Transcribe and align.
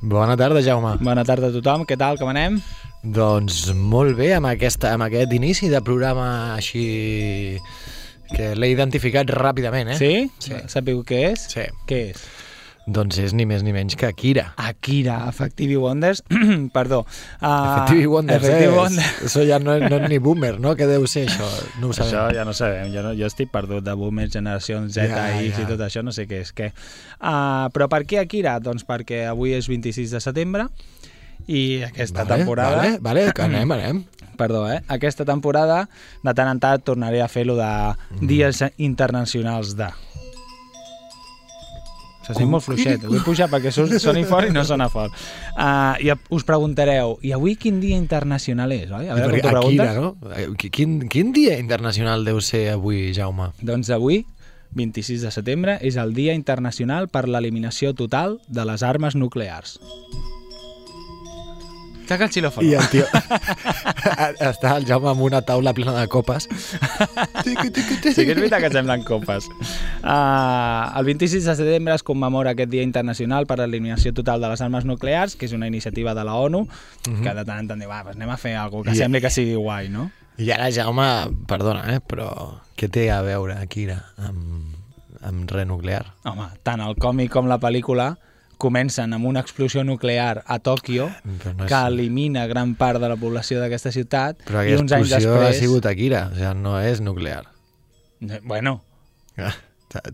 Bona 0.00 0.36
tarda, 0.36 0.62
Jaume. 0.64 0.94
Bona 1.04 1.24
tarda 1.28 1.50
a 1.50 1.52
tothom. 1.52 1.84
Què 1.84 1.96
tal, 2.00 2.16
com 2.16 2.30
anem? 2.32 2.56
Doncs 3.04 3.66
molt 3.76 4.16
bé, 4.16 4.30
amb, 4.36 4.48
aquesta, 4.48 4.94
amb 4.96 5.04
aquest 5.04 5.32
inici 5.36 5.68
de 5.72 5.80
programa 5.84 6.54
així 6.54 7.58
que 8.30 8.54
l'he 8.56 8.70
identificat 8.72 9.28
ràpidament, 9.34 9.92
eh? 9.92 9.98
Sí? 10.00 10.12
Sí. 10.40 10.56
Sabeu 10.72 11.02
què 11.04 11.20
és? 11.32 11.44
Sí. 11.52 11.66
Què 11.88 12.00
és? 12.14 12.24
Doncs 12.90 13.18
és 13.22 13.32
ni 13.36 13.44
més 13.46 13.62
ni 13.62 13.70
menys 13.74 13.94
que 13.94 14.08
Akira. 14.08 14.48
Akira, 14.58 15.20
Effective 15.30 15.76
Wonders, 15.78 16.22
perdó. 16.76 17.04
Uh, 17.38 17.46
Effective 17.50 18.08
Wonders, 18.10 18.42
Effective 18.42 18.72
eh? 18.72 18.78
Wonders. 18.78 19.12
Això 19.28 19.44
ja 19.46 19.58
no, 19.62 19.76
no 19.78 20.00
és 20.00 20.08
ni 20.10 20.18
boomer, 20.22 20.56
no? 20.62 20.72
Què 20.78 20.88
deu 20.90 21.06
ser 21.10 21.26
això? 21.28 21.46
No 21.78 21.90
ho 21.90 21.94
sabem. 21.94 22.08
Això 22.10 22.24
ja 22.34 22.46
no 22.48 22.54
sabem, 22.56 22.90
jo, 22.94 23.04
no, 23.06 23.12
jo 23.14 23.28
estic 23.30 23.52
perdut 23.54 23.84
de 23.86 23.94
boomers, 24.00 24.32
generació 24.34 24.80
Z, 24.88 25.06
Ja, 25.12 25.26
X 25.38 25.60
ja. 25.60 25.66
i 25.66 25.68
tot 25.70 25.84
això, 25.86 26.02
no 26.02 26.10
sé 26.16 26.26
què 26.30 26.42
és 26.42 26.50
què. 26.56 26.72
Uh, 27.20 27.68
però 27.76 27.86
per 27.92 28.02
què 28.10 28.18
Akira? 28.24 28.56
Doncs 28.64 28.82
perquè 28.88 29.22
avui 29.30 29.54
és 29.54 29.68
26 29.70 30.16
de 30.16 30.20
setembre 30.24 30.66
i 31.46 31.82
aquesta 31.86 32.24
vale, 32.24 32.40
temporada... 32.42 32.76
Vale, 32.82 32.98
vale, 33.06 33.28
que 33.36 33.46
anem, 33.46 33.70
anem. 33.78 34.02
Perdó, 34.40 34.64
eh? 34.72 34.80
Aquesta 34.88 35.26
temporada, 35.28 35.82
de 36.24 36.32
tant 36.34 36.48
en 36.48 36.58
tant, 36.62 36.80
tornaré 36.82 37.20
a 37.22 37.28
fer 37.28 37.46
lo 37.46 37.58
de 37.60 37.70
Mm. 38.10 38.26
dies 38.26 38.64
internacionals 38.82 39.76
de... 39.78 39.86
Se 42.30 42.40
sent 42.40 42.50
molt 42.50 42.64
fluixet, 42.64 43.04
vull 43.06 43.22
pujar 43.26 43.50
perquè 43.52 43.72
soni 43.74 44.24
fort 44.28 44.48
i 44.48 44.54
no 44.54 44.64
sona 44.64 44.88
fort. 44.92 45.14
Uh, 45.56 45.94
I 46.06 46.12
us 46.34 46.46
preguntareu, 46.48 47.18
i 47.26 47.34
avui 47.36 47.56
quin 47.60 47.80
dia 47.82 47.98
internacional 48.00 48.72
és, 48.76 48.90
oi? 48.90 49.08
A 49.10 49.18
veure, 49.18 49.40
com 49.42 49.50
preguntes. 49.50 49.96
no? 50.00 50.16
Eh, 50.34 50.48
Quin, 50.70 51.00
quin 51.10 51.32
dia 51.36 51.58
internacional 51.60 52.24
deu 52.24 52.40
ser 52.40 52.70
avui, 52.74 53.10
Jaume? 53.16 53.50
Doncs 53.60 53.90
avui, 53.94 54.24
26 54.78 55.24
de 55.26 55.30
setembre, 55.34 55.78
és 55.82 55.96
el 55.98 56.14
Dia 56.14 56.34
Internacional 56.38 57.08
per 57.10 57.26
l'Eliminació 57.28 57.90
Total 57.98 58.38
de 58.48 58.64
les 58.64 58.84
Armes 58.86 59.16
Nuclears. 59.18 59.80
Saca 62.10 62.26
el 62.26 62.32
xilòfon. 62.34 62.64
I 62.66 62.72
el 62.74 62.86
tio... 62.90 63.04
Està 64.50 64.72
el 64.80 64.86
Jaume 64.88 65.12
amb 65.12 65.22
una 65.22 65.40
taula 65.46 65.70
plena 65.76 65.92
de 65.94 66.08
copes. 66.10 66.48
Sí 67.44 67.54
que 67.54 67.68
és 67.70 68.38
veritat 68.40 68.64
que 68.64 68.70
semblen 68.74 69.04
copes. 69.06 69.46
Uh, 70.02 70.90
el 70.98 71.04
26 71.06 71.44
de 71.46 71.54
setembre 71.60 71.94
es 71.94 72.02
commemora 72.02 72.50
aquest 72.56 72.72
Dia 72.72 72.82
Internacional 72.82 73.46
per 73.46 73.60
l'Eliminació 73.60 74.12
Total 74.16 74.42
de 74.42 74.50
les 74.50 74.62
Armes 74.64 74.88
Nuclears, 74.88 75.36
que 75.38 75.46
és 75.46 75.54
una 75.54 75.68
iniciativa 75.70 76.14
de 76.18 76.24
la 76.26 76.34
ONU, 76.40 76.64
que 77.06 77.34
de 77.36 77.44
tant 77.44 77.60
en 77.62 77.68
tant 77.70 77.78
diu, 77.84 77.90
va, 77.90 78.02
pues 78.08 78.18
anem 78.18 78.32
a 78.34 78.38
fer 78.40 78.56
alguna 78.58 78.90
que 78.90 78.96
I- 78.98 79.02
sembli 79.04 79.20
que 79.22 79.30
sigui 79.30 79.54
guai, 79.54 79.88
no? 79.92 80.08
I 80.40 80.50
ara, 80.54 80.70
Jaume, 80.72 81.06
perdona, 81.46 81.84
eh, 81.94 82.00
però 82.00 82.30
què 82.78 82.88
té 82.90 83.06
a 83.12 83.20
veure 83.22 83.58
Akira 83.60 83.98
amb, 84.24 84.74
amb 85.28 85.50
res 85.52 85.68
nuclear? 85.68 86.06
Home, 86.24 86.48
tant 86.64 86.80
el 86.82 86.96
còmic 86.98 87.30
com 87.34 87.46
la 87.50 87.60
pel·lícula 87.60 88.14
comencen 88.60 89.14
amb 89.16 89.24
una 89.26 89.40
explosió 89.40 89.82
nuclear 89.88 90.42
a 90.46 90.58
Tòquio 90.60 91.08
no 91.08 91.64
és- 91.64 91.68
que 91.70 91.80
elimina 91.88 92.44
gran 92.50 92.74
part 92.76 93.00
de 93.00 93.08
la 93.08 93.16
població 93.16 93.58
d'aquesta 93.62 93.90
ciutat 93.96 94.44
Però 94.46 94.62
i 94.68 94.76
uns 94.76 94.92
anys 94.92 95.10
després... 95.16 95.48
ha 95.48 95.52
sigut 95.58 95.88
Akira, 95.90 96.26
o 96.30 96.36
sigui, 96.36 96.54
no 96.60 96.76
és 96.84 97.00
nuclear. 97.00 97.46
Eh, 98.20 98.40
Bueno, 98.44 98.82
Ah, 99.40 99.54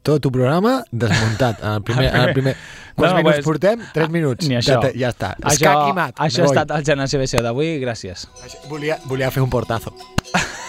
Tot 0.03 0.23
tu 0.25 0.31
programa 0.33 0.84
desmuntat. 0.91 1.59
En 1.62 1.73
el 1.75 1.83
primer, 1.89 2.07
en 2.15 2.21
el 2.23 2.33
primer... 2.33 2.55
Quants 2.97 3.12
No, 3.12 3.19
minuts 3.19 3.34
pues, 3.37 3.45
portem? 3.45 3.83
Tres 3.93 4.09
minuts. 4.09 4.47
ni 4.49 4.57
això. 4.57 4.78
Ja, 4.81 4.93
ja 4.97 5.11
està. 5.13 5.34
això, 5.37 5.53
Escac 5.53 5.89
i 5.91 5.93
mat. 5.99 6.15
això 6.17 6.47
ha 6.47 6.47
estat 6.49 6.71
el 6.78 6.84
Generació 6.87 7.21
BCO 7.21 7.43
d'avui, 7.45 7.75
gràcies. 7.83 8.25
Volia, 8.71 8.97
volia 9.05 9.28
fer 9.34 9.43
un 9.45 9.51
portazo. 9.53 9.93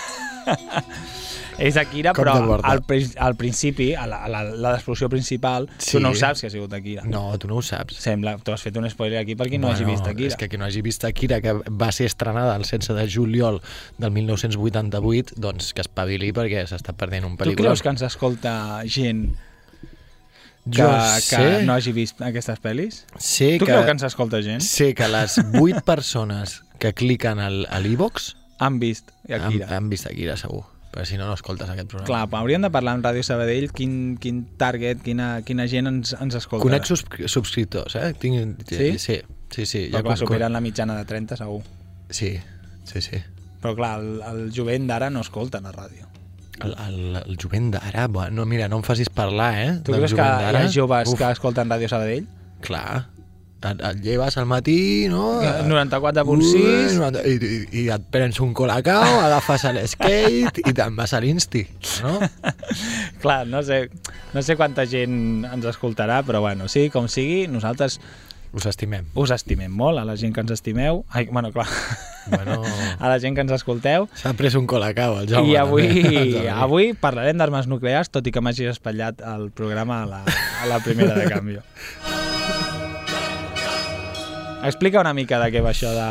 És 1.58 1.74
Akira, 1.82 2.12
Com 2.14 2.22
però 2.28 2.60
al, 2.62 2.84
al 3.18 3.34
principi, 3.36 3.88
a 3.98 4.04
la, 4.06 4.20
a 4.26 4.28
la, 4.30 4.44
la 4.46 4.74
l'explosió 4.76 5.08
principal, 5.10 5.66
Sí. 5.82 5.96
tu 5.96 6.00
no 6.04 6.12
ho 6.12 6.16
saps 6.16 6.42
que 6.44 6.48
ha 6.48 6.54
sigut 6.54 6.72
Akira. 6.78 7.02
No, 7.10 7.32
tu 7.42 7.48
no 7.50 7.56
ho 7.58 7.64
saps. 7.66 7.96
Sembla, 7.98 8.36
tu 8.38 8.54
has 8.54 8.62
fet 8.62 8.78
un 8.78 8.86
spoiler 8.92 9.18
aquí 9.24 9.34
per 9.36 9.48
qui 9.50 9.58
no 9.58 9.72
hagi 9.72 9.88
vist 9.88 10.06
Akira. 10.06 10.28
És 10.30 10.38
que 10.38 10.50
qui 10.52 10.60
no 10.62 10.66
hagi 10.68 10.84
vist 10.86 11.04
Akira, 11.10 11.40
que 11.42 11.56
va 11.58 11.90
ser 11.92 12.06
estrenada 12.12 12.54
el 12.60 12.62
16 12.62 12.94
de 13.00 13.08
juliol 13.10 13.58
del 13.98 14.12
1988, 14.12 15.34
doncs 15.42 15.74
que 15.74 15.82
espavili 15.82 16.30
perquè 16.32 16.62
s'està 16.70 16.94
perdent 16.94 17.26
un 17.26 17.34
Tu 17.38 17.44
pel·lícula. 17.44 17.72
creus 17.72 17.82
que 17.82 17.90
ens 17.96 18.06
escolta 18.06 18.54
gent 18.86 19.32
que, 20.68 20.78
Jo 20.78 20.88
que 20.94 21.22
sé, 21.22 21.64
no 21.66 21.74
hagi 21.74 21.92
vist 21.96 22.22
aquestes 22.22 22.60
pel·lis? 22.62 23.02
sé 23.18 23.58
Tu 23.58 23.66
que, 23.66 23.72
creus 23.72 23.86
que 23.86 23.92
ens 23.98 24.04
escolta 24.04 24.42
gent? 24.44 24.62
sé 24.62 24.94
que 24.94 25.08
les 25.08 25.40
8 25.58 25.82
persones 25.86 26.62
que 26.78 26.94
cliquen 26.94 27.40
al, 27.40 27.66
a 27.72 27.80
l'e-box 27.80 28.36
Han 28.60 28.80
vist 28.80 29.12
han, 29.30 29.42
Akira. 29.42 29.68
han 29.76 29.90
vist 29.90 30.08
Akira, 30.10 30.36
segur. 30.38 30.64
Però 30.92 31.04
si 31.06 31.18
no, 31.20 31.28
no 31.28 31.34
escoltes 31.36 31.70
aquest 31.70 31.90
programa. 31.92 32.08
Clar, 32.08 32.22
però 32.32 32.40
hauríem 32.42 32.64
de 32.64 32.70
parlar 32.74 32.94
amb 32.96 33.06
Ràdio 33.06 33.22
Sabadell 33.28 33.68
quin, 33.76 34.16
quin 34.24 34.46
target, 34.58 35.02
quina, 35.06 35.42
quina 35.46 35.68
gent 35.70 35.88
ens, 35.92 36.16
ens 36.20 36.38
escolta. 36.40 36.64
Conec 36.66 36.88
subscri- 36.90 37.28
subscriptors, 37.30 37.96
eh? 38.00 38.14
Tinc, 38.18 38.64
Sí? 38.72 38.94
Sí, 38.98 39.20
sí, 39.52 39.66
sí. 39.66 39.82
Però 39.92 40.02
clar, 40.02 40.16
con- 40.16 40.22
superen 40.26 40.54
la 40.56 40.62
mitjana 40.64 40.96
de 40.98 41.06
30, 41.06 41.38
segur. 41.38 41.62
Sí, 42.10 42.40
sí, 42.86 43.02
sí. 43.02 43.20
Però 43.62 43.76
clar, 43.76 44.00
el, 44.00 44.22
el 44.32 44.52
jovent 44.56 44.88
d'ara 44.88 45.10
no 45.12 45.22
escolta 45.22 45.62
la 45.62 45.74
ràdio. 45.76 46.08
El, 46.64 46.74
el, 46.88 47.16
el 47.20 47.38
jovent 47.38 47.70
d'ara, 47.76 48.08
bueno, 48.08 48.46
mira, 48.50 48.66
no 48.72 48.80
em 48.80 48.84
facis 48.88 49.10
parlar, 49.14 49.52
eh? 49.60 49.72
Tu 49.84 49.92
creus 49.94 50.16
que 50.18 50.24
hi 50.24 50.56
ha 50.56 50.66
joves 50.74 51.12
Uf, 51.12 51.20
que 51.20 51.30
escolten 51.36 51.70
Ràdio 51.70 51.90
Sabadell? 51.92 52.26
Clar. 52.66 53.06
Et, 53.58 53.80
et 53.82 54.02
lleves 54.06 54.36
al 54.38 54.46
matí, 54.46 55.08
no? 55.10 55.40
94.6. 55.42 56.54
Ui, 56.54 56.98
90 57.00 57.24
I, 57.26 57.32
i, 57.34 57.82
I 57.82 57.88
et 57.96 58.04
prens 58.14 58.38
un 58.44 58.54
colacao, 58.54 59.02
agafes 59.26 59.66
l'skate 59.74 60.62
i 60.62 60.76
te'n 60.78 60.94
vas 61.00 61.16
a 61.18 61.22
l'Insti, 61.24 61.64
no? 62.06 62.20
Clar, 63.24 63.48
no 63.50 63.64
sé, 63.66 63.88
no 64.36 64.44
sé 64.46 64.56
quanta 64.60 64.86
gent 64.86 65.48
ens 65.50 65.66
escoltarà, 65.74 66.22
però 66.28 66.44
bueno, 66.46 66.70
sí, 66.70 66.90
com 66.94 67.10
sigui, 67.10 67.48
nosaltres 67.50 67.98
Us 68.56 68.64
estimem. 68.70 69.04
us 69.20 69.34
estimem 69.36 69.74
molt, 69.76 70.00
a 70.00 70.06
la 70.08 70.16
gent 70.18 70.32
que 70.34 70.40
ens 70.40 70.54
estimeu. 70.56 71.02
Ai, 71.12 71.26
bueno, 71.28 71.52
clar, 71.52 71.66
Bueno, 72.32 72.62
a 73.00 73.10
la 73.10 73.18
gent 73.20 73.36
que 73.36 73.42
ens 73.44 73.52
escolteu. 73.58 74.08
s'ha 74.16 74.32
pres 74.40 74.56
un 74.56 74.66
colacao, 74.68 75.20
el 75.20 75.28
Jaume. 75.34 75.52
I 75.52 75.58
avui, 75.60 75.90
també. 75.90 76.46
avui 76.54 76.94
parlarem 76.94 77.38
d'armes 77.42 77.68
nuclears, 77.68 78.10
tot 78.14 78.26
i 78.28 78.32
que 78.32 78.42
m'hagi 78.42 78.70
espatllat 78.72 79.22
el 79.36 79.50
programa 79.52 80.04
a 80.04 80.08
la, 80.14 80.24
a 80.64 80.72
la 80.72 80.80
primera 80.86 81.18
de 81.18 81.28
canvi. 81.32 81.60
Explica 84.68 85.00
una 85.00 85.14
mica 85.16 85.40
de 85.40 85.52
què 85.54 85.62
va 85.64 85.72
això 85.72 85.94
de... 85.96 86.08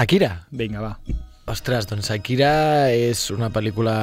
Akira, 0.00 0.30
Vinga, 0.50 0.80
va. 0.80 0.94
Ostres, 1.48 1.86
doncs 1.88 2.10
Akira 2.12 2.52
és 2.92 3.26
una 3.32 3.50
pel·lícula... 3.52 3.94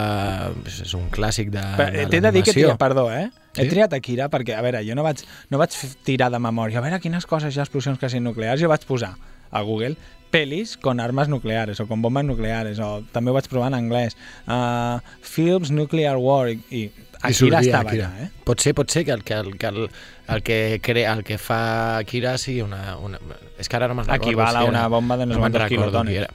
És 0.70 0.94
un 0.98 1.08
clàssic 1.14 1.50
de, 1.54 1.64
Però, 1.78 1.92
de 1.94 2.04
eh, 2.04 2.10
T'he 2.12 2.22
de 2.22 2.32
dir 2.34 2.44
que 2.46 2.54
triat, 2.54 2.78
perdó, 2.82 3.08
eh? 3.14 3.28
Sí? 3.56 3.64
He 3.64 3.70
triat 3.72 3.94
Akira 3.98 4.30
perquè, 4.34 4.54
a 4.58 4.62
veure, 4.66 4.84
jo 4.86 4.98
no 4.98 5.06
vaig, 5.06 5.24
no 5.50 5.62
vaig 5.62 5.74
tirar 6.06 6.30
de 6.34 6.42
memòria, 6.42 6.82
a 6.82 6.86
veure 6.86 7.02
quines 7.02 7.26
coses 7.30 7.56
hi 7.56 7.62
ha 7.62 7.66
explosions 7.66 8.02
quasi 8.02 8.22
nuclears, 8.22 8.62
jo 8.62 8.70
vaig 8.70 8.86
posar 8.86 9.16
a 9.50 9.62
Google 9.66 9.96
pelis 10.36 10.76
con 10.78 11.00
armes 11.00 11.30
nucleares 11.32 11.80
o 11.80 11.88
con 11.88 12.02
bombes 12.02 12.26
nucleares, 12.28 12.82
o 12.84 13.06
també 13.14 13.32
ho 13.32 13.38
vaig 13.38 13.48
provar 13.48 13.70
en 13.72 13.78
anglès, 13.78 14.18
uh, 14.52 15.00
films 15.24 15.72
nuclear 15.72 16.18
war, 16.20 16.50
I 16.52 16.90
Akira 17.26 17.60
estava 17.62 17.90
Akira. 17.90 18.08
allà, 18.10 18.24
eh? 18.26 18.30
Pot 18.46 18.60
ser, 18.62 18.74
pot 18.74 18.90
ser 18.92 19.04
que 19.06 19.12
el 19.12 19.24
que, 19.24 19.34
el, 19.34 19.58
que, 19.58 19.68
el, 19.68 19.90
el 20.36 20.44
que, 20.44 20.80
crea, 20.84 21.14
el 21.14 21.24
que 21.24 21.38
fa 21.38 21.98
Akira 21.98 22.38
sigui 22.38 22.62
una... 22.62 22.98
una 22.98 23.20
és 23.60 23.68
que 23.70 23.76
ara 23.78 23.88
no 23.88 23.96
me'n 23.96 24.06
recordo. 24.08 24.30
Equival 24.32 24.56
a 24.56 24.64
una 24.66 24.88
bomba 24.88 25.18
de 25.18 25.26
no 25.26 25.34
sé 25.34 25.40
me'n 25.40 25.44
quantos 25.52 25.62
recordo 25.62 25.86
quilotons. 25.92 26.10
qui 26.10 26.18
era. 26.18 26.30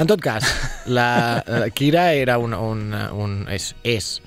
En 0.00 0.06
tot 0.06 0.20
cas, 0.22 0.44
la, 0.86 1.42
la 1.46 1.64
Akira 1.66 2.12
era 2.14 2.38
un, 2.38 2.54
un, 2.54 2.94
un, 3.12 3.46
és, 3.50 3.74
és 3.84 4.20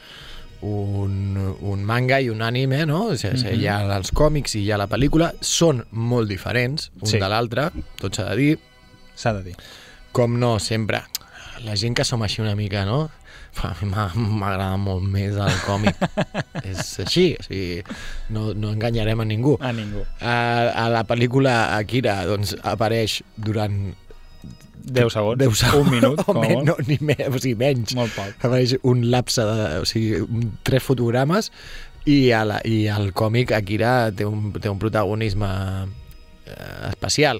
un, 0.61 1.37
un 1.61 1.83
manga 1.83 2.19
i 2.21 2.29
un 2.29 2.41
anime, 2.41 2.85
no? 2.85 3.05
O 3.11 3.17
sigui, 3.17 3.41
Mhm. 3.43 3.59
Hi 3.61 3.67
ha 3.67 3.79
els 3.97 4.11
còmics 4.11 4.55
i 4.55 4.61
hi 4.63 4.71
ha 4.71 4.77
la 4.77 4.87
pel·lícula, 4.87 5.33
són 5.41 5.83
molt 5.91 6.29
diferents 6.29 6.91
un 7.01 7.07
Sí. 7.07 7.17
de 7.19 7.27
l'altre, 7.29 7.69
tot 7.99 8.15
s'ha 8.15 8.29
de 8.29 8.35
dir, 8.35 8.59
S'ha 9.15 9.33
de 9.33 9.43
dir. 9.43 9.55
com 10.11 10.37
no, 10.39 10.59
sempre. 10.59 11.01
La 11.63 11.75
gent 11.75 11.95
que 11.95 12.03
som 12.03 12.21
així 12.23 12.41
una 12.41 12.55
mica, 12.55 12.85
no? 12.85 13.09
A 13.63 13.73
mi 13.79 13.89
m'agrada 14.41 14.77
molt 14.81 15.05
més 15.07 15.37
el 15.39 15.57
còmic. 15.63 15.99
és 16.69 16.93
així, 17.03 17.25
o 17.39 17.45
sigui, 17.45 17.81
no, 18.33 18.51
no 18.57 18.73
enganyarem 18.73 19.23
a 19.23 19.27
ningú. 19.27 19.57
A 19.61 19.71
ningú. 19.75 20.03
A, 20.19 20.35
a 20.83 20.87
la 20.91 21.03
pel·lícula 21.07 21.75
Akira 21.77 22.21
doncs, 22.27 22.55
apareix 22.59 23.21
durant 23.37 23.93
10 24.83 25.13
segons. 25.15 25.39
10 25.39 25.55
segons. 25.55 25.87
Un 25.87 25.91
minut, 25.93 26.23
o 26.27 26.35
men, 26.35 26.59
no, 26.67 26.75
ni 26.87 26.97
més, 26.99 27.23
o 27.29 27.39
sigui, 27.39 27.55
menys. 27.61 27.95
Molt 27.97 28.15
poc. 28.17 28.35
Apareix 28.43 28.75
un 28.81 29.07
lapse 29.13 29.45
de... 29.47 29.67
O 29.83 29.87
sigui, 29.89 30.23
un, 30.25 30.51
tres 30.67 30.83
fotogrames 30.83 31.51
i, 32.05 32.33
a 32.35 32.43
la, 32.47 32.59
i 32.67 32.83
el 32.91 33.13
còmic 33.15 33.53
Akira 33.55 34.11
té 34.15 34.27
un, 34.27 34.51
té 34.59 34.71
un 34.71 34.81
protagonisme 34.81 35.51
eh, 35.87 36.89
especial. 36.89 37.39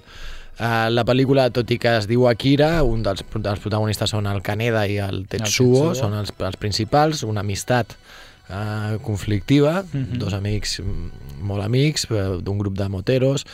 Uh, 0.59 0.89
la 0.94 1.03
pel·lícula, 1.03 1.47
tot 1.51 1.69
i 1.73 1.79
que 1.81 1.95
es 1.97 2.05
diu 2.07 2.27
Akira, 2.29 2.83
un 2.85 3.01
dels, 3.03 3.23
dels 3.33 3.59
protagonistes 3.59 4.11
són 4.13 4.27
el 4.29 4.41
Kaneda 4.45 4.85
i 4.88 5.00
el 5.01 5.25
Tetsuo, 5.27 5.89
Tetsuo. 5.89 5.95
són 5.95 6.13
els, 6.13 6.29
els 6.38 6.57
principals, 6.61 7.23
una 7.23 7.41
amistat 7.41 7.95
uh, 8.50 9.00
conflictiva, 9.01 9.83
Mhm. 9.94 10.19
dos 10.19 10.33
amics 10.33 10.79
mm, 10.79 11.41
molt 11.41 11.63
amics, 11.63 12.05
eh, 12.11 12.38
d'un 12.41 12.57
grup 12.59 12.77
de 12.77 12.89
moteros, 12.89 13.45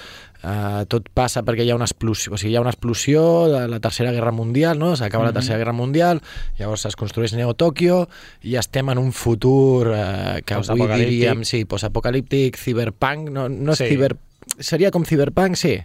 Uh, 0.41 0.85
tot 0.87 1.09
passa 1.13 1.41
perquè 1.43 1.65
hi 1.65 1.69
ha 1.69 1.75
una 1.75 1.83
explosió, 1.83 2.31
o 2.31 2.37
sigui, 2.39 2.53
hi 2.53 2.55
ha 2.55 2.61
una 2.61 2.69
explosió 2.71 3.49
de 3.51 3.67
la 3.67 3.81
Tercera 3.83 4.13
Guerra 4.15 4.31
Mundial, 4.31 4.79
no? 4.79 4.95
S'acaba 4.95 5.25
la 5.25 5.31
Mhm. 5.31 5.33
Tercera 5.35 5.57
Guerra 5.57 5.73
Mundial, 5.73 6.21
llavors 6.57 6.85
es 6.85 6.95
construeix 6.95 7.33
Neo 7.33 7.53
Tòquio 7.55 8.07
i 8.43 8.55
estem 8.55 8.87
en 8.89 8.99
un 8.99 9.11
futur 9.11 9.87
uh, 9.89 10.39
que 10.45 10.53
avui 10.53 10.87
diríem, 10.95 11.43
sí, 11.43 11.65
postapocalíptic, 11.65 12.55
ciberpunk, 12.55 13.27
no, 13.29 13.49
no 13.49 13.73
és 13.73 13.79
Sí. 13.79 13.89
ciber... 13.89 14.15
Seria 14.59 14.91
com 14.91 15.03
ciberpunk, 15.03 15.57
sí. 15.57 15.81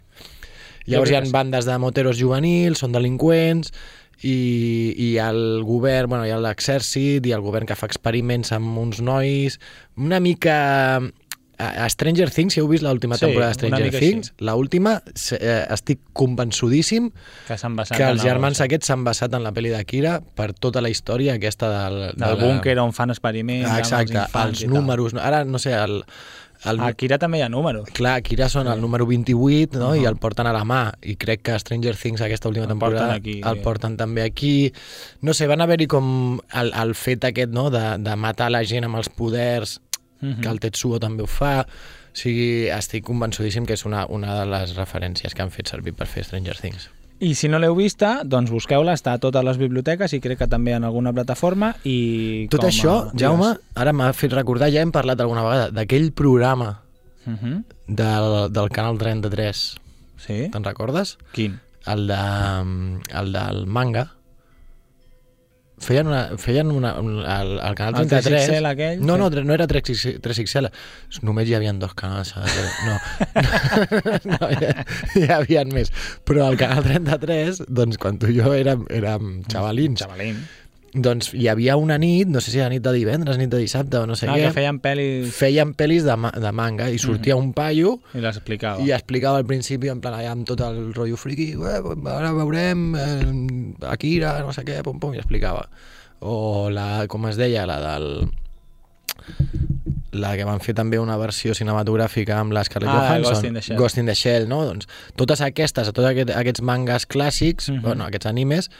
Llavors 0.86 1.10
hi 1.10 1.16
ha 1.16 1.22
bandes 1.32 1.64
de 1.68 1.76
moteros 1.80 2.18
juvenils, 2.20 2.78
són 2.84 2.92
delinqüents, 2.92 3.72
i, 4.24 4.94
i 4.96 5.08
el 5.20 5.62
govern, 5.66 6.08
bueno, 6.12 6.24
hi 6.26 6.30
ha 6.32 6.38
l'exèrcit 6.40 7.26
i 7.26 7.32
el 7.36 7.42
govern 7.44 7.66
que 7.68 7.76
fa 7.76 7.88
experiments 7.90 8.52
amb 8.56 8.78
uns 8.78 9.00
nois, 9.04 9.58
una 9.96 10.20
mica... 10.20 10.58
A 11.54 11.68
a 11.84 11.88
Stranger 11.88 12.32
Things, 12.34 12.56
si 12.56 12.58
heu 12.58 12.66
vist 12.66 12.82
l'última 12.82 13.14
Sí, 13.14 13.28
temporada 13.28 13.52
de 13.52 13.54
Stranger 13.54 13.92
Things, 13.94 14.32
l'última, 14.42 14.96
se- 15.14 15.38
eh, 15.38 15.60
estic 15.70 16.00
convençudíssim 16.12 17.12
Que 17.46 17.54
que 17.54 18.02
els 18.08 18.18
el- 18.18 18.18
germans 18.24 18.58
aquests 18.60 18.90
s'han 18.90 19.04
basat 19.06 19.36
en 19.38 19.44
la 19.46 19.52
pel·li 19.54 19.70
d'Akira 19.70 20.16
per 20.34 20.48
tota 20.52 20.82
la 20.82 20.90
història 20.90 21.36
aquesta 21.38 21.70
del... 21.70 22.00
de 22.16 22.24
Del 22.24 22.34
la- 22.34 22.42
búnquer 22.42 22.74
on 22.82 22.90
fan 22.92 23.14
experiments 23.14 23.68
Ah, 23.70 23.76
amb 23.76 23.84
Exacte, 23.84 24.18
els 24.18 24.64
els 24.64 24.64
números. 24.66 25.14
Ara, 25.14 25.44
no 25.44 25.60
sé, 25.62 25.76
el, 25.78 26.00
el, 26.70 26.80
A 26.80 26.86
Akira 26.92 27.18
també 27.18 27.38
hi 27.38 27.44
ha 27.44 27.48
números. 27.52 27.88
Clar, 27.94 28.16
Akira 28.22 28.48
són 28.48 28.68
el 28.72 28.80
número 28.80 29.06
28 29.06 29.78
no? 29.78 29.90
Uh-huh. 29.92 30.02
i 30.02 30.04
el 30.08 30.16
porten 30.16 30.46
a 30.46 30.52
la 30.56 30.64
mà 30.64 30.82
i 31.02 31.16
crec 31.16 31.42
que 31.46 31.58
Stranger 31.58 31.96
Things 31.96 32.20
aquesta 32.24 32.48
última 32.48 32.64
El 32.66 32.72
temporada 32.74 33.08
porten 33.14 33.20
aquí, 33.20 33.40
el 33.44 33.62
porten 33.62 33.96
també 33.96 34.22
aquí 34.22 34.72
no 35.22 35.34
sé, 35.34 35.46
van 35.50 35.60
haver-hi 35.60 35.86
com 35.86 36.40
el, 36.52 36.72
el 36.72 36.94
fet 36.94 37.24
aquest 37.24 37.52
no? 37.52 37.68
de, 37.70 37.84
de 37.98 38.16
matar 38.16 38.50
la 38.50 38.64
gent 38.64 38.84
amb 38.88 38.96
els 39.02 39.08
poders 39.08 39.80
Mhm. 40.24 40.40
que 40.40 40.48
el 40.48 40.60
Tetsuo 40.60 40.98
també 41.02 41.22
ho 41.22 41.26
fa 41.28 41.66
o 41.66 42.16
sigui, 42.16 42.68
estic 42.72 43.04
convençudíssim 43.04 43.66
que 43.66 43.74
és 43.74 43.84
una, 43.84 44.06
una 44.08 44.38
de 44.38 44.46
les 44.46 44.76
referències 44.76 45.34
que 45.34 45.42
han 45.42 45.50
fet 45.50 45.68
servir 45.68 45.92
per 45.92 46.06
fer 46.06 46.24
Stranger 46.24 46.56
Things 46.56 46.88
I 47.20 47.34
si 47.34 47.48
no 47.48 47.58
l'heu 47.62 47.74
vista, 47.76 48.22
doncs 48.24 48.50
busqueu-la, 48.50 48.92
està 48.98 49.12
a 49.14 49.18
totes 49.22 49.44
les 49.46 49.56
biblioteques 49.58 50.12
i 50.12 50.20
crec 50.20 50.38
que 50.38 50.48
també 50.50 50.72
en 50.74 50.84
alguna 50.84 51.12
plataforma 51.12 51.74
i 51.84 52.48
tot 52.50 52.60
com 52.60 52.66
a- 52.68 52.72
això, 52.72 52.94
Jaume, 53.14 53.52
ara 53.74 53.92
m'ha 53.92 54.12
fet 54.12 54.32
recordar 54.32 54.70
ja 54.72 54.82
hem 54.82 54.90
parlat 54.92 55.20
alguna 55.20 55.42
vegada 55.44 55.70
d'aquell 55.70 56.10
programa 56.12 56.80
Mhm. 57.26 57.64
del, 57.88 58.52
del 58.52 58.68
Canal 58.70 58.98
33 58.98 59.76
Sí? 60.18 60.48
te'n 60.50 60.64
recordes? 60.64 61.16
Quin? 61.32 61.60
el, 61.86 62.06
de, 62.08 62.18
el 63.18 63.32
del 63.32 63.66
manga 63.66 64.13
feien 65.84 66.08
una, 66.10 66.22
feien 66.40 66.70
una, 66.72 66.94
un- 67.00 67.20
el, 67.20 67.52
el 67.60 67.76
canal 67.78 68.00
El 68.02 68.08
33 68.08 68.48
3XL 68.48 68.68
aquell, 68.70 69.04
no, 69.04 69.18
no, 69.20 69.28
no 69.30 69.54
era 69.56 69.66
3XL, 69.70 70.18
3XL 70.24 70.70
només 71.28 71.48
hi 71.50 71.54
havia 71.58 71.72
dos 71.78 71.94
canals 71.98 72.32
saps? 72.34 72.56
no, 72.88 72.96
no 74.32 74.50
hi, 74.50 74.72
hi 75.20 75.28
havia 75.36 75.64
més. 75.68 75.92
Però 76.26 76.48
al 76.48 76.58
canal 76.60 76.82
33 76.86 77.64
doncs 77.68 78.00
quan 78.02 78.18
tu 78.18 78.32
i 78.32 78.38
jo 78.40 78.52
érem, 78.56 78.86
érem 78.90 79.36
xavalins 79.50 80.04
Xavalín. 80.04 80.42
Doncs 80.94 81.32
hi 81.34 81.48
havia 81.50 81.74
una 81.76 81.96
nit, 81.98 82.28
no 82.30 82.40
sé 82.40 82.52
si 82.52 82.58
era 82.60 82.68
nit 82.70 82.82
de 82.82 82.92
divendres 82.94 83.36
nit 83.36 83.50
de 83.50 83.58
dissabte 83.58 83.98
o 83.98 84.06
no 84.06 84.14
sé 84.14 84.28
Ah, 84.28 84.36
què 84.36 84.44
que 84.46 84.52
feien 84.54 84.78
pel·lis 84.80 85.32
feien 85.34 85.72
pel·lis 85.74 86.04
de, 86.06 86.14
ma 86.16 86.30
de 86.30 86.52
manga 86.54 86.86
i 86.90 86.98
sortia 87.02 87.34
un 87.36 87.52
paio 87.52 87.96
i 88.14 88.20
les 88.22 88.36
explicava. 88.38 88.80
i 88.80 88.92
explicava 88.94 89.38
al 89.42 89.44
principi 89.48 89.88
en 89.90 90.00
plan 90.00 90.14
allà 90.14 90.30
amb 90.32 90.46
tot 90.46 90.60
el 90.60 90.92
rotllo 90.94 91.16
friki 91.16 91.52
"Eh, 91.52 91.82
ara 92.14 92.32
veurem 92.32 92.94
eh, 92.94 93.88
Akira, 93.90 94.38
no 94.46 94.52
sé 94.52 94.62
què, 94.64 94.82
pum 94.86 95.00
pum, 95.00 95.14
i 95.14 95.18
explicava 95.18 95.68
o 96.20 96.70
la, 96.70 97.06
com 97.08 97.26
es 97.26 97.36
deia, 97.36 97.66
la 97.66 97.80
del 97.80 98.30
la 100.14 100.36
que 100.38 100.44
van 100.46 100.60
fer 100.62 100.74
també 100.78 100.98
una 101.02 101.16
versió 101.18 101.54
cinematogràfica 101.58 102.36
amb 102.38 102.52
la 102.54 102.62
Scarlett 102.64 102.92
Ah, 102.94 103.18
Johansson, 103.18 103.32
Ghost 103.34 103.44
in 103.48 103.54
the 103.54 103.62
Shell. 103.62 103.78
Ghost 103.80 103.98
in 103.98 104.06
the 104.06 104.14
Shell, 104.14 104.46
no? 104.48 104.60
Doncs 104.68 104.86
totes 105.18 105.40
aquestes, 105.42 105.90
tots 105.92 106.06
aquest, 106.06 106.30
aquests 106.30 106.62
mangas 106.62 107.08
clàssics, 107.08 107.68
Mhm. 107.72 107.82
bueno, 107.82 108.04
aquests 108.04 108.26
animes, 108.30 108.70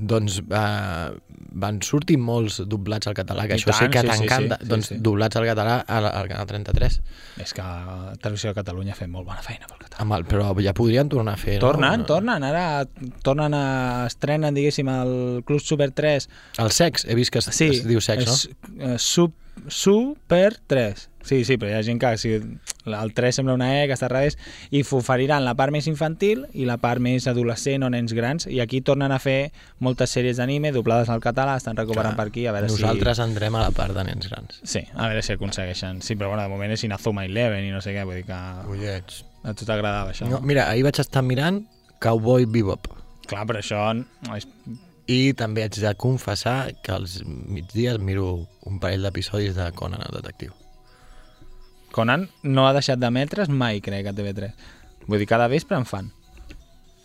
doncs 0.00 0.40
eh, 0.42 1.10
van 1.60 1.80
sortir 1.82 2.16
molts 2.22 2.60
doblats 2.70 3.10
al 3.10 3.16
català, 3.18 3.46
que 3.48 3.56
I 3.56 3.60
això 3.60 3.74
sí 3.74 3.86
tant, 3.86 3.92
que 3.92 4.02
sí, 4.02 4.06
sí, 4.06 4.22
t'encanta, 4.22 4.58
sí, 4.60 4.64
sí, 4.64 4.70
doncs 4.70 4.90
sí. 4.92 4.98
doblats 5.02 5.36
al 5.40 5.46
català 5.48 5.76
al, 5.86 6.06
al 6.06 6.30
Canal 6.30 6.46
33. 6.50 7.00
És 7.44 7.54
que 7.56 7.66
Televisió 8.22 8.52
de 8.52 8.58
Catalunya 8.60 8.94
ha 8.94 8.98
fet 8.98 9.10
molt 9.10 9.28
bona 9.28 9.42
feina 9.44 9.66
pel 9.66 9.82
català. 9.82 10.00
Amb 10.04 10.16
el, 10.16 10.26
però 10.30 10.54
ja 10.62 10.74
podrien 10.76 11.10
tornar 11.12 11.34
a 11.36 11.40
fer, 11.40 11.58
Tornen, 11.62 12.04
no? 12.04 12.08
tornen, 12.08 12.46
ara 12.46 12.86
tornen 13.26 13.56
a 13.58 13.64
estrenen, 14.06 14.54
diguéssim, 14.56 14.88
el 14.94 15.44
Club 15.46 15.60
Super 15.64 15.90
3. 15.96 16.28
El 16.64 16.72
sex, 16.74 17.04
he 17.04 17.18
vist 17.18 17.34
que 17.34 17.42
es, 17.42 17.50
Sí, 17.50 17.70
es 17.80 17.86
diu 17.88 18.00
sex, 18.04 18.48
no? 18.78 18.96
sub, 18.98 19.34
Super 19.68 20.54
3. 20.66 21.09
Sí, 21.22 21.44
sí, 21.44 21.56
però 21.60 21.70
hi 21.70 21.76
ha 21.76 21.82
gent 21.84 22.00
que 22.00 22.10
si 22.18 22.32
el 22.32 23.12
3 23.14 23.36
sembla 23.36 23.54
una 23.54 23.68
E, 23.76 23.86
que 23.88 23.94
està 23.94 24.08
revés, 24.08 24.38
i 24.72 24.80
oferiran 24.82 25.44
la 25.44 25.54
part 25.58 25.72
més 25.74 25.86
infantil 25.90 26.46
i 26.56 26.64
la 26.68 26.78
part 26.80 27.02
més 27.04 27.26
adolescent 27.30 27.84
o 27.84 27.90
nens 27.92 28.14
grans, 28.16 28.48
i 28.48 28.60
aquí 28.64 28.80
tornen 28.80 29.12
a 29.12 29.18
fer 29.22 29.52
moltes 29.84 30.14
sèries 30.16 30.40
d'anime 30.40 30.72
doblades 30.72 31.10
al 31.12 31.20
català, 31.20 31.58
estan 31.60 31.76
recuperant 31.76 32.16
per 32.16 32.30
aquí, 32.30 32.46
a 32.46 32.54
veure 32.56 32.70
Nosaltres 32.70 33.20
entrem 33.22 33.58
a 33.58 33.66
la 33.66 33.74
part 33.76 33.96
de 33.96 34.06
nens 34.08 34.30
grans. 34.30 34.60
si... 34.62 34.80
Sí, 34.80 34.86
a 34.94 35.10
veure 35.10 35.22
si 35.22 35.34
aconsegueixen. 35.36 36.00
Sí, 36.02 36.16
però 36.16 36.32
bueno, 36.32 36.42
de 36.42 36.52
moment 36.52 36.72
és 36.72 36.84
Inazuma 36.88 37.26
Eleven 37.28 37.66
i 37.66 37.74
no 37.74 37.82
sé 37.84 37.92
què, 37.96 38.06
vull 38.08 38.22
dir 38.22 38.26
que 38.28 38.40
Ullets. 38.70 39.24
a 39.44 39.54
tu 39.54 39.68
t'agradava 39.68 40.14
això. 40.14 40.28
No, 40.30 40.40
mira, 40.40 40.70
ahir 40.70 40.86
vaig 40.88 41.02
estar 41.02 41.22
mirant 41.26 41.64
Cowboy 42.00 42.46
Bebop 42.48 42.88
Clar, 43.30 43.44
però 43.46 43.60
això 43.60 43.82
no 43.94 44.36
és... 44.36 44.46
i 45.10 45.34
també 45.38 45.62
haig 45.66 45.76
de 45.82 45.92
confessar 46.00 46.72
que 46.82 46.94
als 46.96 47.20
migdies 47.26 48.00
miro 48.02 48.46
un 48.66 48.80
parell 48.82 49.06
d'episodis 49.06 49.54
de 49.58 49.68
Conan 49.76 50.02
el 50.06 50.16
detectiu. 50.18 50.54
Conan 51.92 52.28
no 52.42 52.66
ha 52.68 52.72
deixat 52.76 52.98
d'emetre's 53.02 53.48
mai, 53.48 53.80
crec, 53.80 54.06
a 54.06 54.12
TV3. 54.12 54.52
Vull 55.06 55.18
dir, 55.18 55.26
cada 55.26 55.48
vespre 55.48 55.76
en 55.76 55.86
fan. 55.86 56.10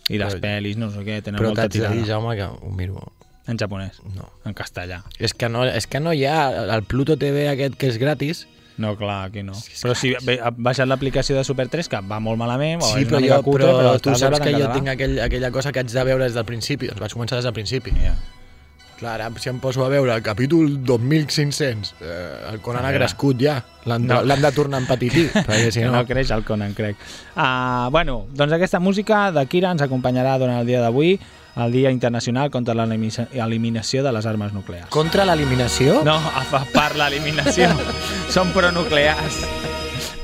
I 0.08 0.18
les 0.18 0.36
Però- 0.36 0.42
pel·lis, 0.44 0.76
no 0.78 0.90
sé 0.90 1.00
què, 1.02 1.20
tenen 1.22 1.40
Però 1.40 1.48
molta 1.50 1.62
t'haig 1.62 1.72
de 1.72 1.78
tirada. 1.80 1.94
dir, 1.96 2.06
Jaume, 2.06 2.36
que 2.36 2.44
ho 2.44 2.70
miro. 2.70 3.12
En 3.48 3.56
japonès, 3.58 4.00
No. 4.14 4.28
en 4.44 4.54
castellà. 4.54 5.04
És 5.18 5.32
que 5.34 5.48
no, 5.48 5.64
és 5.64 5.86
que 5.86 6.00
no 6.00 6.12
hi 6.12 6.24
ha 6.24 6.48
el 6.74 6.82
Pluto 6.84 7.16
TV 7.16 7.48
aquest 7.48 7.74
que 7.76 7.86
és 7.88 7.98
gratis. 7.98 8.46
No, 8.76 8.94
clar, 8.96 9.28
aquí 9.30 9.42
no. 9.42 9.52
És 9.52 9.82
Però 9.82 9.94
si 9.94 10.14
ha 10.14 10.50
baixat 10.50 10.86
l'aplicació 10.86 11.34
de 11.36 11.44
Super 11.44 11.68
3, 11.68 11.88
que 11.88 12.00
va 12.00 12.18
molt 12.20 12.36
malament, 12.38 12.82
o 12.82 12.86
Sí, 12.92 13.00
és 13.02 13.08
però, 13.08 13.20
mica 13.20 13.36
jo, 13.36 13.42
cutre, 13.42 13.64
però, 13.64 13.78
però 13.78 14.00
tu 14.00 14.14
saps 14.14 14.40
que 14.40 14.52
jo 14.52 14.70
tinc 14.72 14.88
aquell, 14.88 15.18
aquella 15.20 15.50
cosa 15.50 15.72
que 15.72 15.78
haig 15.80 15.90
de 15.90 16.04
veure 16.04 16.24
des 16.24 16.34
del 16.34 16.44
principi. 16.44 16.86
Doncs 16.88 17.00
vaig 17.00 17.12
començar 17.14 17.36
des 17.36 17.44
del 17.44 17.54
principi. 17.54 17.90
Ja. 17.92 18.14
Clar, 18.96 19.20
ara, 19.20 19.30
si 19.36 19.50
em 19.52 19.58
poso 19.60 19.84
a 19.84 19.90
veure 19.92 20.14
el 20.14 20.22
capítol 20.24 20.78
2500, 20.84 21.94
eh, 22.00 22.50
el 22.52 22.60
Conan 22.64 22.86
A 22.86 22.88
ha 22.88 22.94
crescut 22.96 23.36
ja. 23.40 23.58
L'han 23.84 24.06
No. 24.06 24.22
no. 24.24 24.36
de 24.40 24.52
tornar 24.52 24.80
en 24.80 24.86
petití, 24.88 25.26
perquè 25.46 25.70
si 25.70 25.84
no... 25.84 25.92
no 25.92 26.06
creix 26.08 26.30
el 26.32 26.44
Conan, 26.44 26.72
crec. 26.74 26.96
Uh, 27.36 27.90
bueno, 27.92 28.24
doncs 28.32 28.56
aquesta 28.56 28.80
música 28.80 29.30
de 29.32 29.44
Kira 29.46 29.70
ens 29.76 29.84
acompanyarà 29.84 30.38
durant 30.40 30.58
el 30.62 30.66
dia 30.66 30.80
d'avui, 30.80 31.18
el 31.56 31.72
Dia 31.72 31.90
Internacional 31.90 32.50
contra 32.50 32.74
l'Eliminació 32.76 34.02
de 34.04 34.12
les 34.12 34.26
Armes 34.28 34.52
Nuclears. 34.52 34.90
Contra 34.92 35.24
l'eliminació? 35.24 36.02
No, 36.04 36.16
a 36.16 36.64
per 36.72 36.90
l'eliminació. 37.00 37.70
Són 38.34 38.52
pronuclears. 38.52 39.40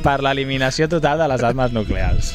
Per 0.02 0.18
l'eliminació 0.20 0.88
total 0.92 1.22
de 1.22 1.28
les 1.30 1.44
armes 1.46 1.72
nuclears. 1.72 2.34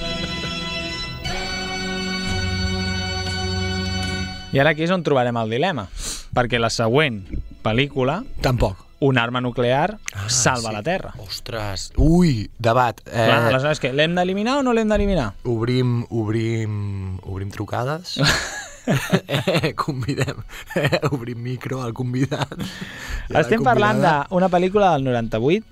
I 4.53 4.59
ara 4.63 4.71
aquí 4.71 4.85
és 4.87 4.91
on 4.95 5.03
trobarem 5.03 5.35
el 5.41 5.49
dilema. 5.51 5.87
Perquè 6.35 6.59
la 6.61 6.69
següent 6.71 7.21
pel·lícula, 7.65 8.21
Tampoc. 8.41 8.77
una 9.03 9.23
arma 9.23 9.41
nuclear, 9.41 9.97
Ah, 10.13 10.29
salva 10.29 10.69
sí. 10.69 10.75
la 10.75 10.83
Terra. 10.83 11.13
Ostres, 11.19 11.91
ui, 11.97 12.49
debat. 12.57 12.99
Eh, 13.05 13.11
Clar, 13.11 13.41
aleshores, 13.51 13.81
què? 13.81 13.91
L'hem 13.93 14.15
d'eliminar 14.15 14.57
o 14.59 14.63
no 14.63 14.73
l'hem 14.73 14.87
d'eliminar? 14.89 15.33
obrim, 15.43 16.05
obrim, 16.09 17.17
obrim 17.23 17.49
trucades. 17.51 18.17
eh, 18.87 19.73
convidem, 19.75 20.37
eh, 20.75 20.99
obrim 21.11 21.41
micro 21.43 21.81
al 21.83 21.93
convidat. 21.93 22.53
I 22.57 23.33
a 23.33 23.33
la 23.33 23.41
Estem 23.41 23.63
parlant 23.63 23.99
d'una 24.01 24.47
pel·lícula 24.49 24.93
del 24.95 25.03
98. 25.03 25.65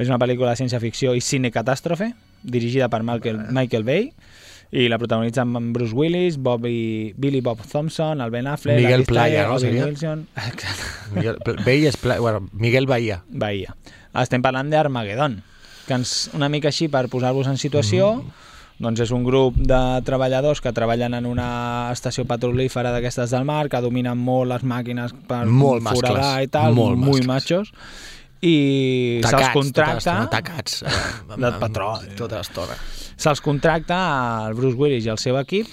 És 0.00 0.08
una 0.08 0.16
pel·lícula 0.18 0.54
de 0.54 0.56
ciència-ficció 0.56 1.12
i 1.14 1.20
cinecatàstrofe, 1.20 2.14
dirigida 2.42 2.88
per 2.88 3.02
Michael, 3.04 3.42
Michael 3.52 3.84
Bay, 3.84 4.12
i 4.72 4.84
la 4.88 4.98
protagonitzen 5.02 5.56
amb 5.56 5.72
Bruce 5.74 5.94
Willis, 5.96 6.36
Bobby, 6.38 7.12
Billy 7.18 7.40
Bob 7.40 7.58
Thompson, 7.66 8.20
el 8.20 8.30
Ben 8.30 8.46
Affleck, 8.46 8.78
Miguel 8.78 9.04
Playa, 9.04 9.48
no, 9.48 9.58
seria? 9.58 9.86
Wilson... 9.86 10.26
Miguel, 11.14 11.38
Bahia 11.64 11.88
és 11.90 11.96
pla... 11.98 12.20
bueno, 12.22 12.44
Miguel 12.52 12.86
Bahia. 12.86 13.22
Bahia. 13.28 13.74
Estem 14.22 14.42
parlant 14.42 14.70
d'Armageddon, 14.70 15.40
que 15.88 15.96
ens, 15.98 16.30
una 16.38 16.48
mica 16.48 16.70
així 16.70 16.86
per 16.90 17.08
posar-vos 17.10 17.50
en 17.50 17.58
situació, 17.58 18.12
Mm. 18.20 18.86
doncs 18.86 19.00
és 19.04 19.10
un 19.12 19.24
grup 19.26 19.58
de 19.60 19.78
treballadors 20.06 20.62
que 20.64 20.70
treballen 20.72 21.12
en 21.18 21.26
una 21.28 21.90
estació 21.92 22.22
petrolífera 22.24 22.94
d'aquestes 22.94 23.28
del 23.34 23.44
mar, 23.44 23.66
que 23.68 23.76
dominen 23.84 24.16
molt 24.16 24.48
les 24.54 24.62
màquines 24.64 25.12
per 25.28 25.42
Molt 25.44 25.82
foradar 25.84 26.14
mascles, 26.16 26.46
i 26.46 26.48
tal, 26.48 26.74
molt 26.78 26.96
mascles. 26.96 27.26
machos, 27.28 27.72
i 28.42 29.20
se'ls 29.26 29.50
contracta... 29.52 30.14
Tacats. 30.32 30.82
eh, 30.82 30.88
Del 31.36 31.44
amb- 31.52 31.60
petroli. 31.60 32.14
Tota 32.16 32.38
l'estona. 32.40 32.76
Se'ls 33.20 33.40
contracta 33.44 33.98
al 34.46 34.54
Bruce 34.56 34.76
Willis 34.80 35.04
i 35.04 35.10
al 35.12 35.18
seu 35.20 35.36
equip 35.40 35.68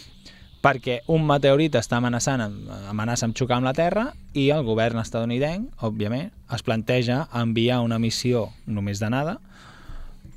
perquè 0.62 0.98
un 1.14 1.24
meteorit 1.24 1.76
està 1.80 2.00
amenaçant 2.02 2.42
amb, 2.44 2.72
amenaça 2.92 3.28
amb 3.28 3.38
xocar 3.38 3.60
amb 3.62 3.70
la 3.70 3.74
Terra 3.78 4.08
i 4.34 4.50
el 4.52 4.66
govern 4.68 5.00
estadounidenc, 5.00 5.70
òbviament, 5.86 6.32
es 6.54 6.64
planteja 6.66 7.28
enviar 7.40 7.80
una 7.86 8.00
missió 8.00 8.50
només 8.66 9.00
de 9.00 9.10
nada 9.14 9.38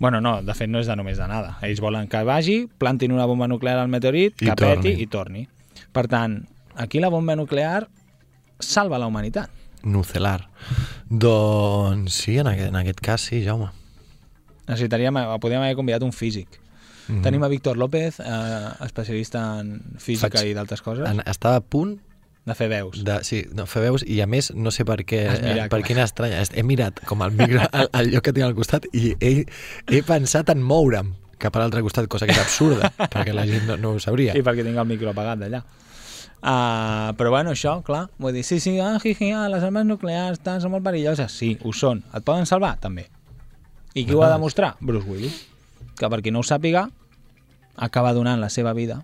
Bueno, 0.00 0.22
no, 0.24 0.38
de 0.40 0.54
fet 0.56 0.70
no 0.72 0.78
és 0.80 0.86
de 0.88 0.94
només 0.96 1.18
de 1.20 1.26
nada. 1.28 1.58
Ells 1.60 1.80
volen 1.84 2.06
que 2.08 2.22
vagi, 2.24 2.62
plantin 2.80 3.12
una 3.12 3.26
bomba 3.28 3.44
nuclear 3.50 3.76
al 3.82 3.88
meteorit, 3.92 4.32
I 4.40 4.46
que 4.46 4.54
peti 4.56 4.64
torni. 4.80 4.92
i 5.02 5.06
torni. 5.12 5.42
Per 5.92 6.06
tant, 6.08 6.38
aquí 6.80 7.00
la 7.04 7.10
bomba 7.12 7.34
nuclear 7.36 7.82
salva 8.58 8.96
la 8.98 9.06
humanitat. 9.10 9.50
Nucelar. 9.82 10.48
Doncs 11.08 12.12
sí, 12.14 12.38
en 12.38 12.46
aquest, 12.46 12.68
en 12.68 12.76
aquest 12.76 13.00
cas 13.00 13.20
sí, 13.30 13.42
Jaume. 13.44 13.70
Necessitaríem, 14.68 15.16
podríem 15.42 15.62
haver 15.64 15.76
convidat 15.78 16.02
un 16.06 16.12
físic. 16.12 16.60
Mm. 17.08 17.22
Tenim 17.24 17.42
a 17.42 17.48
Víctor 17.50 17.76
López, 17.76 18.20
eh, 18.20 18.68
especialista 18.86 19.60
en 19.60 19.80
física 19.98 20.38
Faig- 20.38 20.50
i 20.52 20.54
d'altres 20.54 20.82
coses, 20.82 21.08
En, 21.10 21.22
estava 21.26 21.56
a 21.56 21.60
punt 21.60 21.96
de 22.46 22.54
fer 22.54 22.68
veus. 22.70 23.02
de, 23.04 23.18
sí, 23.24 23.42
no, 23.52 23.66
fer 23.66 23.82
veus 23.82 24.04
i 24.06 24.20
a 24.22 24.26
més 24.30 24.52
no 24.54 24.70
sé 24.70 24.84
per 24.84 25.00
què, 25.04 25.24
Has 25.28 25.42
mirat, 25.42 25.66
eh, 25.66 25.68
per 25.72 25.82
quina 25.82 26.04
estranya 26.06 26.40
he 26.54 26.62
mirat 26.62 27.00
com 27.06 27.20
el 27.22 27.32
micro 27.32 27.60
al, 27.72 27.90
al 27.92 28.10
lloc 28.10 28.22
que 28.24 28.32
tinc 28.32 28.46
al 28.46 28.54
costat 28.54 28.86
i 28.92 29.14
he, 29.20 29.44
he 29.90 30.02
pensat 30.06 30.48
en 30.54 30.62
moure'm 30.62 31.12
cap 31.38 31.56
a 31.56 31.60
l'altre 31.60 31.82
costat, 31.82 32.06
cosa 32.08 32.26
que 32.26 32.32
és 32.32 32.38
absurda 32.40 32.92
perquè 32.96 33.34
la 33.34 33.44
gent 33.48 33.66
no, 33.66 33.76
no 33.76 33.90
ho 33.96 34.00
sabria 34.00 34.32
I 34.36 34.42
perquè 34.46 34.64
tinc 34.64 34.76
el 34.78 34.86
micro 34.88 35.10
apagat 35.10 35.38
d'allà. 35.42 35.62
Uh, 36.40 37.12
però 37.20 37.28
bueno, 37.34 37.52
això, 37.52 37.82
clar, 37.84 38.06
vull 38.16 38.32
dir, 38.32 38.42
sí, 38.48 38.60
sí, 38.64 38.78
ah, 38.80 38.94
jiji, 39.02 39.28
ah, 39.36 39.46
les 39.52 39.62
armes 39.66 39.84
nuclears 39.84 40.40
tan, 40.40 40.60
són 40.62 40.72
molt 40.72 40.84
perilloses. 40.86 41.32
Sí, 41.36 41.58
ho 41.62 41.72
són. 41.76 42.00
Et 42.16 42.24
poden 42.24 42.48
salvar? 42.48 42.78
També. 42.80 43.08
I 43.92 44.06
qui 44.06 44.14
ho 44.14 44.22
ha 44.22 44.30
de 44.30 44.38
demostrar? 44.38 44.74
Bruce 44.80 45.04
Willis. 45.08 45.42
Que 46.00 46.08
per 46.08 46.22
qui 46.24 46.32
no 46.32 46.40
ho 46.40 46.46
sàpiga, 46.46 46.86
acaba 47.76 48.14
donant 48.16 48.40
la 48.40 48.48
seva 48.52 48.72
vida 48.76 49.02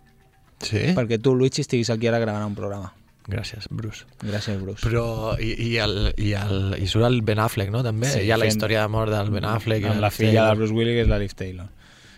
sí? 0.63 0.95
perquè 0.97 1.19
tu, 1.23 1.35
Luigi, 1.37 1.61
estiguis 1.65 1.91
aquí 1.93 2.09
ara 2.09 2.19
gravant 2.23 2.47
un 2.49 2.55
programa. 2.57 2.93
gràcies 3.27 3.67
Bruce 3.71 4.05
Gràcies, 4.23 4.61
Bruce. 4.63 4.81
però 4.87 5.35
i, 5.43 5.51
i, 5.67 5.71
el, 5.83 6.13
i, 6.17 6.33
el, 6.39 6.77
i 6.79 6.87
surt 6.87 7.05
el 7.09 7.21
Ben 7.27 7.41
Affleck 7.43 7.73
no? 7.75 7.83
també, 7.83 8.07
Sí, 8.13 8.21
hi 8.25 8.31
ha 8.31 8.39
la 8.39 8.47
història 8.47 8.85
d'amor 8.85 9.11
del 9.11 9.31
Ben 9.35 9.45
Affleck 9.45 9.85
amb 9.91 10.01
la 10.01 10.11
filla 10.11 10.45
Taylor. 10.45 10.51
de 10.53 10.61
Bruce 10.61 10.75
Willis, 10.77 10.95
que 10.95 11.03
és 11.03 11.09
la 11.11 11.19
Liv 11.19 11.35
Taylor. 11.35 11.67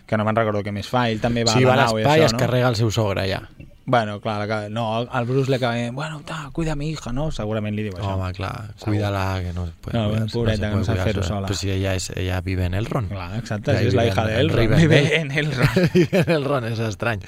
Que 0.05 0.17
no 0.17 0.25
me'n 0.25 0.35
recordo 0.37 0.61
què 0.65 0.71
més 0.73 0.87
fa. 0.89 1.07
Ell 1.09 1.19
també 1.21 1.43
va 1.45 1.53
sí, 1.53 1.63
a 1.63 1.67
va 1.69 1.75
la 1.75 1.83
a 1.83 1.89
nau 1.89 1.97
i 1.99 2.03
l'espai 2.03 2.21
i 2.21 2.25
es 2.27 2.33
no? 2.33 2.39
carrega 2.39 2.69
el 2.69 2.77
seu 2.79 2.91
sogre 2.91 3.25
ja 3.29 3.41
Bueno, 3.89 4.19
clar, 4.21 4.47
la- 4.47 4.69
no, 4.69 4.97
al 4.97 5.25
Bruce 5.25 5.49
le 5.49 5.57
dient, 5.57 5.95
bueno, 5.95 6.21
ta, 6.23 6.49
cuida 6.53 6.73
a 6.73 6.75
mi 6.75 6.89
hija, 6.91 7.11
no? 7.11 7.31
Segurament 7.31 7.75
li 7.75 7.83
diu 7.83 7.93
això. 7.93 8.13
Home, 8.15 8.31
clar, 8.33 8.75
cuida-la, 8.79 9.41
que 9.41 9.51
no 9.53 9.65
se 9.65 9.71
puede 9.81 9.97
No, 9.97 10.09
cuidar, 10.09 10.31
pobreta, 10.31 10.55
se 10.57 10.61
que 10.61 10.67
no 10.67 10.73
puede 10.73 10.85
sabe 10.85 10.97
cuidar 10.99 11.13
fer-ho 11.13 11.23
sola. 11.23 11.47
Pues 11.47 11.59
si 11.59 11.71
ella, 11.71 11.95
es, 11.95 12.09
ella 12.11 12.41
vive 12.41 12.65
en 12.65 12.73
Elron. 12.75 13.07
Clar, 13.07 13.35
exacte, 13.39 13.71
Ja 13.73 13.79
si 13.79 13.87
és 13.87 13.93
la 13.95 14.05
hija 14.05 14.21
en- 14.39 14.47
de. 14.47 14.67
Vive 14.77 15.15
en 15.19 15.31
Elron. 15.31 15.67
vive 15.93 16.19
en 16.19 16.29
Elron, 16.31 16.65
és 16.65 16.79
estrany. 16.79 17.19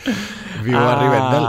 Viu 0.64 0.78
a 0.78 0.96
Rivendell. 1.02 1.48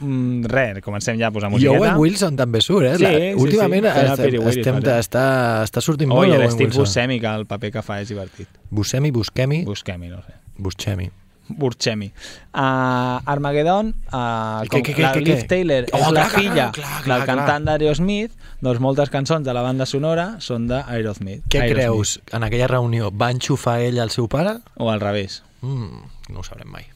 Mm, 0.00 0.44
res, 0.46 0.80
comencem 0.82 1.18
ja 1.18 1.26
a 1.26 1.30
posar 1.34 1.48
I 1.50 1.52
musiqueta. 1.56 1.78
Owen 1.80 1.96
Wilson 1.98 2.36
també 2.38 2.60
surt, 2.60 2.86
eh? 2.86 2.96
Sí, 2.96 3.02
La- 3.02 3.10
sí, 3.10 3.32
Últimament 3.34 3.84
sí, 3.84 3.88
est- 3.90 4.22
Willis, 4.38 4.56
estem, 4.58 4.74
vaja. 4.80 4.98
està, 5.00 5.24
està 5.64 5.80
sortint 5.82 6.08
molt 6.10 6.20
Oi, 6.22 6.30
Owen 6.30 6.42
l'Steve 6.46 6.64
Wilson. 6.68 6.82
Buscemi, 6.84 7.18
que 7.20 7.26
el 7.26 7.46
paper 7.46 7.72
que 7.72 7.82
fa 7.82 8.00
és 8.00 8.08
divertit. 8.08 8.48
Buscemi, 8.70 9.10
Busquemi, 9.10 9.64
Buscemi, 9.64 10.08
no 10.08 10.22
sé. 10.22 10.34
Buscemi. 10.56 11.10
Burchemi. 11.48 12.10
Uh, 12.52 13.18
Armageddon, 13.24 13.94
uh, 14.12 14.66
com 14.68 14.82
què, 14.82 14.94
què, 14.94 15.02
la 15.02 15.12
què, 15.14 15.22
Liv 15.24 15.38
què? 15.42 15.46
Taylor 15.48 15.86
Oh, 15.92 15.98
és 15.98 16.02
la 16.02 16.10
clar, 16.10 16.12
clar, 16.12 16.28
filla 16.40 16.66
clar, 16.72 16.72
clar, 16.74 17.00
del 17.02 17.24
clar. 17.24 17.26
cantant 17.30 17.64
d'Aerosmith, 17.68 18.32
doncs 18.60 18.80
moltes 18.80 19.10
cançons 19.10 19.46
de 19.46 19.54
la 19.54 19.62
banda 19.62 19.86
sonora 19.86 20.28
són 20.44 20.66
d'Aerosmith. 20.68 21.44
Què 21.48 21.62
Aerosmith. 21.62 21.74
creus? 21.78 22.20
En 22.32 22.44
aquella 22.44 22.66
reunió 22.68 23.10
va 23.10 23.30
enxufar 23.34 23.80
ell 23.86 23.98
al 24.02 24.10
seu 24.10 24.28
pare? 24.28 24.58
O 24.76 24.90
al 24.90 25.00
revés. 25.00 25.42
Mm, 25.62 26.02
no 26.34 26.40
ho 26.40 26.44
sabrem 26.44 26.68
mai. 26.68 26.86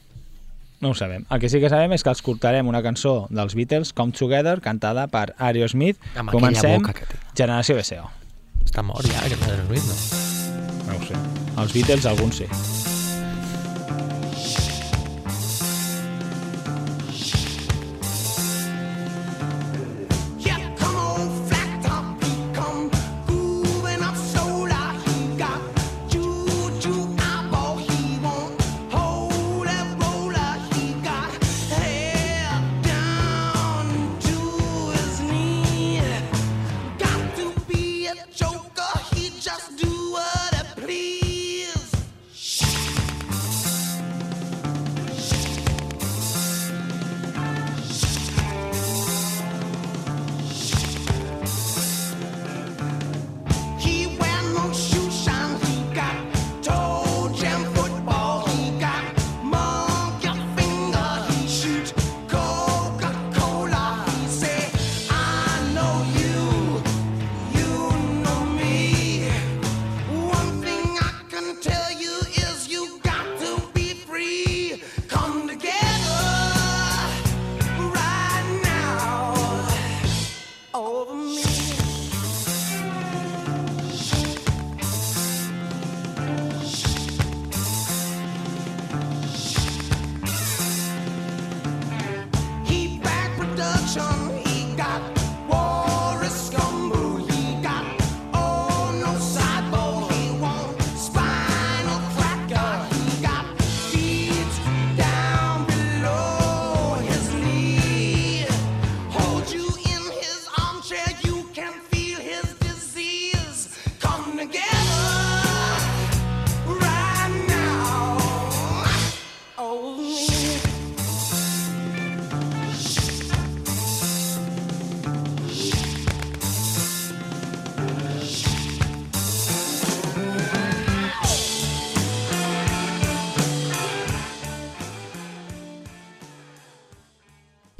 No 0.83 0.89
ho 0.91 0.95
sabem. 0.95 1.23
El 1.31 1.39
que 1.39 1.47
sí 1.47 1.61
que 1.63 1.69
sabem 1.71 1.93
és 1.95 2.03
que 2.03 2.11
escoltarem 2.11 2.67
una 2.67 2.81
cançó 2.83 3.27
dels 3.31 3.55
Beatles, 3.55 3.93
Come 3.95 4.11
Together, 4.11 4.59
cantada 4.59 5.07
per 5.07 5.29
Aerosmith. 5.39 5.97
Amb 6.19 6.29
Comencem, 6.29 6.81
boca 6.81 6.91
que 6.97 7.05
té. 7.07 7.19
Generació 7.39 7.77
BCO. 7.79 8.09
Està 8.65 8.83
mort 8.83 9.07
ja, 9.07 9.21
aquest 9.23 9.47
Aerosmith, 9.47 9.87
no? 9.87 10.91
No 10.91 10.99
ho 10.99 11.05
sé. 11.07 11.15
Els 11.55 11.71
Beatles, 11.77 12.05
alguns 12.05 12.43
sí. 12.43 12.49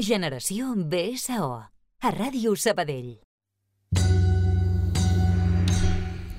Generació 0.03 0.73
BSO. 0.75 1.45
A 2.03 2.09
Ràdio 2.11 2.57
Sabadell. 2.59 3.21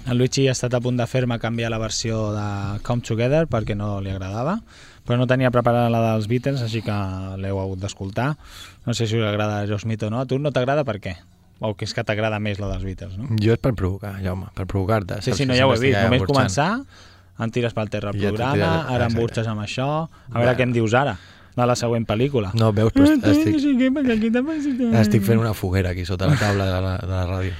El 0.04 0.18
Luigi 0.20 0.44
ha 0.48 0.52
estat 0.52 0.74
a 0.76 0.80
punt 0.84 0.98
de 1.00 1.06
fer-me 1.08 1.38
canviar 1.40 1.70
la 1.72 1.78
versió 1.80 2.18
de 2.34 2.44
Come 2.84 3.00
Together 3.08 3.46
perquè 3.48 3.72
no 3.78 4.02
li 4.04 4.12
agradava, 4.12 4.58
però 5.08 5.16
no 5.16 5.24
tenia 5.30 5.48
preparada 5.54 5.88
la 5.88 6.02
dels 6.10 6.28
Beatles, 6.28 6.60
així 6.66 6.82
que 6.84 6.98
l'heu 7.40 7.62
hagut 7.62 7.80
d'escoltar. 7.80 8.34
No 8.84 8.92
sé 8.92 9.08
si 9.08 9.16
us 9.16 9.24
agrada 9.24 9.62
Joe 9.70 9.80
Smith 9.80 10.04
o 10.04 10.12
no. 10.12 10.20
A 10.20 10.28
tu 10.28 10.36
no 10.38 10.52
t'agrada 10.52 10.84
per 10.84 10.98
què? 11.00 11.16
O 11.64 11.72
que 11.72 11.88
és 11.88 11.96
que 11.96 12.04
t'agrada 12.04 12.36
més 12.44 12.60
la 12.60 12.68
dels 12.74 12.84
Beatles, 12.84 13.16
no? 13.16 13.30
Jo 13.40 13.56
és 13.56 13.62
per 13.64 13.72
provocar, 13.72 14.18
Jaume, 14.20 14.50
per 14.52 14.68
provocar-te. 14.68 15.22
Sí, 15.24 15.32
sí, 15.32 15.48
no, 15.48 15.56
ja 15.56 15.64
ho 15.64 15.72
he 15.72 15.80
vist. 15.80 15.96
Només 16.02 16.20
burxant. 16.26 16.36
començar, 16.36 16.70
em 17.40 17.50
tires 17.54 17.72
pel 17.72 17.88
terra 17.88 18.12
el 18.12 18.20
Ja 18.20 18.28
programa, 18.28 18.58
tiraré, 18.60 18.94
ara 18.98 19.08
em 19.08 19.16
burxes 19.16 19.48
amb 19.48 19.64
això, 19.64 19.88
a 20.04 20.34
veure 20.36 20.50
Bueno. 20.52 20.58
què 20.58 20.68
em 20.68 20.76
dius 20.76 20.92
ara, 21.00 21.16
de 21.56 21.66
la 21.66 21.76
següent 21.78 22.06
pel·lícula. 22.08 22.50
No, 22.58 22.72
veus, 22.72 22.92
però 22.94 23.06
est- 23.10 23.28
estic, 23.30 23.60
estic... 25.02 25.22
fent 25.22 25.38
una 25.40 25.54
foguera 25.54 25.94
aquí 25.94 26.04
sota 26.04 26.26
la 26.30 26.36
taula 26.40 26.66
de 26.66 26.80
la, 26.82 26.96
de 26.98 27.12
la 27.14 27.22
ràdio. 27.30 27.54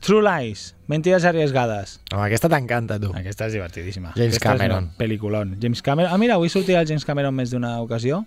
True 0.00 0.22
Lies, 0.22 0.74
Mentides 0.88 1.24
arriesgades. 1.28 1.98
Home, 2.14 2.22
aquesta 2.30 2.48
t'encanta, 2.48 2.96
tu. 3.02 3.10
Aquesta 3.18 3.48
és 3.50 3.52
divertidíssima. 3.52 4.14
James 4.16 4.38
Aquesta 4.38 4.54
Cameron. 4.54 4.90
Peliculón. 4.96 5.56
James 5.60 5.82
Cameron. 5.82 6.12
Ah, 6.14 6.16
mira, 6.16 6.38
avui 6.38 6.48
sortirà 6.48 6.80
el 6.80 6.88
James 6.88 7.04
Cameron 7.04 7.34
més 7.36 7.50
d'una 7.52 7.74
ocasió. 7.82 8.22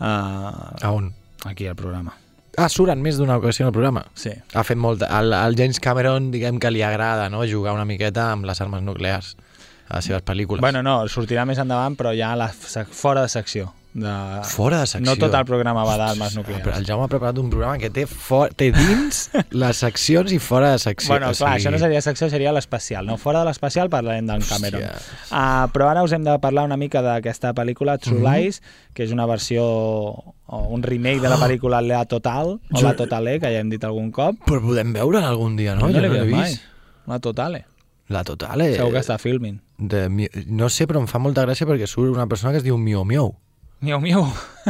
Uh, 0.00 0.74
A 0.82 0.90
on? 0.90 1.12
aquí 1.44 1.68
al 1.68 1.76
programa. 1.76 2.16
Ah, 2.56 2.68
surt 2.72 2.96
més 2.98 3.20
d'una 3.20 3.36
ocasió 3.36 3.68
el 3.68 3.72
programa. 3.72 4.06
Sí. 4.18 4.32
Ha 4.54 4.64
fet 4.64 4.80
molt... 4.80 5.04
Al, 5.06 5.30
al 5.36 5.54
James 5.54 5.78
Cameron, 5.84 6.30
diguem 6.32 6.58
que 6.58 6.72
li 6.72 6.82
agrada 6.82 7.28
no? 7.30 7.44
jugar 7.46 7.76
una 7.76 7.84
miqueta 7.84 8.32
amb 8.32 8.48
les 8.48 8.60
armes 8.64 8.82
nuclears 8.82 9.36
a 9.86 10.00
les 10.00 10.08
seves 10.08 10.24
pel·lícules. 10.26 10.64
Bueno, 10.64 10.82
no, 10.82 11.04
sortirà 11.12 11.44
més 11.46 11.60
endavant, 11.62 11.94
però 11.94 12.16
ja 12.16 12.32
a 12.32 12.40
la, 12.40 12.48
fora 12.50 13.22
de 13.22 13.28
secció. 13.30 13.70
De... 13.96 14.12
Fora 14.44 14.82
de 14.82 14.86
secció. 14.90 15.06
No 15.08 15.14
tot 15.16 15.32
el 15.38 15.44
programa 15.48 15.80
va 15.88 15.94
d'armes 15.96 16.34
Ah, 16.34 16.36
nuclears. 16.36 16.60
però 16.66 16.74
el 16.76 16.84
Jaume 16.84 17.06
ha 17.06 17.08
preparat 17.08 17.38
un 17.40 17.48
programa 17.48 17.78
que 17.80 17.88
té, 17.88 18.02
for... 18.06 18.50
té 18.52 18.66
dins 18.74 19.30
les 19.62 19.76
seccions 19.80 20.34
i 20.36 20.38
fora 20.38 20.74
de 20.74 20.78
secció. 20.82 21.14
Bueno, 21.14 21.30
clar, 21.32 21.54
això 21.56 21.72
no 21.72 21.78
seria 21.80 22.02
secció, 22.04 22.28
seria 22.28 22.52
l'especial. 22.52 23.06
No? 23.08 23.16
Fora 23.16 23.40
de 23.40 23.46
l'especial 23.48 23.88
parlarem 23.88 24.26
d'en 24.28 24.44
Cameron. 24.44 24.84
Uh, 25.30 25.64
però 25.72 25.88
ara 25.94 26.02
us 26.04 26.12
hem 26.12 26.26
de 26.28 26.34
parlar 26.44 26.66
una 26.68 26.76
mica 26.76 27.00
d'aquesta 27.00 27.54
pel·lícula, 27.56 27.96
True 27.98 28.20
Mhm. 28.20 28.26
Lies, 28.28 28.60
que 28.92 29.04
és 29.08 29.12
una 29.16 29.24
versió 29.26 29.64
o 29.64 30.58
un 30.76 30.82
remake 30.82 31.20
de 31.24 31.28
la 31.32 31.38
pel·lícula 31.40 31.80
La 31.80 32.04
Total, 32.04 32.52
o 32.60 32.60
Jo- 32.78 32.84
La 32.86 32.94
Totale, 32.96 33.38
que 33.40 33.48
ja 33.48 33.60
hem 33.64 33.70
dit 33.72 33.82
algun 33.84 34.12
cop. 34.12 34.36
Però 34.46 34.60
podem 34.60 34.92
veure 34.92 35.24
algun 35.24 35.56
dia, 35.56 35.74
no? 35.74 35.88
no 35.88 35.92
jo 35.92 36.02
no 36.02 36.12
l'he 36.12 36.22
vist 36.28 36.36
mai. 36.36 36.60
La 37.06 37.18
Totale. 37.18 37.64
La 38.08 38.22
total, 38.22 38.60
eh? 38.60 38.76
Segur 38.76 38.92
que 38.92 39.00
està 39.00 39.16
filming. 39.18 39.56
De, 39.78 40.04
no 40.46 40.68
sé, 40.70 40.86
però 40.86 41.00
em 41.02 41.08
fa 41.10 41.18
molta 41.18 41.42
gràcia 41.42 41.66
perquè 41.66 41.88
surt 41.90 42.12
una 42.14 42.28
persona 42.30 42.52
que 42.52 42.58
es 42.60 42.62
diu 42.62 42.76
Miau 42.78 43.02
Miau. 43.04 43.32
Miau, 43.84 44.00
miau. 44.00 44.22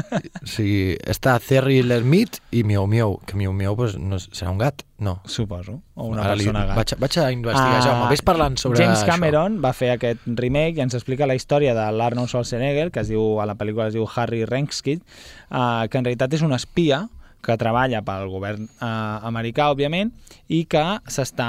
Sigui, 0.51 0.97
està 1.07 1.37
Terry 1.41 1.79
Lermit 1.87 2.41
i 2.51 2.65
Miau 2.67 2.89
Miau. 2.91 3.15
Que 3.25 3.39
Miau 3.39 3.53
Miau 3.55 3.77
pues, 3.79 3.95
no, 4.03 4.19
serà 4.19 4.51
un 4.51 4.59
gat? 4.59 4.83
No. 4.99 5.21
Suposo. 5.31 5.79
O 5.95 6.09
una 6.11 6.25
Ara 6.25 6.35
persona 6.35 6.65
li, 6.65 6.73
gat. 6.73 6.77
Vaig, 6.81 6.95
vaig 7.05 7.19
a 7.23 7.27
investigar, 7.33 7.79
Ah, 7.79 7.85
Jaume. 7.85 8.09
Ves 8.11 8.25
parlant 8.27 8.59
sobre 8.59 8.83
James 8.83 8.99
això. 8.99 9.13
Cameron 9.13 9.61
va 9.63 9.73
fer 9.79 9.93
aquest 9.95 10.27
remake 10.27 10.81
i 10.81 10.85
ens 10.85 10.99
explica 10.99 11.29
la 11.31 11.39
història 11.39 11.75
de 11.79 11.87
l'Arnold 11.95 12.33
Schwarzenegger, 12.33 12.91
que 12.91 13.05
es 13.07 13.13
diu, 13.13 13.39
a 13.41 13.47
la 13.47 13.55
pel·lícula 13.55 13.87
es 13.93 13.95
diu 13.95 14.09
Harry 14.17 14.43
Renkskid, 14.45 15.05
uh, 15.53 15.87
que 15.87 16.03
en 16.03 16.09
realitat 16.11 16.35
és 16.35 16.43
un 16.43 16.57
espia 16.59 17.05
que 17.47 17.55
treballa 17.57 18.01
pel 18.03 18.27
govern 18.33 18.65
uh, 18.83 18.87
americà, 19.29 19.69
òbviament, 19.71 20.11
i 20.51 20.65
que 20.67 20.83
s'està... 21.07 21.47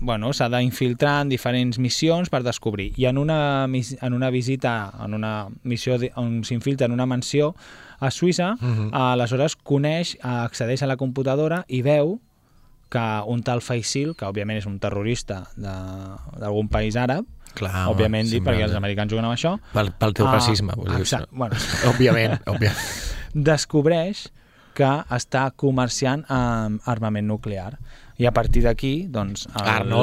Bueno, 0.00 0.32
s'ha 0.36 0.50
d'infiltrar 0.52 1.22
en 1.24 1.30
diferents 1.32 1.78
missions 1.80 2.28
per 2.32 2.42
descobrir. 2.44 2.90
I 3.00 3.06
en 3.08 3.16
una, 3.18 3.64
en 3.64 4.12
una 4.12 4.30
visita, 4.30 4.92
en 5.04 5.14
una 5.16 5.48
missió 5.64 5.96
on 6.20 6.42
s'infiltra 6.44 6.84
en 6.86 6.92
una 6.92 7.06
mansió 7.06 7.54
a 8.00 8.10
Suïssa, 8.10 8.54
Mhm. 8.60 8.90
aleshores 8.92 9.56
coneix, 9.56 10.14
eh, 10.16 10.20
accedeix 10.28 10.82
a 10.82 10.86
la 10.86 10.96
computadora 10.96 11.64
i 11.68 11.80
veu 11.82 12.18
que 12.90 13.22
un 13.26 13.42
tal 13.42 13.60
Faisil, 13.62 14.16
que 14.16 14.24
òbviament 14.26 14.58
és 14.58 14.66
un 14.66 14.78
terrorista 14.80 15.44
de- 15.56 16.40
d'algun 16.40 16.68
país 16.68 16.96
àrab, 16.96 17.24
Clar, 17.54 17.86
òbviament 17.88 18.26
sempre. 18.28 18.52
perquè 18.54 18.64
els 18.64 18.74
americans 18.74 19.10
juguen 19.12 19.24
amb 19.24 19.34
això, 19.34 19.58
Pel, 19.72 19.92
pel 19.92 20.12
teu 20.14 20.26
Ah, 20.26 20.32
racisme, 20.32 20.72
vull 20.76 20.88
dir. 20.90 21.00
exacte, 21.00 21.28
bueno. 21.32 21.54
Òbviament, 21.92 22.40
òbviament. 22.46 22.76
descobreix 23.34 24.28
que 24.80 24.90
està 25.12 25.50
comerciant 25.60 26.24
amb 26.32 26.80
armament 26.88 27.28
nuclear. 27.28 27.74
I 28.20 28.26
a 28.28 28.32
partir 28.36 28.62
d'aquí, 28.64 29.06
doncs, 29.12 29.46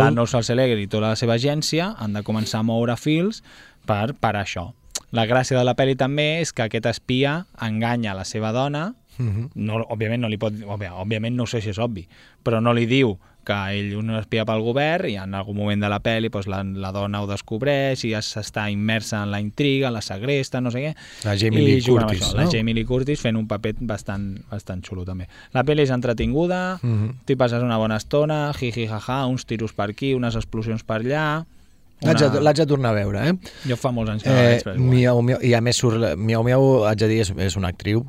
l'Arnold 0.02 0.30
Schwarzenegger 0.32 0.78
i 0.82 0.88
tota 0.90 1.12
la 1.12 1.18
seva 1.20 1.36
agència 1.38 1.92
han 1.98 2.14
de 2.18 2.24
començar 2.26 2.62
a 2.62 2.68
moure 2.68 2.96
fils 2.98 3.44
per 3.90 4.14
parar 4.22 4.46
això. 4.46 4.72
La 5.16 5.26
gràcia 5.30 5.58
de 5.58 5.64
la 5.64 5.76
pel·li 5.78 5.96
també 5.98 6.42
és 6.42 6.52
que 6.54 6.66
aquest 6.66 6.86
espia 6.90 7.46
enganya 7.64 8.14
la 8.18 8.26
seva 8.26 8.52
dona, 8.52 8.94
Mhm. 9.18 9.50
no, 9.56 9.80
òbviament 9.90 10.22
no 10.22 10.30
li 10.30 10.38
pot 10.38 10.54
òbvia, 10.54 10.92
òbviament 11.02 11.34
no 11.36 11.48
sé 11.50 11.58
si 11.60 11.72
és 11.72 11.80
obvi, 11.82 12.04
però 12.46 12.60
no 12.62 12.70
li 12.78 12.86
diu 12.86 13.16
que 13.48 13.56
ell 13.78 13.94
un 13.96 14.10
espia 14.18 14.44
pel 14.48 14.60
govern 14.66 15.08
i 15.08 15.16
en 15.22 15.34
algun 15.40 15.56
moment 15.56 15.80
de 15.80 15.88
la 15.90 16.02
pel·li 16.04 16.28
doncs, 16.34 16.50
la, 16.52 16.60
la 16.68 16.92
dona 16.92 17.22
ho 17.24 17.28
descobreix 17.30 18.04
i 18.04 18.12
es- 18.18 18.34
està 18.42 18.66
immersa 18.74 19.22
en 19.24 19.32
la 19.32 19.40
intriga, 19.40 19.90
la 19.94 20.02
segresta, 20.04 20.60
no 20.62 20.70
sé 20.74 20.82
què. 20.84 20.92
La 21.24 21.38
Jamie 21.40 21.64
Lee 21.64 21.82
Curtis, 21.82 22.22
això, 22.28 22.34
no? 22.36 22.42
La 22.44 22.50
Jamie 22.52 22.76
Lee 22.76 22.86
Curtis 22.86 23.22
fent 23.24 23.40
un 23.40 23.48
paper 23.48 23.76
bastant, 23.88 24.28
bastant 24.52 24.84
xulo 24.84 25.06
també. 25.08 25.30
La 25.56 25.64
pel·li 25.64 25.86
és 25.88 25.94
entretinguda, 25.96 26.80
Mhm. 26.84 27.22
t'hi 27.26 27.38
passes 27.40 27.64
una 27.64 27.78
bona 27.78 27.96
estona, 27.98 28.52
jiji 28.54 28.88
jaja, 28.88 29.26
uns 29.26 29.46
tiros 29.46 29.72
per 29.74 29.90
aquí, 29.92 30.14
unes 30.14 30.36
explosions 30.36 30.84
per 30.84 31.02
allà... 31.02 31.46
De, 32.00 32.14
l'haig 32.44 32.58
de 32.60 32.66
tornar 32.70 32.92
a 32.92 32.94
veure, 32.94 33.22
eh? 33.30 33.34
Jo 33.66 33.76
fa 33.76 33.90
molts 33.92 34.12
anys 34.12 34.22
que 34.24 34.30
no 34.30 34.36
la 34.36 34.42
eh 34.44 34.50
veig, 34.52 34.64
però 34.68 34.76
guai. 34.76 34.90
miau, 34.92 35.22
miau, 35.26 35.40
I 35.42 35.54
a 35.58 35.62
més 35.62 35.78
surt... 35.82 36.04
Miau 36.18 36.44
Miau, 36.46 36.84
haig 36.86 37.00
de 37.00 37.08
dir, 37.10 37.22
és, 37.24 37.32
és 37.38 37.56
una 37.58 37.70
actriu 37.74 38.04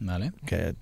Vale. 0.00 0.32
que 0.46 0.74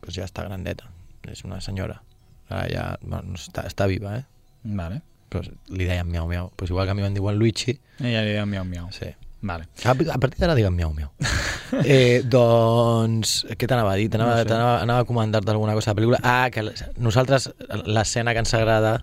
pues, 0.00 0.14
ja 0.18 0.24
està 0.26 0.44
grandeta. 0.44 0.90
És 1.32 1.44
una 1.44 1.60
senyora. 1.64 2.02
Ara 2.48 2.64
ja... 2.70 2.86
Bueno, 3.02 3.34
està, 3.38 3.66
està 3.66 3.86
viva, 3.90 4.16
eh? 4.20 4.24
Vale. 4.64 5.00
Però 5.30 5.42
li 5.74 5.84
deien 5.88 6.06
Miau 6.08 6.26
Miau. 6.30 6.50
Pues 6.56 6.70
igual 6.70 6.86
que 6.86 6.94
a 6.94 6.98
mi 6.98 7.02
em 7.06 7.14
diuen 7.14 7.38
Luigi. 7.38 7.78
Ella 8.00 8.22
li 8.26 8.34
diu 8.36 8.46
miau 8.46 8.64
miau. 8.64 8.90
Sí. 8.94 9.08
Vale. 9.46 9.66
A, 9.84 9.90
a 9.92 10.18
partir 10.18 10.40
d'ara 10.40 10.54
digue'm 10.58 10.74
Miau 10.74 10.92
Miau. 10.96 11.10
eh, 11.84 12.22
doncs, 12.24 13.44
què 13.58 13.68
t'anava 13.68 13.92
a 13.92 13.98
dir? 14.00 14.08
T'anava, 14.10 14.38
No 14.38 14.42
sé. 14.42 14.48
t'anava, 14.48 14.72
anava 14.82 15.04
a 15.04 15.08
comentar-te 15.08 15.52
alguna 15.52 15.74
cosa 15.76 15.90
de 15.90 15.94
la 15.94 15.98
pel·lícula. 16.00 16.20
Ah, 16.24 16.48
que 16.50 16.64
nosaltres, 17.02 17.50
l'escena 17.86 18.32
que 18.34 18.42
ens 18.42 18.54
agrada 18.58 18.96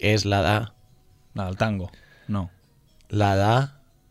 és 0.00 0.24
la 0.28 0.42
de... 0.44 0.56
La 1.38 1.46
del 1.46 1.56
tango. 1.60 1.90
No. 2.28 2.48
La 3.10 3.30
de... 3.38 3.52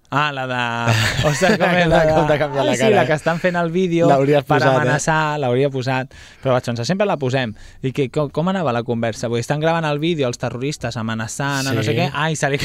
Ah, 0.09 0.31
la 0.31 0.47
de... 0.47 0.59
Ostres, 1.29 1.57
com 1.61 1.75
és 1.75 1.87
la 1.89 1.99
t'ha- 1.99 2.05
de... 2.07 2.13
com 2.15 2.27
t'ha 2.29 2.37
canviat 2.39 2.65
la 2.65 2.71
ah, 2.71 2.75
sí, 2.75 2.83
cara, 2.85 2.95
la 2.95 3.03
eh? 3.03 3.07
que 3.09 3.17
estan 3.17 3.41
fent 3.43 3.57
el 3.59 3.71
vídeo 3.71 4.07
per 4.07 4.43
posat, 4.47 4.67
eh? 4.67 4.75
amenaçar, 4.75 5.19
l'hauria 5.41 5.69
posat. 5.73 6.13
Però 6.43 6.55
vaig 6.55 6.69
pensar, 6.69 6.85
sempre 6.87 7.07
la 7.09 7.17
posem. 7.19 7.53
I 7.83 7.91
que, 7.95 8.07
com, 8.13 8.31
com 8.31 8.51
anava 8.51 8.71
la 8.75 8.83
conversa? 8.87 9.27
Vull 9.31 9.43
estan 9.43 9.59
gravant 9.63 9.87
el 9.89 9.99
vídeo 9.99 10.29
els 10.29 10.39
terroristes 10.39 10.95
amenaçant, 10.97 11.67
sí. 11.67 11.75
no 11.75 11.83
sé 11.83 11.97
què. 11.97 12.07
Ai, 12.13 12.37
se 12.39 12.51
li... 12.53 12.61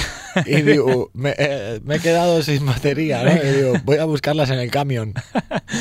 Y 0.47 0.63
digo, 0.63 1.11
me, 1.15 1.35
eh, 1.37 1.81
me 1.85 1.97
he 1.97 2.01
quedado 2.01 2.43
sin 2.43 2.65
batería, 2.67 3.25
¿no? 3.25 3.33
Y 3.33 3.57
digo, 3.57 3.73
voy 3.85 3.99
a 3.99 4.05
buscarlas 4.05 4.51
en 4.51 4.59
el 4.59 4.71
camión. 4.71 5.15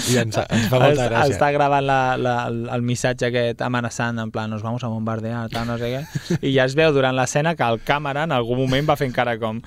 I 0.10 0.18
ens, 0.18 0.38
ens 0.42 0.68
fa 0.72 0.80
molta 0.80 1.08
gràcia. 1.10 1.36
està 1.36 1.52
gravant 1.54 1.86
la, 1.86 2.16
la, 2.18 2.36
el, 2.48 2.84
missatge 2.86 3.28
aquest 3.28 3.62
amenaçant, 3.66 4.20
en 4.24 4.32
plan, 4.32 4.50
nos 4.50 4.64
vamos 4.64 4.84
a 4.84 4.90
bombardear, 4.92 5.46
tal, 5.52 5.68
no 5.68 5.78
sé 5.78 5.92
què. 5.92 6.38
I 6.42 6.54
ja 6.56 6.66
es 6.66 6.76
veu 6.80 6.94
durant 6.96 7.16
l'escena 7.16 7.54
que 7.60 7.68
el 7.68 7.82
càmera 7.86 8.26
en 8.28 8.36
algun 8.36 8.64
moment 8.64 8.88
va 8.90 8.98
fent 9.00 9.14
cara 9.16 9.38
com... 9.42 9.62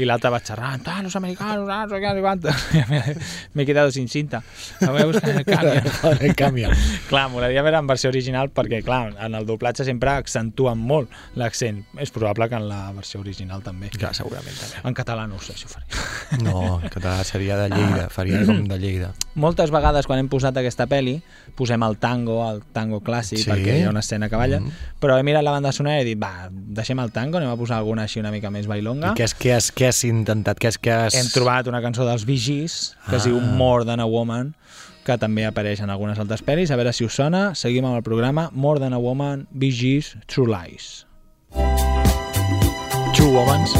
I 0.00 0.06
l'altre 0.08 0.30
va 0.32 0.38
xerrant, 0.40 0.86
ah, 0.88 1.02
los 1.04 1.16
americanos, 1.18 1.39
ah, 1.40 1.56
no 1.56 1.66
sé 1.88 2.00
què, 2.00 2.08
no 2.08 2.14
sé 2.14 2.20
quanto. 2.20 2.48
M'he 3.54 3.66
quedado 3.66 3.90
sin 3.90 4.08
cinta. 4.08 4.42
La 4.80 4.88
a 4.90 5.04
buscar 5.06 5.30
en 5.30 5.38
el 5.38 5.44
camión. 5.44 5.76
en 6.20 6.26
el 6.30 6.34
clar, 7.08 7.28
m'agradaria 7.30 7.62
veure 7.62 7.78
en 7.80 7.86
versió 7.86 8.10
original 8.10 8.50
perquè, 8.54 8.82
clar, 8.84 9.14
en 9.18 9.34
el 9.34 9.46
doblatge 9.48 9.84
sempre 9.84 10.10
accentuen 10.14 10.78
molt 10.78 11.10
l'accent. 11.40 11.82
És 11.98 12.10
probable 12.14 12.48
que 12.48 12.58
en 12.60 12.68
la 12.68 12.92
versió 12.96 13.20
original 13.20 13.62
també. 13.66 13.90
Clar, 13.96 14.12
segurament 14.16 14.56
també. 14.60 14.82
En 14.88 14.94
català 14.96 15.26
no 15.30 15.36
ho 15.36 15.42
sé 15.44 15.56
si 15.56 15.66
ho 15.66 15.72
faria. 15.72 15.88
No, 16.40 16.78
en 16.78 16.88
català 16.92 17.24
seria 17.26 17.56
de 17.58 17.66
Lleida, 17.72 18.04
faria 18.12 18.44
com 18.46 18.62
de 18.70 18.76
Lleida. 18.78 19.08
Moltes 19.34 19.72
vegades 19.74 20.06
quan 20.06 20.20
hem 20.22 20.28
posat 20.30 20.56
aquesta 20.60 20.86
peli 20.86 21.16
posem 21.58 21.82
el 21.82 21.96
tango, 21.98 22.36
el 22.48 22.60
tango 22.72 23.00
clàssic, 23.02 23.40
Sí? 23.42 23.48
perquè 23.50 23.80
hi 23.80 23.82
ha 23.82 23.90
una 23.90 23.98
escena 24.04 24.28
que 24.30 24.36
balla, 24.38 24.60
Mhm. 24.60 24.70
però 25.02 25.18
he 25.18 25.24
mirat 25.26 25.42
la 25.42 25.50
banda 25.56 25.72
sonora 25.72 25.98
i 25.98 26.02
he 26.02 26.04
dit, 26.04 26.18
va, 26.22 26.48
deixem 26.50 26.98
el 27.02 27.10
tango, 27.10 27.38
anem 27.38 27.50
a 27.50 27.56
posar 27.56 27.78
alguna 27.78 28.04
així 28.06 28.20
una 28.20 28.30
mica 28.30 28.50
més 28.50 28.66
bailonga. 28.70 29.10
I 29.10 29.18
què 29.18 29.24
has, 29.26 29.34
què, 29.34 29.52
has, 29.56 29.72
què 29.74 29.88
has 29.88 30.04
intentat? 30.04 30.58
Què 30.60 30.68
has, 30.70 30.78
què 30.80 30.92
has... 30.94 31.14
Hem 31.18 31.29
trobat 31.34 31.68
una 31.70 31.80
cançó 31.82 32.04
dels 32.06 32.24
Gees, 32.26 32.96
que 33.08 33.16
es 33.16 33.24
diu 33.24 33.38
Ah. 33.38 33.54
More 33.56 33.84
Than 33.84 34.00
a 34.00 34.06
Woman, 34.06 34.54
que 35.04 35.16
també 35.18 35.46
apareix 35.46 35.80
en 35.80 35.90
algunes 35.90 36.18
altres 36.18 36.42
pel·lis. 36.44 36.70
A 36.70 36.76
veure 36.76 36.92
si 36.92 37.04
us 37.04 37.14
sona. 37.14 37.54
Seguim 37.54 37.84
amb 37.84 37.96
el 37.96 38.02
programa 38.02 38.50
More 38.52 38.80
Than 38.80 38.92
a 38.92 38.98
Woman, 38.98 39.46
Gees, 39.72 40.16
True 40.26 40.46
Lies. 40.50 41.06
Two 43.16 43.32
Womans. 43.32 43.72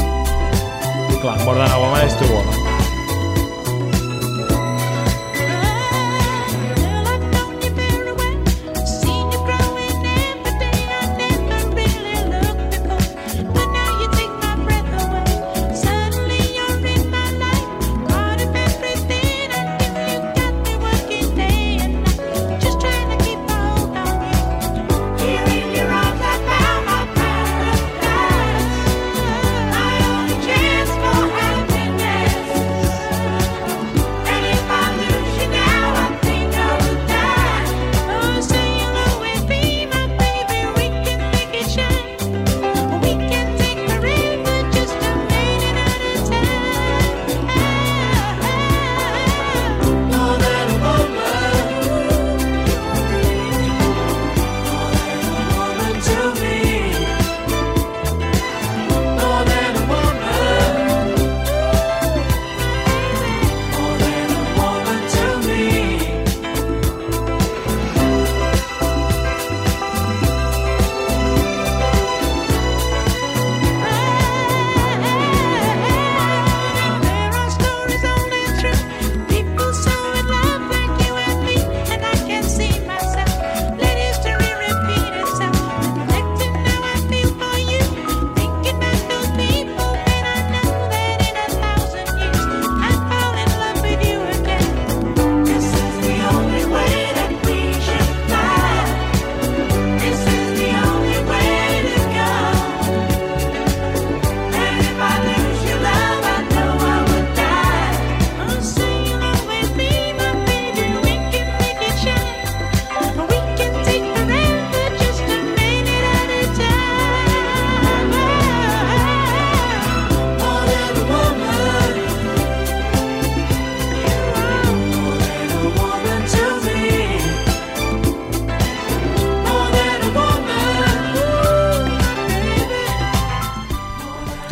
Clar, 1.21 1.39
More 1.45 1.57
Than 1.57 1.71
a 1.71 1.77
Woman 1.77 2.05
és 2.05 2.17
True 2.17 2.33
Woman. 2.35 2.70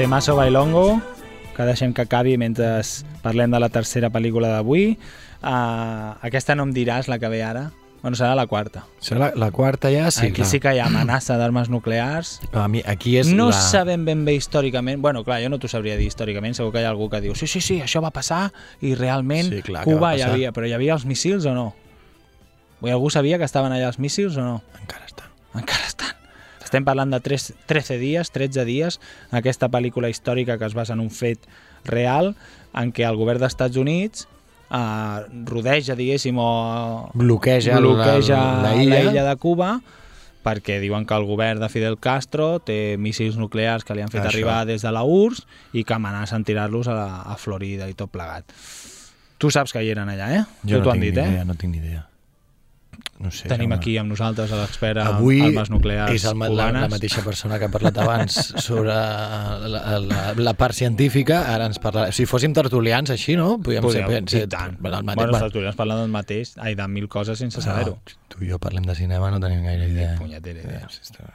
Temazo 0.10 0.36
Bailongo, 0.36 1.00
que 1.56 1.64
deixem 1.70 1.92
que 1.94 2.02
acabi 2.02 2.32
mentre 2.42 2.82
parlem 3.22 3.52
de 3.54 3.60
la 3.62 3.68
tercera 3.70 4.10
pel·lícula 4.10 4.50
d'avui. 4.50 4.96
Uh, 5.46 6.16
aquesta 6.26 6.56
no 6.58 6.66
em 6.66 6.72
diràs, 6.74 7.06
la 7.06 7.20
que 7.22 7.30
ve 7.30 7.44
ara. 7.46 7.68
Bueno, 8.02 8.18
serà 8.18 8.32
la 8.34 8.48
quarta. 8.50 8.88
Serà 9.06 9.20
la, 9.20 9.30
la 9.38 9.52
quarta 9.54 9.92
ja, 9.94 10.10
sí, 10.10 10.32
Aquí 10.32 10.42
clar. 10.42 10.48
sí 10.50 10.60
que 10.64 10.74
hi 10.74 10.82
ha 10.82 10.88
amenaça 10.90 11.38
d'armes 11.38 11.70
nuclears. 11.70 12.40
A 12.58 12.66
mi, 12.66 12.82
aquí 12.90 13.20
és 13.22 13.30
no 13.30 13.52
la... 13.52 13.62
sabem 13.62 14.02
ben 14.10 14.26
bé 14.26 14.34
històricament, 14.40 14.98
bueno, 14.98 15.22
clar, 15.22 15.44
jo 15.46 15.54
no 15.54 15.62
t'ho 15.62 15.70
sabria 15.70 15.94
dir 16.00 16.10
històricament, 16.10 16.58
segur 16.58 16.74
que 16.74 16.82
hi 16.82 16.90
ha 16.90 16.96
algú 16.96 17.06
que 17.14 17.22
diu 17.22 17.38
sí, 17.38 17.46
sí, 17.46 17.62
sí, 17.62 17.78
això 17.86 18.02
va 18.02 18.10
passar 18.10 18.48
i 18.82 18.98
realment 18.98 19.54
Sí, 19.54 19.62
clar 19.70 19.86
Cuba 19.86 20.16
hi 20.18 20.26
havia, 20.26 20.50
però 20.58 20.66
hi 20.66 20.74
havia 20.74 20.98
els 20.98 21.06
míssils 21.06 21.46
o 21.46 21.54
no? 21.54 21.70
O 22.82 22.90
algú 22.90 23.14
sabia 23.14 23.38
que 23.38 23.46
estaven 23.46 23.78
allà 23.78 23.94
els 23.94 24.02
míssils 24.02 24.42
o 24.42 24.54
no? 24.56 24.64
Encara 24.82 25.06
està. 25.06 25.30
Encara 25.54 25.86
estan. 25.86 26.09
Estem 26.70 26.86
parlant 26.86 27.10
de 27.10 27.18
tres, 27.26 27.48
13 27.66 27.98
dies, 27.98 28.30
13 28.30 28.64
dies, 28.68 29.00
aquesta 29.34 29.72
pel·lícula 29.74 30.10
històrica 30.14 30.60
que 30.62 30.68
es 30.70 30.76
basa 30.78 30.94
en 30.94 31.00
un 31.02 31.10
fet 31.10 31.48
real 31.90 32.36
en 32.78 32.92
què 32.94 33.08
el 33.08 33.18
govern 33.18 33.42
dels 33.42 33.56
Estats 33.56 33.80
Units 33.82 34.28
eh, 34.70 35.24
rodeja, 35.50 35.96
diguéssim, 35.98 36.38
o 36.38 37.10
Bloqueja, 37.18 37.80
bloqueja 37.82 38.38
la, 38.38 38.68
la, 38.70 38.76
la 38.78 39.02
illa. 39.02 39.24
de 39.32 39.34
Cuba 39.42 39.80
perquè 40.46 40.78
diuen 40.80 41.08
que 41.10 41.18
el 41.18 41.26
govern 41.28 41.60
de 41.60 41.68
Fidel 41.74 41.98
Castro 42.00 42.60
té 42.64 42.96
míssils 43.02 43.36
nuclears 43.42 43.84
que 43.84 43.98
li 43.98 44.06
han 44.06 44.14
fet 44.14 44.22
Això. 44.22 44.30
arribar 44.36 44.60
des 44.70 44.86
de 44.86 44.94
la 44.94 45.02
URSS 45.04 45.48
i 45.74 45.84
que 45.84 45.98
amenacen 45.98 46.46
tirar-los 46.48 46.88
a, 46.88 47.00
a 47.34 47.36
Florida 47.42 47.90
i 47.90 47.98
tot 47.98 48.14
plegat. 48.14 48.46
Tu 49.42 49.50
saps 49.52 49.74
que 49.74 49.82
hi 49.84 49.90
eren 49.92 50.10
allà, 50.12 50.30
eh? 50.38 50.46
Jo 50.64 50.78
Tu 50.78 50.80
no 50.80 50.84
t'ho 50.86 50.94
han 50.94 51.02
tinc 51.02 51.10
dit, 51.10 51.18
eh? 51.18 51.28
idea, 51.34 51.44
no 51.50 51.58
tinc 51.60 51.74
ni 51.76 51.82
idea. 51.82 52.06
No 53.20 53.32
sé. 53.36 53.50
Tenim 53.52 53.68
Jaume. 53.68 53.76
aquí 53.76 53.98
amb 54.00 54.14
nosaltres 54.14 54.52
a 54.56 54.58
l'expert 54.62 55.02
en 55.02 55.08
Avui 55.10 55.42
armes 55.44 55.68
nuclears 55.70 56.14
és 56.16 56.24
el, 56.30 56.38
la, 56.56 56.70
la 56.72 56.86
mateixa 56.88 57.20
persona 57.26 57.58
que 57.60 57.68
ha 57.68 57.72
parlat 57.74 57.98
abans 58.00 58.38
sobre 58.68 58.94
la, 58.96 59.98
la, 60.00 60.22
la 60.40 60.54
part 60.56 60.74
científica, 60.78 61.42
ara 61.54 61.68
ens 61.68 61.82
parlarà... 61.84 62.14
Si 62.16 62.24
fóssim 62.30 62.54
tertulians 62.56 63.12
així, 63.12 63.36
no? 63.36 63.58
Podríem 63.60 63.84
Podríem, 63.84 64.08
ser... 64.08 64.24
i 64.24 64.46
ser 64.46 64.50
tant. 64.54 64.78
el 64.80 65.04
mateix, 65.04 65.16
Bueno, 65.20 65.34
els 65.36 65.44
tertulians 65.50 65.76
parlen 65.76 66.00
del 66.06 66.14
mateix, 66.16 66.54
ai, 66.64 66.78
de 66.80 66.88
mil 66.88 67.10
coses 67.12 67.38
sense 67.44 67.60
saber-ho. 67.66 67.98
tu 68.32 68.40
i 68.46 68.54
jo 68.54 68.60
parlem 68.64 68.88
de 68.88 68.96
cinema, 68.96 69.30
no 69.36 69.42
tenim 69.44 69.66
gaire 69.68 69.90
idea. 69.92 70.16
punyetera 70.18 70.64
idea. 70.64 70.88
Sí, 70.90 71.02
esto- 71.04 71.28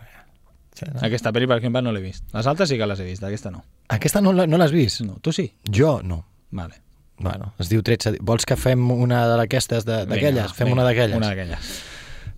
sí, 0.75 0.87
no? 0.89 1.01
Aquesta 1.05 1.35
pel·li, 1.37 1.47
per 1.53 1.59
exemple, 1.61 1.83
no 1.85 1.93
l'he 1.93 2.01
vist. 2.01 2.25
Les 2.33 2.47
altres 2.49 2.69
sí 2.73 2.79
que 2.81 2.89
les 2.89 3.01
he 3.05 3.11
vist, 3.11 3.23
aquesta 3.29 3.51
no. 3.53 3.61
Aquesta 3.93 4.25
no, 4.25 4.33
no 4.33 4.57
l'has 4.57 4.73
vist? 4.73 5.03
No, 5.05 5.19
tu 5.21 5.33
sí? 5.37 5.51
Jo 5.71 5.99
no. 6.03 6.23
Vale. 6.51 6.81
Bueno, 7.19 7.53
es 7.63 7.69
diu 7.71 7.83
13... 7.83 8.13
di- 8.17 8.23
Vols 8.23 8.45
que 8.47 8.57
fem 8.59 8.81
una 8.91 9.25
d'aquestes, 9.37 9.85
d'aquelles? 9.87 10.53
Fem 10.57 10.67
vinga, 10.69 10.81
una 10.81 10.87
d'aquelles? 10.89 11.17
Una 11.17 11.31
d'aquelles. 11.33 11.75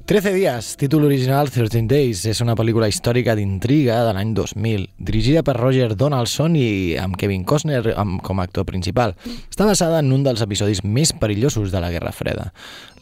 13 0.07 0.33
dies, 0.37 0.67
títol 0.79 1.03
original 1.09 1.49
13 1.51 1.81
Days, 1.91 2.21
és 2.31 2.39
una 2.45 2.55
pel·lícula 2.55 2.87
històrica 2.87 3.35
d'intriga 3.35 3.97
de 4.07 4.13
l'any 4.15 4.35
2000, 4.37 4.85
dirigida 5.03 5.43
per 5.43 5.57
Roger 5.59 5.97
Donaldson 5.99 6.55
i 6.55 6.69
amb 7.03 7.17
Kevin 7.19 7.43
Costner 7.43 7.81
amb, 7.99 8.21
com 8.23 8.39
a 8.39 8.45
actor 8.47 8.69
principal. 8.69 9.17
Està 9.51 9.67
basada 9.67 9.99
en 10.05 10.13
un 10.15 10.23
dels 10.23 10.45
episodis 10.47 10.85
més 10.87 11.11
perillosos 11.11 11.73
de 11.75 11.83
la 11.83 11.91
Guerra 11.91 12.13
Freda, 12.15 12.53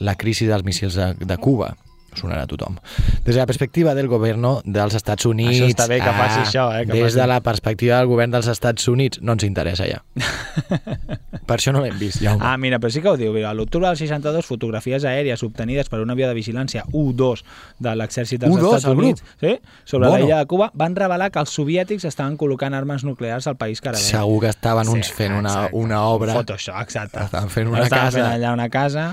la 0.01 0.15
crisi 0.17 0.49
dels 0.49 0.65
míssils 0.65 0.97
de, 0.97 1.13
de 1.21 1.37
Cuba 1.37 1.75
sonarà 2.16 2.42
a 2.44 2.46
tothom. 2.50 2.77
Des 3.24 3.35
de 3.35 3.40
la 3.40 3.46
perspectiva 3.46 3.94
del 3.94 4.09
govern 4.09 4.44
dels 4.64 4.94
Estats 4.94 5.27
Units... 5.27 5.57
Això 5.61 5.68
està 5.72 5.87
bé 5.88 6.00
que 6.00 6.12
faci 6.12 6.40
això, 6.44 6.68
eh, 6.79 6.87
que 6.87 6.92
des 6.92 7.05
faci- 7.09 7.20
de 7.20 7.27
la 7.27 7.40
perspectiva 7.40 7.98
del 7.98 8.07
govern 8.11 8.31
dels 8.35 8.46
Estats 8.48 8.88
Units 8.88 9.20
no 9.22 9.33
ens 9.33 9.44
interessa 9.44 9.87
ja. 9.88 10.03
per 11.48 11.57
això 11.59 11.72
no 11.74 11.83
l'hem 11.85 11.96
vist, 11.98 12.20
ja. 12.22 12.37
Ah, 12.40 12.57
mira, 12.61 12.79
però 12.81 12.90
sí 12.92 13.03
que 13.05 13.09
ho 13.11 13.16
diu. 13.20 13.35
A 13.46 13.53
l'octubre 13.55 13.88
del 13.88 13.96
62, 14.00 14.46
fotografies 14.46 15.05
aèries 15.05 15.42
obtenides 15.44 15.88
per 15.92 16.00
un 16.00 16.11
avió 16.14 16.29
de 16.29 16.35
vigilància 16.37 16.85
U-2 16.92 17.42
de 17.85 17.94
l'exèrcit 17.98 18.40
dels 18.44 18.55
U-2, 18.57 18.77
Estats? 18.79 18.94
Units 18.94 19.24
sí, 19.40 19.59
sobre 19.85 20.09
Bueno. 20.09 20.18
la 20.18 20.29
illa 20.29 20.38
de 20.38 20.46
Cuba 20.46 20.70
van 20.74 20.96
revelar 20.96 21.31
que 21.33 21.38
els 21.42 21.50
soviètics 21.50 22.05
estaven 22.09 22.37
col·locant 22.38 22.74
armes 22.74 23.05
nuclears 23.05 23.46
al 23.50 23.57
país 23.57 23.81
carabenc. 23.81 24.05
Segur 24.07 24.40
que 24.44 24.48
estaven 24.55 24.88
uns 24.88 25.11
fent 25.12 25.33
una, 25.35 25.50
exacte. 25.64 25.77
una 25.77 26.03
obra... 26.09 26.35
Photoshop, 26.35 26.81
exacte. 26.83 27.20
Estaven 27.24 27.50
fent 27.50 27.68
una 27.68 27.83
Estaven 27.85 28.05
casa. 28.11 28.18
fent 28.18 28.33
allà 28.33 28.53
una 28.55 28.68
casa 28.70 29.05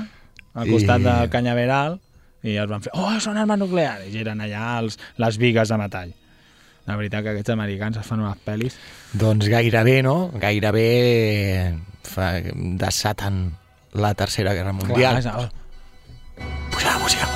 al 0.53 0.67
costat 0.69 0.99
I- 0.99 1.03
del 1.09 1.29
canyaveral 1.31 1.99
i 2.43 2.57
es 2.57 2.69
van 2.69 2.81
fer, 2.81 2.93
oh, 2.97 3.13
són 3.21 3.37
armes 3.37 3.59
nuclears! 3.61 4.09
I 4.09 4.23
eren 4.23 4.41
allà 4.41 4.65
els, 4.81 4.97
les 5.21 5.37
vigues 5.41 5.69
de 5.69 5.79
metall. 5.81 6.13
La 6.87 6.97
veritat 6.97 7.23
que 7.23 7.35
aquests 7.35 7.53
americans 7.53 7.99
es 8.01 8.07
fan 8.07 8.23
unes 8.23 8.39
pel·lis 8.41 8.73
Doncs 9.13 9.45
gairebé, 9.51 9.99
no? 10.01 10.31
Gairebé 10.41 10.87
fa, 12.09 12.33
desaten 12.81 13.43
la 13.93 14.15
Tercera 14.17 14.55
Guerra 14.57 14.73
Mundial. 14.73 15.21
Clar, 15.21 15.49
Puja 16.71 16.93
la 16.93 16.99
música. 16.99 17.27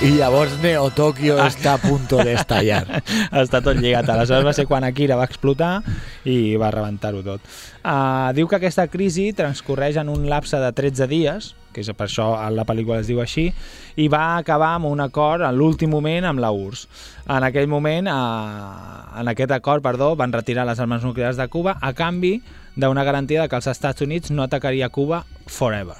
I 0.00 0.14
llavors 0.16 0.54
Neo 0.62 0.86
Tokyo 0.96 1.34
està 1.44 1.74
a 1.76 1.80
punto 1.82 2.22
de 2.24 2.32
estallar. 2.32 3.02
està 3.42 3.60
tot 3.60 3.76
lligat. 3.76 4.08
Aleshores 4.08 4.46
va 4.46 4.54
ser 4.56 4.64
quan 4.64 4.86
Akira 4.88 5.18
va 5.20 5.26
explotar 5.28 5.82
i 6.24 6.56
va 6.56 6.70
rebentar-ho 6.72 7.20
tot. 7.20 7.44
Uh, 7.84 8.32
diu 8.32 8.48
que 8.48 8.56
aquesta 8.56 8.86
crisi 8.88 9.28
transcorreix 9.36 10.00
en 10.00 10.08
un 10.08 10.24
lapse 10.32 10.56
de 10.56 10.72
13 10.72 11.08
dies, 11.10 11.50
que 11.72 11.80
és 11.84 11.90
per 11.94 12.06
això 12.08 12.32
la 12.50 12.64
pel·lícula 12.66 12.98
es 13.00 13.06
diu 13.06 13.20
així, 13.22 13.48
i 13.96 14.08
va 14.08 14.36
acabar 14.36 14.74
amb 14.76 14.86
un 14.90 15.00
acord 15.00 15.42
en 15.46 15.54
l'últim 15.56 15.90
moment 15.90 16.24
amb 16.24 16.40
la 16.42 16.50
URSS. 16.50 16.88
En 17.30 17.44
aquell 17.46 17.68
moment, 17.70 18.08
uh, 18.10 19.20
en 19.20 19.28
aquest 19.30 19.50
acord, 19.54 19.82
perdó, 19.82 20.14
van 20.16 20.32
retirar 20.32 20.66
les 20.66 20.80
armes 20.80 21.02
nuclears 21.04 21.36
de 21.38 21.46
Cuba 21.48 21.76
a 21.80 21.92
canvi 21.94 22.40
d'una 22.76 23.04
garantia 23.04 23.42
de 23.42 23.48
que 23.48 23.56
els 23.56 23.66
Estats 23.66 24.00
Units 24.02 24.30
no 24.30 24.42
atacaria 24.42 24.88
Cuba 24.88 25.24
forever. 25.46 25.96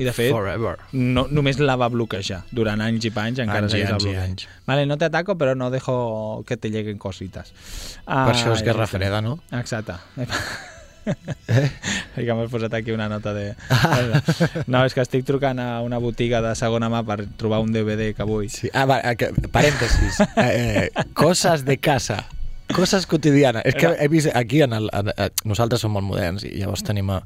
I 0.00 0.04
de 0.04 0.12
fet, 0.16 0.30
Forever. 0.32 0.78
no, 0.96 1.26
només 1.28 1.58
la 1.60 1.74
va 1.76 1.90
bloquejar 1.92 2.38
durant 2.56 2.80
anys 2.80 3.04
i 3.04 3.10
panys, 3.12 3.38
encara 3.42 3.66
Anys 3.66 3.74
anys 3.74 3.82
i 3.84 3.92
bloqueig. 3.92 4.16
anys. 4.22 4.46
Vale, 4.64 4.86
no 4.88 4.96
te 4.96 5.04
ataco, 5.10 5.34
però 5.36 5.52
no 5.54 5.68
dejo 5.70 6.42
que 6.48 6.56
te 6.56 6.70
lleguen 6.70 6.96
cositas. 6.96 7.52
Ah, 8.06 8.24
Per 8.24 8.34
això 8.34 8.54
és 8.54 8.62
Guerra 8.64 8.86
Freda, 8.88 9.20
no? 9.20 9.38
Exacte. 9.52 9.92
Eh? 11.50 11.68
que 12.14 12.34
m'has 12.34 12.50
posat 12.52 12.74
aquí 12.76 12.92
una 12.92 13.08
nota 13.08 13.32
de... 13.34 13.54
No, 14.70 14.82
és 14.84 14.94
que 14.94 15.02
estic 15.02 15.24
trucant 15.26 15.58
a 15.62 15.80
una 15.82 15.98
botiga 16.02 16.40
de 16.44 16.52
segona 16.58 16.90
mà 16.92 17.00
per 17.06 17.24
trobar 17.40 17.60
un 17.64 17.72
DVD 17.74 18.12
que 18.14 18.26
vull. 18.28 18.48
Sí. 18.52 18.70
Ah, 18.74 18.84
va, 18.86 19.00
eh, 19.00 19.16
que- 19.16 19.32
parèntesis. 19.52 20.20
Eh, 20.36 20.50
eh, 20.90 21.04
coses 21.14 21.64
de 21.64 21.78
casa. 21.78 22.24
Coses 22.74 23.06
quotidianes. 23.10 23.62
És 23.66 23.74
que 23.74 23.88
he 23.98 24.06
vist 24.08 24.28
aquí, 24.36 24.60
en 24.62 24.72
el, 24.76 24.88
en, 24.94 25.08
eh, 25.16 25.28
nosaltres 25.44 25.80
som 25.82 25.92
molt 25.92 26.06
moderns 26.06 26.44
i 26.46 26.52
llavors 26.60 26.82
tenim 26.86 27.10
eh, 27.10 27.18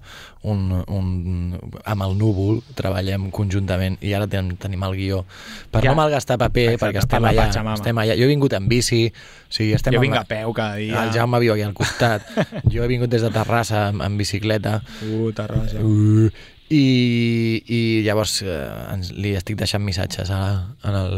un, 0.50 0.70
un, 0.88 1.58
amb 1.84 2.06
el 2.06 2.16
núvol, 2.18 2.62
treballem 2.78 3.28
conjuntament 3.34 3.98
i 4.00 4.14
ara 4.16 4.26
tenim, 4.30 4.56
tenim 4.60 4.82
el 4.88 4.96
guió 4.98 5.24
per 5.70 5.82
Ja. 5.84 5.90
no 5.92 5.96
malgastar 6.00 6.38
paper, 6.40 6.64
Exacte, 6.74 6.84
perquè 6.86 7.00
per 7.00 7.04
estem 7.04 7.22
la 7.22 7.32
allà, 7.34 7.46
Pachamama. 7.50 7.74
estem 7.80 7.98
allà. 8.04 8.16
Jo 8.16 8.24
he 8.24 8.32
vingut 8.32 8.52
en 8.56 8.68
bici, 8.68 9.02
o 9.12 9.52
sigui, 9.52 9.74
estem 9.76 9.92
Jo 9.92 9.98
amb 10.00 10.08
vinc 10.08 10.14
la- 10.14 10.24
a 10.24 10.30
peu 10.32 10.52
cada 10.56 10.76
dia. 10.76 11.04
El 11.04 11.12
Jaume 11.12 11.40
viu 11.40 11.52
aquí 11.52 11.62
al 11.62 11.74
costat. 11.74 12.22
jo 12.72 12.82
he 12.82 12.88
vingut 12.88 13.10
des 13.12 13.22
de 13.22 13.30
Terrassa 13.30 13.88
amb, 13.88 14.02
amb 14.02 14.18
bicicleta. 14.18 14.80
Uh, 15.02 15.30
Tarrasa. 15.36 15.78
Uh, 15.84 16.30
i, 16.72 17.62
i 17.68 17.80
llavors 18.06 18.38
eh, 18.42 18.94
ens, 18.94 19.10
li 19.12 19.34
estic 19.36 19.58
deixant 19.60 19.84
missatges 19.84 20.30
a, 20.32 20.40
en 20.82 20.94
el 20.96 21.12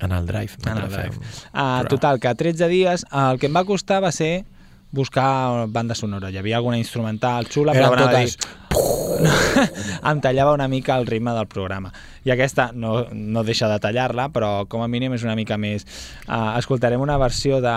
en 0.00 0.12
el 0.12 0.26
drive. 0.26 0.52
En 0.66 0.78
el 0.78 0.88
drive. 0.88 1.18
Ah, 1.52 1.82
programa. 1.82 1.88
total, 1.88 2.20
que 2.20 2.34
13 2.34 2.68
dies 2.68 3.06
el 3.12 3.38
que 3.38 3.50
em 3.50 3.56
va 3.56 3.64
costar 3.68 4.02
va 4.02 4.12
ser 4.12 4.44
buscar 4.90 5.66
banda 5.68 5.94
sonora. 5.94 6.30
Hi 6.30 6.38
havia 6.40 6.58
alguna 6.58 6.78
instrumental 6.78 7.46
xula, 7.50 7.74
Eren 7.76 7.92
però 7.94 8.08
totes... 8.08 8.36
dir, 8.36 8.56
em 8.80 10.20
tallava 10.20 10.52
una 10.54 10.68
mica 10.68 10.96
el 10.96 11.06
ritme 11.06 11.32
del 11.36 11.46
programa. 11.46 11.92
I 12.24 12.30
aquesta 12.34 12.70
no, 12.76 13.06
no 13.12 13.42
deixa 13.44 13.68
de 13.70 13.78
tallar-la, 13.80 14.26
però 14.32 14.66
com 14.68 14.82
a 14.84 14.88
mínim 14.92 15.14
és 15.16 15.22
una 15.24 15.34
mica 15.38 15.56
més... 15.60 15.86
Uh, 16.28 16.52
escoltarem 16.60 17.00
una 17.00 17.16
versió 17.20 17.60
de 17.64 17.72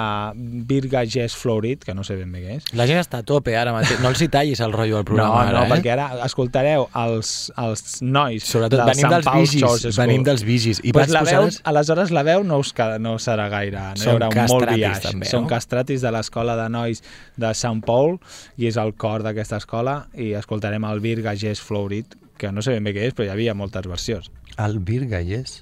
Virga 0.68 1.04
Jazz 1.08 1.36
Florid, 1.40 1.84
que 1.88 1.94
no 1.96 2.04
sé 2.04 2.18
ben 2.20 2.32
bé 2.36 2.42
què 2.44 2.58
és. 2.60 2.66
La 2.76 2.86
gent 2.90 3.00
està 3.00 3.22
a 3.24 3.26
tope 3.28 3.56
ara 3.58 3.72
mateix. 3.76 4.02
No 4.04 4.12
els 4.12 4.22
hi 4.22 4.28
tallis 4.32 4.60
el 4.64 4.74
rotllo 4.76 5.00
al 5.00 5.06
programa 5.08 5.46
no, 5.46 5.52
no, 5.52 5.62
ara, 5.62 5.64
eh? 5.68 5.72
perquè 5.72 5.94
ara 5.96 6.08
escoltareu 6.28 6.88
els, 7.06 7.32
els 7.64 8.02
nois 8.04 8.44
Sobretot 8.44 8.82
del 8.84 8.92
venim 8.92 9.08
Sant 9.08 9.16
dels 9.16 9.30
Pau 9.30 9.40
vigis, 9.40 9.64
School. 9.64 9.96
venim 10.02 10.28
dels 10.28 10.44
vigis. 10.48 10.84
I 10.84 10.92
pues 10.96 11.10
la 11.16 11.24
veu, 11.28 11.48
les- 11.48 11.62
aleshores 11.72 12.12
la 12.16 12.26
veu 12.28 12.44
no, 12.44 12.60
us, 12.64 12.74
queda- 12.76 13.00
no 13.00 13.16
serà 13.24 13.48
gaire, 13.54 13.80
no 13.80 13.96
hi 13.96 14.04
Són 14.04 14.14
haurà 14.18 14.30
un 14.30 14.38
molt 14.42 14.68
castratis, 14.68 14.84
viatge. 14.84 15.08
també, 15.10 15.32
Són 15.32 15.48
no? 15.48 15.52
castratis 15.56 16.04
de 16.04 16.12
l'escola 16.18 16.58
de 16.60 16.68
nois 16.74 17.04
de 17.40 17.54
Sant 17.58 17.80
Paul 17.88 18.18
i 18.60 18.68
és 18.70 18.78
el 18.78 18.94
cor 19.00 19.24
d'aquesta 19.24 19.62
escola 19.64 20.02
i 20.20 20.34
escoltarem 20.38 20.83
el 20.90 21.00
Virga 21.04 21.34
Jazz 21.34 21.62
Florid, 21.62 22.18
que 22.38 22.52
no 22.52 22.62
sé 22.66 22.74
ben 22.76 22.84
bé 22.84 22.96
què 22.96 23.08
és, 23.10 23.14
però 23.16 23.28
hi 23.28 23.34
havia 23.34 23.54
moltes 23.58 23.88
versions. 23.88 24.32
El 24.58 24.80
Vir 24.80 25.06
Gallés? 25.12 25.62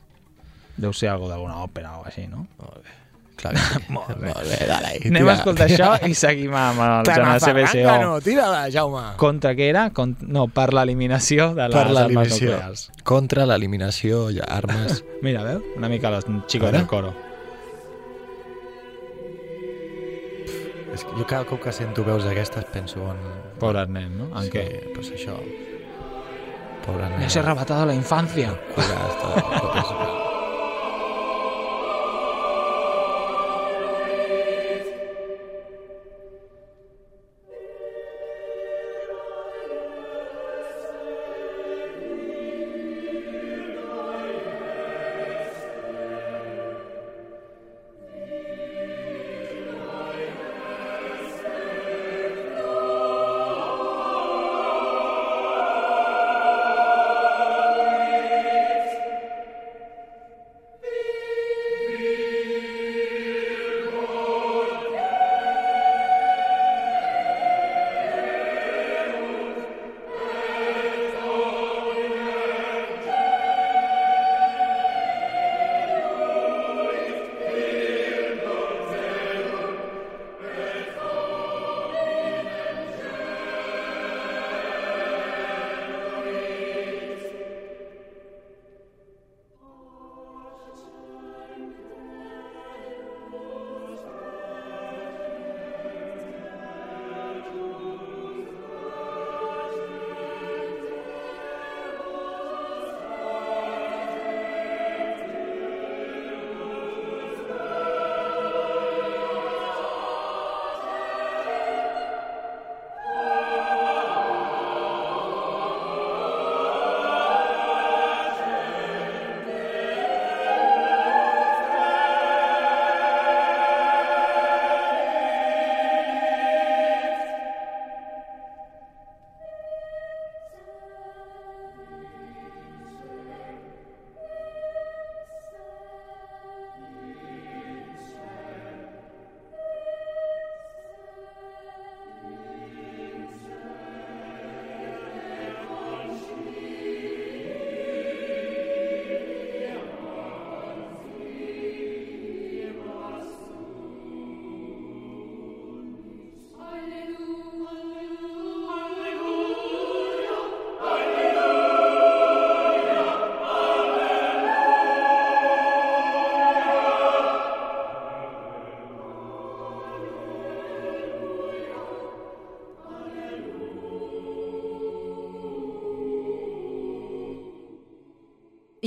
Deu 0.82 0.94
ser 0.96 1.12
algo 1.12 1.30
d'alguna 1.30 1.62
òpera 1.66 1.98
o 2.00 2.06
així, 2.08 2.26
no? 2.32 2.48
Clar 3.42 3.54
que 3.54 3.62
sí. 3.62 3.82
Molt 3.96 4.16
bé. 4.18 4.32
Molt 4.32 4.48
bé, 4.48 4.60
dale. 4.70 4.94
Anem 5.10 5.30
a 5.32 5.36
escoltar 5.40 5.68
això 5.68 5.90
i 6.08 6.16
seguim 6.24 6.54
amb 6.58 6.82
el 6.86 7.12
Joan 7.12 7.42
CBCO. 7.42 7.96
no, 8.04 8.14
tira-la, 8.24 8.64
Jaume. 8.74 9.04
Contra 9.22 9.54
què 9.58 9.70
era? 9.72 9.88
Con... 9.96 10.16
No, 10.22 10.48
per 10.54 10.70
l'eliminació 10.78 11.52
de 11.58 11.68
les 11.72 11.78
Per 11.78 12.04
armes 12.04 12.34
nuclears. 12.36 12.86
Contra 13.08 13.48
l'eliminació 13.50 14.30
i 14.32 14.42
armes. 14.46 15.04
Mira, 15.26 15.44
veu? 15.48 15.64
Una 15.78 15.90
mica 15.90 16.12
los 16.14 16.26
chicos 16.48 16.72
del 16.72 16.88
coro. 16.88 17.14
És 20.92 21.06
que 21.08 21.14
jo 21.16 21.24
cada 21.24 21.46
cop 21.48 21.62
que 21.64 21.72
sento 21.72 22.04
veus 22.04 22.26
d'aquestes 22.28 22.66
penso 22.74 23.06
en... 23.14 23.20
Pobres 23.62 23.90
nens, 23.94 24.10
¿no? 24.18 24.26
¿En 24.34 24.48
sí, 24.48 24.50
qué? 24.50 24.90
pues 24.96 25.12
això. 25.14 25.36
Pobre 26.82 27.10
nen. 27.12 27.20
Me 27.20 27.26
has 27.28 27.38
arrebatado 27.38 27.86
la 27.86 27.94
infancia. 27.94 28.56
Cura, 28.74 29.06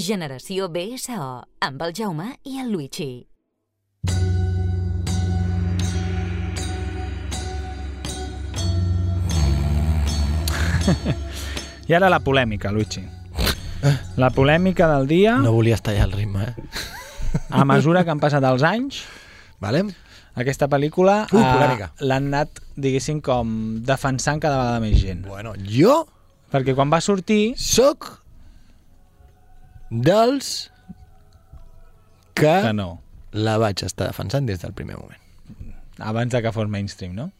Generació 0.05 0.67
BSO, 0.69 1.27
amb 1.64 1.83
el 1.87 1.95
Jaume 1.97 2.27
i 2.45 2.59
el 2.61 2.69
Luigi. 2.75 3.25
I 11.88 11.95
ara 11.97 12.11
la 12.12 12.19
polèmica, 12.21 12.69
Luigi. 12.75 13.01
La 14.21 14.29
polèmica 14.29 14.90
del 14.93 15.09
dia, 15.09 15.38
No 15.40 15.53
volies 15.57 15.81
tallar 15.81 16.05
el 16.11 16.12
ritme, 16.12 16.51
eh? 16.53 16.55
a 17.49 17.64
mesura 17.64 18.05
que 18.05 18.12
han 18.12 18.21
passat 18.21 18.45
els 18.45 18.61
anys, 18.62 19.05
Vale? 19.64 19.87
aquesta 20.37 20.69
pel·lícula 20.69 21.25
Uh, 21.33 21.38
eh, 21.40 21.88
l'han 22.05 22.29
anat, 22.29 22.61
diguéssim, 22.77 23.23
com 23.25 23.81
defensant 23.87 24.37
cada 24.43 24.61
vegada 24.61 24.81
més 24.85 25.01
gent. 25.01 25.25
Bueno, 25.31 25.57
jo 25.64 26.05
Perquè 26.55 26.71
quan 26.77 26.93
va 26.93 27.01
sortir, 27.03 27.55
sóc 27.59 28.23
dels 30.02 30.70
que, 32.35 32.50
que 32.66 32.72
no, 32.74 32.98
la 33.33 33.59
vaig 33.62 33.85
estar 33.87 34.09
defensant 34.11 34.46
des 34.50 34.61
del 34.62 34.74
primer 34.74 34.98
moment. 34.98 35.20
abans 35.98 36.33
de 36.33 36.42
que 36.42 36.50
fos 36.52 36.68
mainstream, 36.68 37.14
no? 37.14 37.30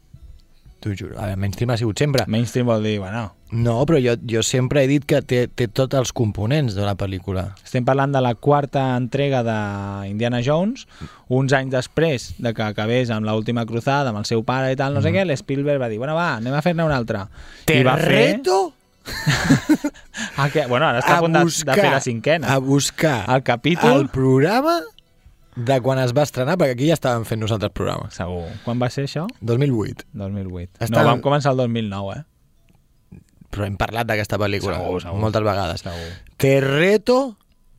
T'ho 0.80 0.92
juro. 0.94 1.16
A 1.18 1.30
veure, 1.30 1.40
mainstream 1.40 1.70
ha 1.72 1.78
sigut 1.80 1.98
sempre. 1.98 2.26
Mainstream 2.28 2.68
vol 2.68 2.84
dir, 2.84 2.98
bueno, 3.00 3.32
No, 3.54 3.76
però 3.86 4.00
jo, 4.02 4.16
jo 4.26 4.42
sempre 4.42 4.82
he 4.82 4.88
dit 4.90 5.04
que 5.06 5.20
té, 5.22 5.44
té 5.46 5.68
tots 5.70 5.94
els 5.94 6.10
components 6.12 6.74
de 6.74 6.82
la 6.82 6.96
pel·lícula. 6.98 7.44
estem 7.62 7.84
parlant 7.86 8.12
de 8.12 8.20
la 8.20 8.34
quarta 8.34 8.96
entrega 8.96 9.44
d'Indiana 9.46 10.40
Jones, 10.42 10.88
uns 11.28 11.54
anys 11.54 11.70
després 11.70 12.32
de 12.38 12.52
que 12.52 12.62
acabés 12.66 13.10
amb 13.14 13.26
l'última 13.26 13.64
cruzada, 13.64 14.10
amb 14.10 14.18
el 14.18 14.26
seu 14.26 14.42
pare 14.42 14.72
i 14.72 14.76
tal, 14.76 14.94
no 14.94 15.02
sé 15.02 15.12
què, 15.14 15.24
l'Spielberg 15.24 15.80
va 15.80 15.88
dir, 15.88 15.98
bueno, 16.02 16.16
va, 16.18 16.34
anem 16.40 16.54
a 16.54 16.62
fer-ne 16.66 16.82
una 16.84 16.96
altra. 16.98 17.28
Te 17.64 17.78
I 17.78 17.86
va 17.86 17.94
fer... 17.96 18.34
Ah, 20.36 20.48
que, 20.50 20.66
bueno, 20.66 20.86
ara 20.86 21.00
està 21.02 21.16
a, 21.16 21.18
a 21.18 21.22
punt 21.22 21.34
de, 21.34 21.38
de 21.42 21.44
buscar, 21.48 21.74
fer 21.78 21.90
la 21.92 22.00
cinquena. 22.00 22.52
a 22.54 22.58
buscar 22.58 23.24
El 23.34 23.42
capítol... 23.46 24.00
el 24.00 24.08
programa 24.08 24.80
de 25.54 25.76
quan 25.84 26.00
es 26.02 26.10
va 26.16 26.24
estrenar, 26.26 26.56
perquè 26.58 26.74
aquí 26.74 26.88
ja 26.90 26.96
estàvem 26.98 27.22
fent 27.28 27.38
nosaltres 27.42 27.70
programes. 27.74 28.16
Segur. 28.18 28.48
Quan 28.64 28.80
va 28.82 28.88
ser 28.90 29.04
això? 29.06 29.26
2008. 29.40 30.06
2008. 30.18 30.80
Està- 30.80 30.96
No, 30.96 31.04
vam 31.06 31.20
començar 31.22 31.52
el 31.54 31.60
2009, 31.62 32.16
eh? 32.18 33.20
Però 33.54 33.68
hem 33.68 33.76
parlat 33.78 34.08
d'aquesta 34.08 34.38
pel·lícula 34.42 34.80
Segur, 34.80 35.02
segur. 35.04 35.20
moltes 35.22 35.44
vegades. 35.46 35.84
Segur. 35.86 36.08
Te 36.42 36.56
reto 36.64 37.18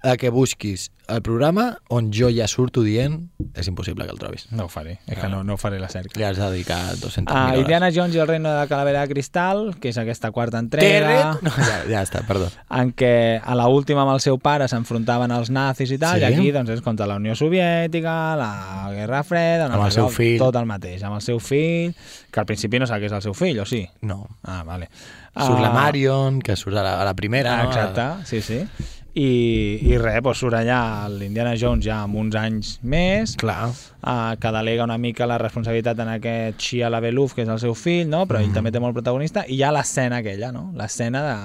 a 0.05 0.17
que 0.21 0.29
busquis 0.29 0.91
el 1.07 1.21
programa 1.21 1.77
on 1.93 2.07
jo 2.13 2.31
ja 2.33 2.47
surto 2.49 2.81
dient 2.81 3.27
és 3.53 3.67
impossible 3.69 4.05
que 4.07 4.11
el 4.13 4.17
trobis. 4.17 4.47
No 4.51 4.65
ho 4.65 4.69
faré. 4.69 4.95
És 5.05 5.19
que 5.19 5.27
no, 5.29 5.43
no 5.45 5.55
faré 5.57 5.77
la 5.79 5.89
cerca. 5.89 6.17
Li 6.17 6.25
has 6.25 6.37
de 6.37 6.47
dedicar 6.49 6.95
200.000 6.97 7.25
Ah, 7.29 7.47
hores. 7.51 7.59
Indiana 7.61 7.89
Jones 7.93 8.15
i 8.15 8.19
el 8.23 8.27
reino 8.27 8.49
de 8.49 8.55
la 8.63 8.67
calavera 8.67 9.01
de 9.05 9.13
cristal, 9.13 9.75
que 9.81 9.89
és 9.93 9.97
aquesta 10.01 10.31
quarta 10.33 10.57
entrega. 10.61 11.37
No, 11.45 11.51
ja, 11.57 11.77
ja 11.89 12.01
està, 12.05 12.23
perdó. 12.25 12.49
en 12.81 12.93
què 12.97 13.39
a 13.43 13.55
la 13.57 13.67
última 13.69 14.01
amb 14.05 14.15
el 14.15 14.21
seu 14.23 14.39
pare 14.41 14.67
s'enfrontaven 14.71 15.31
els 15.35 15.51
nazis 15.53 15.91
i 15.93 15.99
tal, 16.01 16.17
Sí. 16.17 16.25
i 16.25 16.29
aquí 16.31 16.51
doncs, 16.55 16.69
és 16.73 16.81
contra 16.81 17.05
la 17.09 17.19
Unió 17.21 17.35
Soviètica, 17.37 18.15
la 18.39 18.89
Guerra 18.93 19.21
Freda... 19.23 19.67
no 19.69 19.75
Amb 19.77 19.85
el 19.89 19.91
seu 19.91 20.09
fill. 20.09 20.39
Tot 20.41 20.55
el 20.57 20.65
mateix, 20.65 21.03
amb 21.05 21.15
el 21.19 21.21
seu 21.21 21.39
fill, 21.39 21.93
que 22.31 22.39
al 22.39 22.45
principi 22.49 22.79
no 22.81 22.87
sap 22.89 22.99
que 23.01 23.09
és 23.11 23.17
el 23.17 23.21
seu 23.21 23.33
fill, 23.37 23.59
o 23.61 23.65
sí? 23.69 23.83
No. 24.01 24.23
Ah, 24.43 24.63
vale. 24.65 24.89
Surt 25.35 25.59
la 25.61 25.69
Ah, 25.69 25.73
Marion, 25.73 26.41
que 26.41 26.55
surt 26.55 26.77
a 26.77 26.83
la, 26.83 27.01
a 27.01 27.05
la 27.05 27.13
primera, 27.13 27.59
Ah, 27.59 27.63
no? 27.63 27.69
exacte, 27.69 28.25
sí, 28.25 28.41
sí. 28.41 28.61
I, 29.15 29.79
i 29.87 29.95
res, 29.97 30.19
doncs 30.23 30.41
surt 30.43 30.57
allà 30.59 31.07
l'Indiana 31.07 31.53
Jones 31.55 31.85
ja 31.85 32.01
amb 32.03 32.17
uns 32.19 32.35
anys 32.35 32.73
més, 32.83 33.37
Clar. 33.39 33.69
uh, 33.71 34.35
que 34.39 34.51
delega 34.51 34.83
una 34.83 34.97
mica 34.99 35.25
la 35.29 35.37
responsabilitat 35.39 35.99
en 36.03 36.11
aquest 36.17 36.59
Shia 36.59 36.89
LaBeouf, 36.91 37.33
que 37.33 37.45
és 37.47 37.49
el 37.49 37.61
seu 37.63 37.73
fill, 37.79 38.09
no? 38.11 38.25
però 38.27 38.43
ell 38.43 38.51
també 38.53 38.73
té 38.75 38.81
molt 38.83 38.93
protagonista, 38.97 39.45
i 39.47 39.55
hi 39.55 39.63
ha 39.63 39.71
l'escena 39.71 40.19
aquella, 40.19 40.51
no? 40.51 40.71
l'escena 40.75 41.23
de 41.29 41.39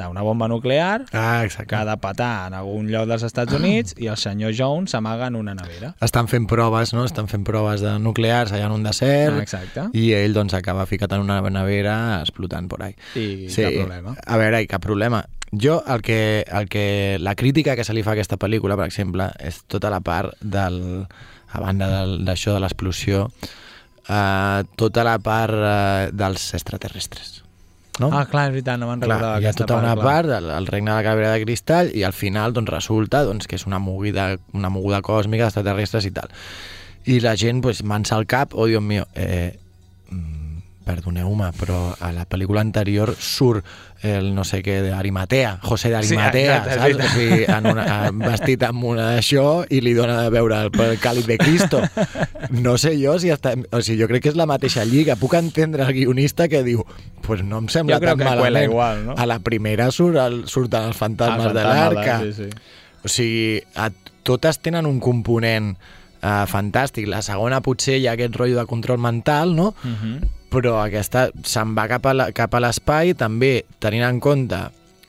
d'una 0.00 0.22
bomba 0.22 0.46
nuclear 0.48 1.02
Ah, 1.12 1.40
que 1.42 1.46
exacte. 1.46 1.74
ha 1.74 1.84
de 1.84 1.96
petar 2.00 2.46
en 2.46 2.54
algun 2.54 2.86
lloc 2.88 3.08
dels 3.10 3.24
Estats 3.26 3.52
Units 3.52 3.92
i 3.98 4.06
el 4.08 4.16
senyor 4.16 4.54
Jones 4.56 4.94
s'amaga 4.94 5.26
en 5.26 5.34
una 5.36 5.52
nevera. 5.54 5.90
Estan 6.00 6.28
fent 6.30 6.46
proves, 6.48 6.94
no? 6.94 7.04
Estan 7.04 7.28
fent 7.28 7.44
proves 7.44 7.82
de 7.82 7.98
nuclears 7.98 8.52
allà 8.54 8.70
en 8.70 8.76
un 8.78 8.86
desert. 8.86 9.34
Ah, 9.36 9.42
exacte. 9.42 9.88
I 9.92 10.12
ell, 10.16 10.32
doncs, 10.32 10.54
acaba 10.54 10.86
ficat 10.86 11.12
en 11.12 11.26
una 11.26 11.40
nevera 11.42 12.20
explotant 12.22 12.70
por 12.70 12.82
ahí. 12.86 12.94
I 13.14 13.50
cap 13.50 13.76
problema. 13.76 14.14
A 14.24 14.38
veure, 14.40 14.62
i 14.62 14.70
cap 14.70 14.80
problema. 14.80 15.24
Jo, 15.52 15.82
el 15.86 16.02
que, 16.02 16.44
el 16.46 16.68
que, 16.68 17.18
la 17.18 17.34
crítica 17.34 17.74
que 17.74 17.84
se 17.84 17.94
li 17.94 18.04
fa 18.06 18.12
a 18.12 18.18
aquesta 18.18 18.38
pel·lícula, 18.38 18.76
per 18.78 18.86
exemple, 18.86 19.26
és 19.42 19.64
tota 19.66 19.90
la 19.90 19.98
part 20.00 20.36
del, 20.40 20.78
a 21.50 21.62
banda 21.62 21.88
d'això 22.22 22.54
de 22.54 22.62
l'explosió, 22.62 23.26
eh, 24.06 24.62
tota 24.78 25.04
la 25.06 25.18
part 25.18 25.54
eh, 25.54 26.10
dels 26.14 26.52
extraterrestres. 26.54 27.40
No? 27.98 28.08
Ah, 28.14 28.24
clar, 28.30 28.46
és 28.48 28.54
veritat, 28.54 28.78
no 28.80 28.88
me'n 28.88 29.02
Clar, 29.02 29.16
recordava 29.18 29.40
hi 29.42 29.48
ha 29.50 29.52
tota 29.56 29.76
una 29.76 29.96
clar. 29.98 30.04
part, 30.06 30.30
el, 30.38 30.46
el 30.54 30.68
regne 30.70 30.92
de 30.92 30.96
la 30.96 31.04
calavera 31.04 31.32
de 31.34 31.42
cristall, 31.42 31.90
i 31.98 32.04
al 32.06 32.14
final 32.16 32.54
doncs, 32.56 32.70
resulta 32.72 33.24
doncs, 33.26 33.50
que 33.50 33.58
és 33.58 33.66
una 33.68 33.80
moguda, 33.82 34.30
una 34.56 34.70
moguda 34.72 35.02
còsmica 35.04 35.48
d'extraterrestres 35.48 36.06
i 36.06 36.14
tal. 36.14 36.30
I 37.10 37.18
la 37.24 37.34
gent 37.36 37.60
pues, 37.64 37.82
mansa 37.82 38.14
al 38.16 38.28
cap, 38.30 38.54
oh, 38.54 38.70
Dios 38.70 38.82
mío, 38.82 39.08
eh, 39.18 39.58
perdoneu-me, 40.84 41.50
però 41.60 41.94
a 42.00 42.08
la 42.12 42.24
pel·lícula 42.26 42.60
anterior 42.64 43.12
surt 43.18 43.64
el 44.02 44.30
no 44.34 44.44
sé 44.48 44.62
què 44.64 44.78
d'Arimatea, 44.82 45.58
José 45.62 45.90
d'Arimatea, 45.92 46.54
Sí, 46.64 46.70
saps? 46.80 46.94
O 47.04 47.08
sigui, 47.14 47.44
en 47.44 47.66
una, 47.68 47.84
en- 48.08 48.18
vestit 48.18 48.62
amb 48.64 48.84
una 48.88 49.10
d'això 49.12 49.66
i 49.68 49.82
li 49.84 49.92
dona 49.94 50.16
de 50.22 50.30
veure 50.32 50.62
el, 50.64 50.70
el 50.80 50.98
càlid 50.98 51.26
de 51.28 51.36
Cristo. 51.38 51.82
No 52.50 52.78
sé 52.80 52.94
jo 52.98 53.18
si 53.20 53.28
està... 53.30 53.52
O 53.70 53.82
sigui, 53.84 54.00
jo 54.00 54.08
crec 54.08 54.24
que 54.24 54.32
és 54.32 54.38
la 54.40 54.48
mateixa 54.48 54.84
lliga. 54.88 55.16
Puc 55.20 55.34
entendre 55.38 55.84
el 55.84 55.92
guionista 55.92 56.48
que 56.48 56.62
diu 56.66 56.82
pues 57.26 57.44
no 57.44 57.58
em 57.60 57.68
sembla 57.68 58.00
tan 58.00 58.18
malament. 58.18 58.64
igual, 58.70 59.04
no? 59.06 59.14
A 59.20 59.26
la 59.28 59.38
primera 59.38 59.90
surt 59.92 60.16
el, 60.16 60.42
surten 60.48 60.88
els 60.90 60.96
fantasmes 60.96 61.52
de 61.52 61.60
fantasma, 61.62 61.94
l'arca. 61.94 62.18
Sí, 62.24 62.32
sí. 62.32 62.50
O 63.04 63.08
sigui, 63.12 63.60
a, 63.76 63.90
totes 64.24 64.58
tenen 64.64 64.86
un 64.88 64.98
component 64.98 65.74
uh, 65.76 66.46
fantàstic. 66.48 67.06
La 67.06 67.20
segona 67.22 67.60
potser 67.60 68.00
hi 68.00 68.08
ha 68.08 68.16
aquest 68.16 68.34
rotllo 68.40 68.58
de 68.58 68.66
control 68.66 68.98
mental, 68.98 69.54
no? 69.54 69.74
Uh 69.84 69.94
-huh. 69.94 70.18
Però 70.50 70.80
aquesta 70.82 71.28
se'n 71.46 71.74
va 71.76 71.86
cap 71.88 72.06
a 72.06 72.14
la- 72.14 72.32
cap 72.32 72.54
a 72.54 72.60
l'espai, 72.60 73.14
també 73.14 73.64
tenint 73.78 74.02
en 74.08 74.18
compte 74.20 74.58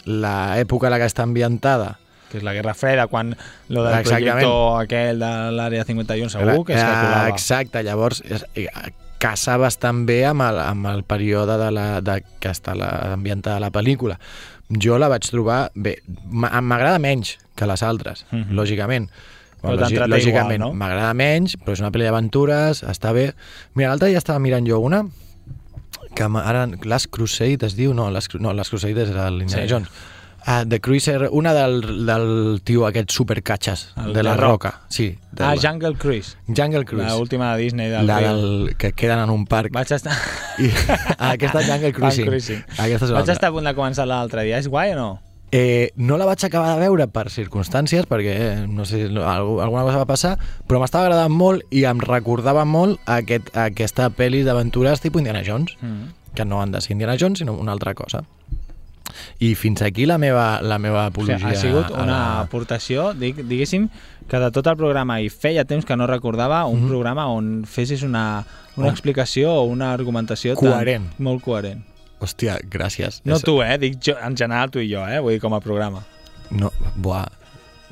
l'època 0.06 0.88
a 0.88 0.90
la 0.94 1.00
que 1.02 1.06
està 1.10 1.24
ambientada. 1.24 1.98
que 2.32 2.38
és 2.38 2.44
la 2.48 2.54
Guerra 2.54 2.72
Freda, 2.74 3.08
quan 3.12 3.36
lo 3.68 3.84
del 3.84 3.94
Exactament. 4.00 4.38
projector 4.48 4.82
aquell 4.82 5.20
de 5.20 5.32
l'àrea 5.52 5.84
51 5.84 6.30
segur 6.30 6.64
que 6.66 6.74
es 6.78 6.80
calculava. 6.82 7.28
Exacte, 7.28 7.82
llavors 7.84 8.22
eh, 8.56 8.68
casa 9.20 9.58
bastant 9.58 10.06
bé 10.08 10.22
amb 10.26 10.42
el, 10.46 10.60
amb 10.60 10.88
el 10.94 11.04
període 11.04 11.58
de 11.60 11.68
la, 11.76 12.00
de, 12.00 12.24
que 12.40 12.48
està 12.50 12.74
la, 12.74 12.88
ambientada 13.18 13.60
la 13.60 13.70
pel·lícula. 13.70 14.16
Jo 14.82 14.96
la 14.98 15.10
vaig 15.12 15.28
trobar 15.28 15.72
bé. 15.76 15.98
M'agrada 16.32 17.00
menys 17.04 17.36
que 17.54 17.68
les 17.68 17.84
altres, 17.84 18.26
Mhm. 18.32 18.56
lògicament. 18.56 19.10
Però 19.62 19.76
t'entreté 19.78 20.08
lògicament, 20.08 20.60
no? 20.60 20.72
m'agrada 20.74 21.14
menys, 21.14 21.58
però 21.60 21.74
és 21.74 21.82
una 21.82 21.92
pel·li 21.92 22.06
d'aventures, 22.08 22.82
està 22.84 23.12
bé. 23.12 23.34
Mira, 23.76 23.90
l'altre 23.90 24.08
dia 24.08 24.18
estava 24.18 24.40
mirant 24.40 24.66
jo 24.66 24.80
una 24.80 25.04
que 26.16 26.24
ara 26.24 26.68
Last 26.84 27.08
Crusade 27.12 27.66
es 27.66 27.76
diu, 27.76 27.94
no, 27.94 28.10
Last, 28.12 28.34
no, 28.36 28.54
Last 28.54 28.72
Crusade 28.72 29.04
és 29.04 29.10
l'Indiana 29.10 29.64
Sí. 29.64 29.70
Jones. 29.70 29.90
Uh, 30.42 30.66
The 30.68 30.80
Cruiser, 30.82 31.28
una 31.32 31.54
del, 31.54 32.04
del 32.08 32.62
tio 32.64 32.88
aquest 32.88 33.12
supercatxes, 33.12 33.94
El 34.04 34.12
de 34.14 34.24
la 34.24 34.34
Rock. 34.36 34.64
roca. 34.66 34.82
Sí, 34.90 35.20
de 35.32 35.44
Ah, 35.44 35.54
la- 35.54 35.62
Jungle 35.62 35.94
Cruise, 36.00 36.36
Jungle 36.48 36.84
Cruise. 36.84 37.12
l'última 37.14 37.56
de 37.56 37.62
Disney 37.62 37.90
del 37.90 38.08
la 38.08 38.20
del, 38.22 38.76
que 38.76 38.92
queden 38.94 39.20
en 39.20 39.30
un 39.30 39.46
parc. 39.46 39.72
Vaig 39.72 39.92
estar... 39.92 40.12
I, 40.58 40.72
ah, 41.20 41.30
aquesta 41.38 41.62
Jungle 41.62 41.94
Cruising. 41.94 42.26
Cruising. 42.26 42.64
Aquesta 42.80 43.06
és 43.06 43.12
Vaig 43.12 43.30
estar 43.30 43.50
a 43.50 43.54
punt 43.54 43.66
de 43.70 43.76
començar 43.76 44.08
l'altre 44.08 44.42
dia. 44.44 44.58
És 44.58 44.68
guai 44.68 44.94
o 44.94 44.96
no? 44.96 45.22
Eh, 45.54 45.92
no 45.98 46.18
la 46.18 46.26
vaig 46.26 46.44
acabar 46.46 46.76
de 46.76 46.80
veure 46.86 47.08
per 47.12 47.28
circumstàncies, 47.30 48.06
perquè 48.08 48.36
eh, 48.40 48.68
no 48.72 48.86
sé, 48.86 49.10
no, 49.12 49.26
alguna 49.28 49.84
cosa 49.84 49.98
va 50.00 50.06
passar, 50.08 50.38
però 50.66 50.80
m'estava 50.80 51.10
agradant 51.10 51.34
molt 51.36 51.66
i 51.76 51.84
em 51.90 52.00
recordava 52.00 52.64
molt 52.64 53.02
aquest, 53.06 53.50
aquesta 53.60 54.08
pel·li 54.16 54.46
d'aventures 54.48 55.02
tipus 55.04 55.20
Indiana 55.20 55.44
Jones, 55.44 55.76
Mm. 55.82 56.14
que 56.36 56.46
no 56.46 56.62
han 56.62 56.72
de 56.72 56.80
ser 56.80 56.94
Indiana 56.94 57.18
Jones, 57.20 57.40
sinó 57.40 57.54
una 57.54 57.74
altra 57.74 57.94
cosa. 57.94 58.24
I 59.40 59.56
fins 59.56 59.82
aquí 59.82 60.06
la 60.06 60.18
meva, 60.18 60.62
la 60.62 60.78
meva 60.80 61.08
O 61.08 61.12
sigui, 61.12 61.34
apologia. 61.34 61.50
ha 61.50 61.56
sigut 61.56 61.90
una 61.92 62.06
la- 62.06 62.40
aportació, 62.42 63.14
dic, 63.14 63.36
diguéssim, 63.44 63.90
que 64.30 64.40
de 64.40 64.52
tot 64.52 64.66
el 64.68 64.78
programa, 64.78 65.20
i 65.20 65.28
feia 65.30 65.66
temps 65.66 65.84
que 65.84 65.98
no 65.98 66.08
recordava 66.08 66.66
un 66.66 66.84
Mhm. 66.84 66.88
programa 66.88 67.28
on 67.28 67.66
fessis 67.66 68.04
una, 68.04 68.46
una 68.78 68.88
Oh. 68.88 68.90
explicació 68.90 69.52
o 69.54 69.64
una 69.64 69.92
argumentació 69.92 70.56
Coherent. 70.56 71.10
Tan, 71.12 71.24
molt 71.26 71.44
coherent. 71.44 71.84
Hòstia, 72.22 72.60
gràcies. 72.70 73.22
No 73.26 73.36
És- 73.40 73.44
tu, 73.44 73.62
eh? 73.66 73.78
Dic 73.82 73.98
jo, 74.06 74.14
en 74.22 74.36
general 74.38 74.70
tu 74.72 74.80
i 74.80 74.88
jo, 74.92 75.02
eh? 75.08 75.20
Vull 75.20 75.34
dir, 75.34 75.42
com 75.42 75.54
a 75.58 75.60
programa. 75.60 76.04
No, 76.52 76.72
buah, 76.96 77.26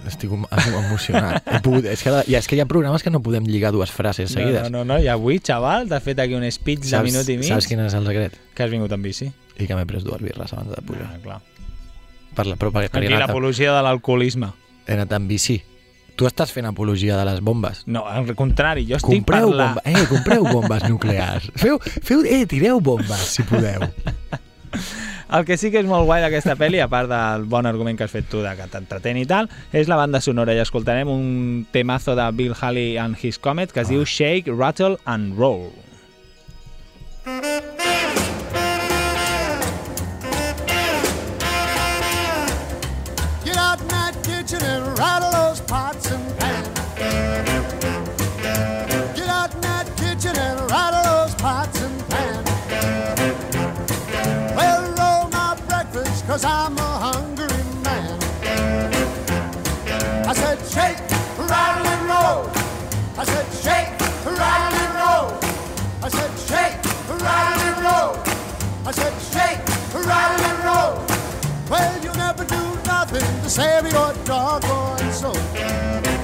estic 0.06 0.30
em- 0.32 0.46
emocionat. 0.52 1.42
He 1.48 1.60
pogut, 1.66 1.86
és 1.86 2.04
que, 2.04 2.12
I 2.28 2.36
és 2.36 2.48
que 2.48 2.56
hi 2.56 2.62
ha 2.62 2.68
programes 2.70 3.02
que 3.04 3.10
no 3.10 3.22
podem 3.26 3.44
lligar 3.48 3.72
dues 3.74 3.90
frases 3.92 4.32
seguides. 4.32 4.70
no, 4.70 4.84
no, 4.84 4.94
no, 4.94 5.00
i 5.02 5.08
avui, 5.08 5.40
xaval, 5.40 5.88
t'ha 5.90 6.00
fet 6.00 6.20
aquí 6.20 6.36
un 6.36 6.46
speech 6.52 6.86
de 6.92 7.02
minut 7.04 7.28
i 7.28 7.38
mig 7.38 7.48
Saps 7.50 7.68
quin 7.68 7.80
és 7.80 7.94
el 7.98 8.06
secret? 8.06 8.38
que 8.54 8.64
has 8.64 8.70
vingut 8.70 8.92
amb 8.94 9.04
bici. 9.04 9.32
I 9.58 9.66
que 9.68 9.76
m'he 9.76 9.86
pres 9.86 10.04
dues 10.06 10.22
birres 10.22 10.54
abans 10.54 10.70
de 10.76 10.82
pujar. 10.86 11.10
Ah, 11.16 11.18
clar. 11.24 11.42
Per 12.36 12.46
la, 12.46 12.56
però 12.56 12.70
perquè, 12.72 12.90
perquè 12.92 13.10
Aquí 13.10 13.18
l'apologia 13.20 13.74
de 13.76 13.82
l'alcoholisme. 13.84 14.54
he 14.88 14.94
anat 14.94 15.12
amb 15.14 15.28
bici. 15.28 15.62
Tu 16.20 16.28
estàs 16.28 16.52
fent 16.52 16.68
apologia 16.68 17.16
de 17.16 17.24
les 17.30 17.40
bombes. 17.40 17.86
No, 17.88 18.04
al 18.04 18.34
contrari, 18.36 18.84
jo 18.90 18.98
estic 19.00 19.22
Compreu, 19.22 19.54
parlant... 19.54 19.78
bomba, 19.78 19.84
eh, 19.88 20.08
compreu 20.10 20.48
bombes 20.50 20.84
nuclears. 20.92 21.48
Feu, 21.56 21.80
feu, 21.80 22.26
eh, 22.28 22.44
tireu 22.50 22.82
bombes, 22.84 23.24
si 23.38 23.46
podeu. 23.48 23.88
El 25.30 25.46
que 25.46 25.56
sí 25.62 25.70
que 25.70 25.78
és 25.78 25.86
molt 25.86 26.08
guai 26.10 26.24
d'aquesta 26.24 26.56
pel·li, 26.58 26.80
a 26.82 26.88
part 26.90 27.08
del 27.08 27.44
bon 27.48 27.68
argument 27.70 27.96
que 27.96 28.08
has 28.08 28.12
fet 28.12 28.26
tu 28.32 28.42
de 28.42 28.50
que 28.58 28.66
t'entretén 28.72 29.20
i 29.22 29.28
tal, 29.30 29.48
és 29.72 29.88
la 29.88 30.00
banda 30.00 30.20
sonora 30.26 30.56
i 30.58 30.62
escoltarem 30.64 31.08
un 31.14 31.68
temazo 31.72 32.18
de 32.18 32.26
Bill 32.34 32.56
Haley 32.58 32.98
and 32.98 33.22
His 33.22 33.38
Comet 33.38 33.72
que 33.72 33.86
es 33.86 33.94
diu 33.94 34.08
Shake, 34.10 34.50
Rattle 34.50 34.98
and 35.06 35.38
Roll. 35.38 35.70
Get 37.30 37.69
cause 56.42 56.46
I'm 56.46 56.78
a 56.78 56.82
hungry 56.82 57.64
man. 57.84 58.20
I 60.26 60.34
said, 60.34 60.60
shake, 60.74 61.00
rattle 61.38 61.88
and 61.94 62.04
roll. 62.14 62.42
I 63.18 63.24
said, 63.26 63.48
shake, 63.64 63.92
rattle 64.26 64.80
and 64.84 64.94
roll. 65.02 65.28
I 66.02 66.10
said, 66.10 66.32
shake, 66.50 66.78
rattle 67.10 67.62
and 67.70 67.80
roll. 67.88 68.14
I 68.86 68.92
said, 68.92 69.14
shake, 69.34 69.62
rattle 69.94 70.46
and 70.50 70.60
roll. 70.70 70.94
Well, 71.70 72.04
you 72.04 72.12
never 72.14 72.46
do 72.46 72.64
nothing 72.86 73.28
to 73.44 73.50
save 73.50 73.92
your 73.92 74.14
doggone 74.24 75.12
soul. 75.12 76.19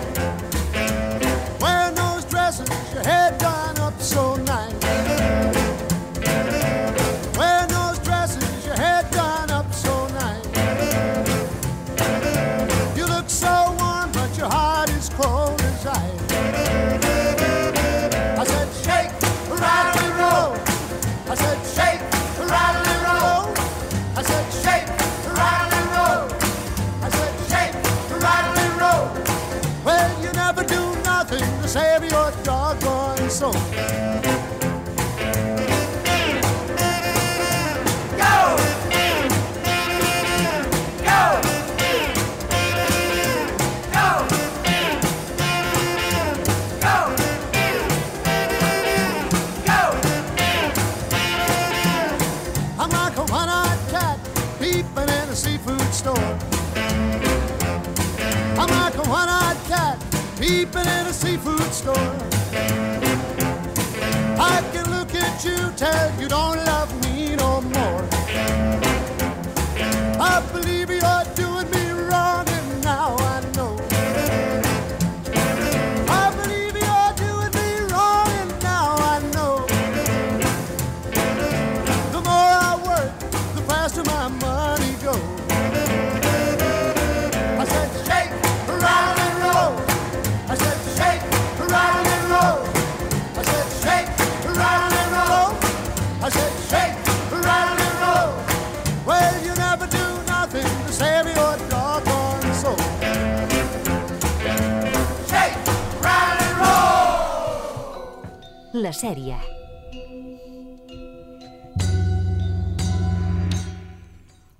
La 108.86 108.92
sèrie. 108.94 109.34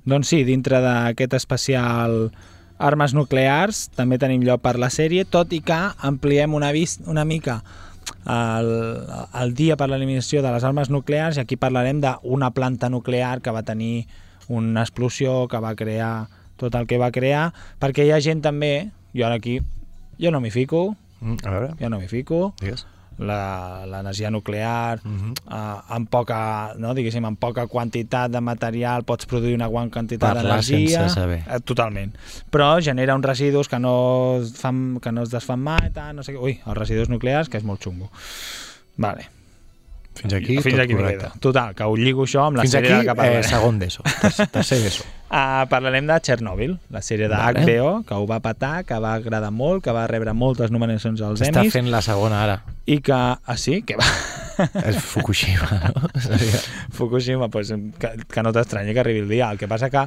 Doncs 0.10 0.32
sí, 0.32 0.40
dintre 0.48 0.80
d'aquest 0.82 1.36
especial 1.38 2.32
armes 2.82 3.14
nuclears 3.14 3.84
també 3.94 4.18
tenim 4.18 4.42
lloc 4.48 4.64
per 4.66 4.80
la 4.82 4.90
sèrie, 4.90 5.28
tot 5.30 5.54
i 5.54 5.62
que 5.62 5.78
ampliem 6.10 6.58
una, 6.58 6.72
vis 6.74 6.98
una 7.06 7.22
mica 7.22 7.60
el, 8.26 8.72
el 9.44 9.54
dia 9.54 9.78
per 9.78 9.92
l'eliminació 9.92 10.42
de 10.42 10.58
les 10.58 10.66
armes 10.66 10.90
nuclears 10.90 11.38
i 11.38 11.46
aquí 11.46 11.62
parlarem 11.62 12.02
d'una 12.02 12.50
planta 12.58 12.90
nuclear 12.90 13.44
que 13.46 13.54
va 13.54 13.62
tenir 13.62 14.08
una 14.50 14.82
explosió, 14.90 15.44
que 15.46 15.62
va 15.62 15.78
crear 15.78 16.14
tot 16.58 16.74
el 16.74 16.90
que 16.90 16.98
va 16.98 17.14
crear, 17.14 17.52
perquè 17.78 18.10
hi 18.10 18.14
ha 18.16 18.22
gent 18.26 18.42
també, 18.42 18.90
jo 19.14 19.30
ara 19.30 19.38
aquí, 19.38 19.60
jo 20.18 20.34
no 20.34 20.42
m'hi 20.42 20.50
fico, 20.50 20.96
Mm, 21.22 21.38
a 21.44 21.50
veure, 21.50 21.70
jo 21.80 21.90
no 21.90 22.00
m'hi 22.00 22.08
fico, 22.12 22.54
digues. 22.60 22.86
L'energia 23.18 24.30
nuclear, 24.32 25.00
Mhm. 25.04 25.34
eh, 25.50 25.76
amb 25.90 26.10
poca, 26.10 26.74
no, 26.78 26.94
diguéssim, 26.94 27.26
amb 27.26 27.40
poca 27.40 27.68
quantitat 27.68 28.32
de 28.32 28.42
material 28.42 29.04
pots 29.04 29.26
produir 29.26 29.56
una 29.56 29.68
gran 29.70 29.90
quantitat 29.90 30.34
d'energia. 30.44 31.00
Eh, 31.48 31.60
totalment. 31.62 32.16
Però 32.52 32.82
genera 32.82 33.16
uns 33.16 33.26
residus 33.26 33.68
que 33.70 33.80
no, 33.80 34.38
es 34.42 34.54
fan, 34.58 35.00
que 35.02 35.12
no 35.12 35.24
es 35.24 35.30
desfan 35.30 35.60
mai, 35.60 35.92
tal, 35.94 36.16
no 36.16 36.24
sé 36.24 36.34
què. 36.34 36.42
Ui, 36.42 36.60
els 36.66 36.78
residus 36.78 37.10
nuclears, 37.10 37.50
que 37.50 37.58
és 37.58 37.64
molt 37.64 37.82
xungo. 37.82 38.10
Vale. 38.98 39.30
Fins 40.16 40.34
aquí, 40.34 40.56
Fins 40.64 40.76
tot 40.78 40.84
aquí 40.86 40.96
correcte. 40.96 41.30
Total, 41.44 41.74
que 41.76 41.84
ho 41.84 41.96
lligo 42.00 42.24
això 42.24 42.46
amb 42.48 42.58
la 42.58 42.64
Fins 42.64 42.74
sèrie 42.78 42.94
aquí, 42.94 43.02
de 43.04 43.10
que 43.12 43.16
parlarem. 43.20 43.40
eh, 43.44 43.50
segon 43.50 43.80
d'ESO, 43.82 44.04
ter- 44.22 44.48
tercer 44.54 44.80
d'ESO. 44.84 45.04
Uh, 45.26 45.66
parlarem 45.68 46.08
de 46.08 46.20
Chernobyl, 46.24 46.78
la 46.94 47.02
sèrie 47.04 47.28
de 47.28 47.36
Vale. 47.36 47.66
HBO, 47.66 48.04
que 48.08 48.14
ho 48.16 48.26
va 48.30 48.40
patar, 48.40 48.86
que 48.88 48.98
va 49.04 49.16
agradar 49.20 49.52
molt, 49.52 49.84
que 49.84 49.92
va 49.92 50.06
rebre 50.08 50.32
moltes 50.34 50.72
nominacions 50.72 51.20
als 51.22 51.42
Està 51.44 51.60
Emmys, 51.66 51.74
fent 51.74 51.92
la 51.92 52.02
segona 52.06 52.44
ara. 52.46 52.60
i 52.86 53.02
que... 53.02 53.12
Ah, 53.14 53.58
sí? 53.58 53.82
Que 53.84 53.98
va... 54.00 54.06
És 54.88 55.02
Fukushima, 55.04 55.68
no? 55.96 56.08
Fukushima, 56.96 57.50
pues, 57.50 57.74
que, 58.00 58.12
que 58.32 58.44
no 58.44 58.54
t'estranyi 58.56 58.94
que 58.94 59.02
arribi 59.04 59.20
el 59.26 59.28
dia. 59.30 59.50
El 59.52 59.58
que 59.60 59.68
passa 59.68 59.90
que 59.90 60.06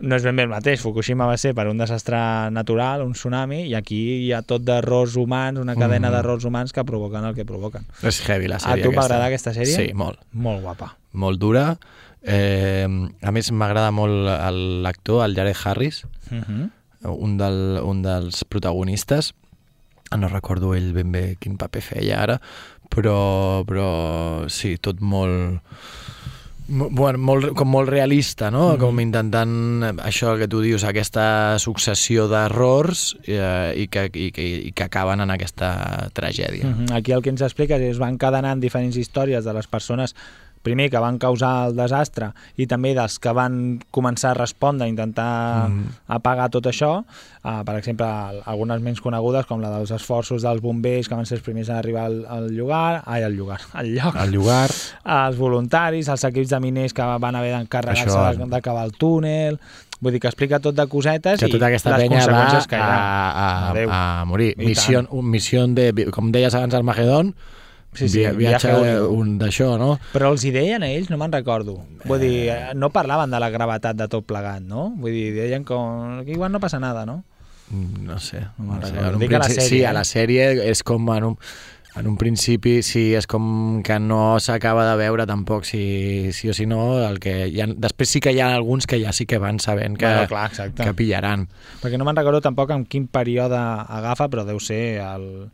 no 0.00 0.16
és 0.16 0.22
ben 0.24 0.36
bé 0.36 0.42
el 0.42 0.48
mateix. 0.48 0.80
Fukushima 0.80 1.26
va 1.28 1.36
ser 1.36 1.54
per 1.54 1.66
un 1.68 1.78
desastre 1.78 2.16
natural, 2.50 3.02
un 3.04 3.12
tsunami, 3.12 3.62
i 3.68 3.74
aquí 3.74 3.98
hi 4.26 4.32
ha 4.32 4.42
tot 4.42 4.62
d'errors 4.64 5.16
humans, 5.16 5.58
una 5.60 5.74
cadena 5.76 6.08
Mm. 6.08 6.12
d'errors 6.16 6.44
humans 6.44 6.72
que 6.72 6.84
provoquen 6.84 7.24
el 7.24 7.34
que 7.34 7.44
provoquen. 7.44 7.84
És 8.02 8.20
heavy, 8.28 8.48
la 8.48 8.56
A 8.56 8.60
sèrie 8.60 8.82
tu 8.84 8.92
m'agrada 8.92 9.26
aquesta 9.26 9.52
sèrie? 9.52 9.74
Sí, 9.76 9.92
molt. 9.94 10.18
Molt 10.32 10.62
guapa. 10.62 10.96
Molt 11.12 11.38
dura. 11.40 11.78
Eh, 12.22 12.86
a 13.22 13.30
més, 13.32 13.50
m'agrada 13.52 13.90
molt 13.90 14.12
l'actor, 14.84 15.24
el 15.24 15.34
Jared 15.36 15.56
Harris, 15.64 16.04
Uh 16.30 16.36
-huh. 16.40 16.70
un, 17.02 17.36
del, 17.38 17.80
un 17.82 18.02
dels 18.02 18.44
protagonistes. 18.44 19.34
No 20.16 20.28
recordo 20.28 20.74
ell 20.74 20.92
ben 20.92 21.12
bé 21.12 21.36
quin 21.38 21.56
paper 21.56 21.80
feia 21.82 22.22
ara, 22.22 22.40
però, 22.90 23.64
però 23.64 24.48
sí, 24.48 24.76
tot 24.78 25.00
molt... 25.00 25.60
Bueno, 26.70 27.18
molt, 27.18 27.48
com 27.58 27.66
molt 27.66 27.90
realista, 27.90 28.50
no? 28.54 28.68
Mhm. 28.70 28.78
Com 28.78 29.00
intentant 29.02 29.54
eh, 29.82 29.92
això 30.06 30.36
que 30.38 30.46
tu 30.48 30.60
dius, 30.62 30.84
aquesta 30.86 31.58
successió 31.58 32.28
d'errors 32.30 33.16
eh, 33.26 33.74
i, 33.76 33.88
que, 33.90 34.06
i, 34.14 34.30
que, 34.30 34.46
i 34.70 34.72
que 34.72 34.86
acaben 34.86 35.20
en 35.20 35.34
aquesta 35.34 36.10
tragèdia. 36.14 36.66
Uh 36.66 36.76
-huh. 36.76 36.96
Aquí 36.96 37.12
el 37.12 37.22
que 37.22 37.30
ens 37.30 37.42
explica 37.42 37.74
és 37.74 37.80
que 37.80 37.90
es 37.90 37.98
van 37.98 38.18
cadenant 38.18 38.60
diferents 38.60 38.96
històries 38.96 39.44
de 39.44 39.52
les 39.52 39.66
persones 39.66 40.14
primer 40.62 40.90
que 40.92 40.98
van 41.00 41.16
causar 41.18 41.68
el 41.68 41.76
desastre 41.76 42.32
i 42.60 42.66
també 42.68 42.90
dels 42.94 43.18
que 43.18 43.32
van 43.32 43.80
començar 43.90 44.32
a 44.32 44.34
respondre, 44.34 44.84
a 44.84 44.90
intentar 44.90 45.68
Mhm. 45.70 45.86
apagar 46.08 46.50
tot 46.50 46.66
això, 46.66 47.04
uh, 47.44 47.62
per 47.64 47.76
exemple 47.78 48.06
algunes 48.44 48.80
menys 48.82 49.00
conegudes 49.00 49.46
com 49.46 49.60
la 49.60 49.70
dels 49.78 49.90
esforços 49.90 50.42
dels 50.42 50.60
bombers 50.60 51.08
que 51.08 51.14
van 51.14 51.24
ser 51.26 51.38
els 51.38 51.44
primers 51.44 51.70
a 51.70 51.78
arribar 51.78 52.04
al, 52.06 52.26
al 52.28 52.50
llogar, 52.50 53.02
ai, 53.06 53.22
al 53.22 53.32
llogar, 53.36 53.60
al 53.72 53.86
lloc, 53.94 54.14
El 54.16 54.30
llogar, 54.32 54.68
els 55.04 55.36
voluntaris, 55.38 56.08
els 56.08 56.24
equips 56.24 56.50
de 56.50 56.60
miners 56.60 56.92
que 56.92 57.02
van 57.02 57.36
haver 57.36 57.54
d'encarregar-se 57.56 58.10
Això- 58.10 58.48
d'acabar 58.50 58.84
el 58.84 58.92
túnel, 58.92 59.58
vull 60.00 60.12
dir 60.12 60.20
que 60.20 60.28
explica 60.28 60.58
tot 60.60 60.74
de 60.74 60.86
cosetes 60.88 61.40
que 61.40 61.46
i 61.48 61.50
tota 61.52 61.66
aquesta 61.68 61.90
les 61.96 62.08
penya 62.08 62.20
va 62.20 62.24
conseqüències 62.26 62.66
que 62.68 62.76
hi 62.76 62.80
ha. 62.80 63.00
a, 63.00 63.70
a, 63.70 64.20
a 64.20 64.24
morir. 64.24 64.54
I 64.58 64.66
Missió, 64.66 65.06
un, 65.10 65.30
missió 65.30 65.66
de, 65.68 66.06
com 66.10 66.30
deies 66.32 66.54
abans, 66.54 66.72
Armagedon, 66.74 67.34
Sí, 67.92 68.08
sí, 68.08 68.18
via- 68.20 68.32
viatge 68.32 68.70
un 69.10 69.32
d'això, 69.40 69.72
no? 69.78 69.98
Però 70.12 70.30
els 70.30 70.44
hi 70.46 70.52
deien 70.54 70.82
a 70.86 70.88
ells, 70.90 71.08
no 71.10 71.16
me'n 71.18 71.32
recordo. 71.32 71.80
Vull 72.04 72.20
dir, 72.22 72.36
eh, 72.48 72.58
no 72.74 72.90
parlaven 72.94 73.30
de 73.34 73.40
la 73.42 73.48
gravetat 73.50 73.96
de 73.98 74.06
tot 74.08 74.24
plegat, 74.24 74.62
no? 74.62 74.90
Vull 74.96 75.10
dir, 75.10 75.32
deien 75.34 75.64
com... 75.64 76.22
que 76.24 76.30
igual 76.32 76.52
no 76.52 76.60
passa 76.60 76.78
nada, 76.78 77.04
no? 77.04 77.24
Mm, 77.70 78.06
No 78.06 78.18
sé. 78.20 78.44
No 78.58 78.64
me'n 78.70 78.80
No 78.80 78.86
sé. 78.86 78.94
recordo. 78.94 79.18
Dic 79.18 79.32
a 79.34 79.38
la 79.42 79.48
sèrie, 79.50 79.68
sí, 79.68 79.80
eh? 79.82 79.86
a 79.86 79.92
la 79.92 80.04
sèrie 80.04 80.46
és 80.70 80.82
com 80.86 81.08
en 81.16 81.24
un, 81.32 81.36
en 81.96 82.06
un 82.06 82.16
principi 82.16 82.76
sí, 82.86 83.08
és 83.18 83.26
com 83.26 83.82
que 83.82 83.98
no 83.98 84.38
s'acaba 84.38 84.84
de 84.92 84.96
veure 84.96 85.26
tampoc 85.26 85.64
si, 85.66 86.30
si 86.32 86.48
o 86.48 86.54
si 86.54 86.66
no 86.70 87.00
el 87.08 87.18
que 87.18 87.50
ha, 87.50 87.66
després 87.74 88.08
sí 88.14 88.20
que 88.22 88.30
hi 88.30 88.38
ha 88.38 88.52
alguns 88.54 88.86
que 88.86 89.00
ja 89.02 89.10
sí 89.12 89.26
que 89.26 89.38
van 89.42 89.58
sabent 89.58 89.98
que, 89.98 90.06
Bueno, 90.06 90.28
clar, 90.30 90.46
exacte. 90.50 90.84
que 90.84 90.94
pillaran 90.94 91.48
Perquè 91.82 91.98
no 91.98 92.04
me'n 92.06 92.14
recordo 92.22 92.40
tampoc 92.40 92.70
en 92.70 92.84
quin 92.86 93.08
període 93.10 93.58
agafa, 93.58 94.28
però 94.30 94.44
deu 94.46 94.60
ser 94.62 95.00
el, 95.02 95.50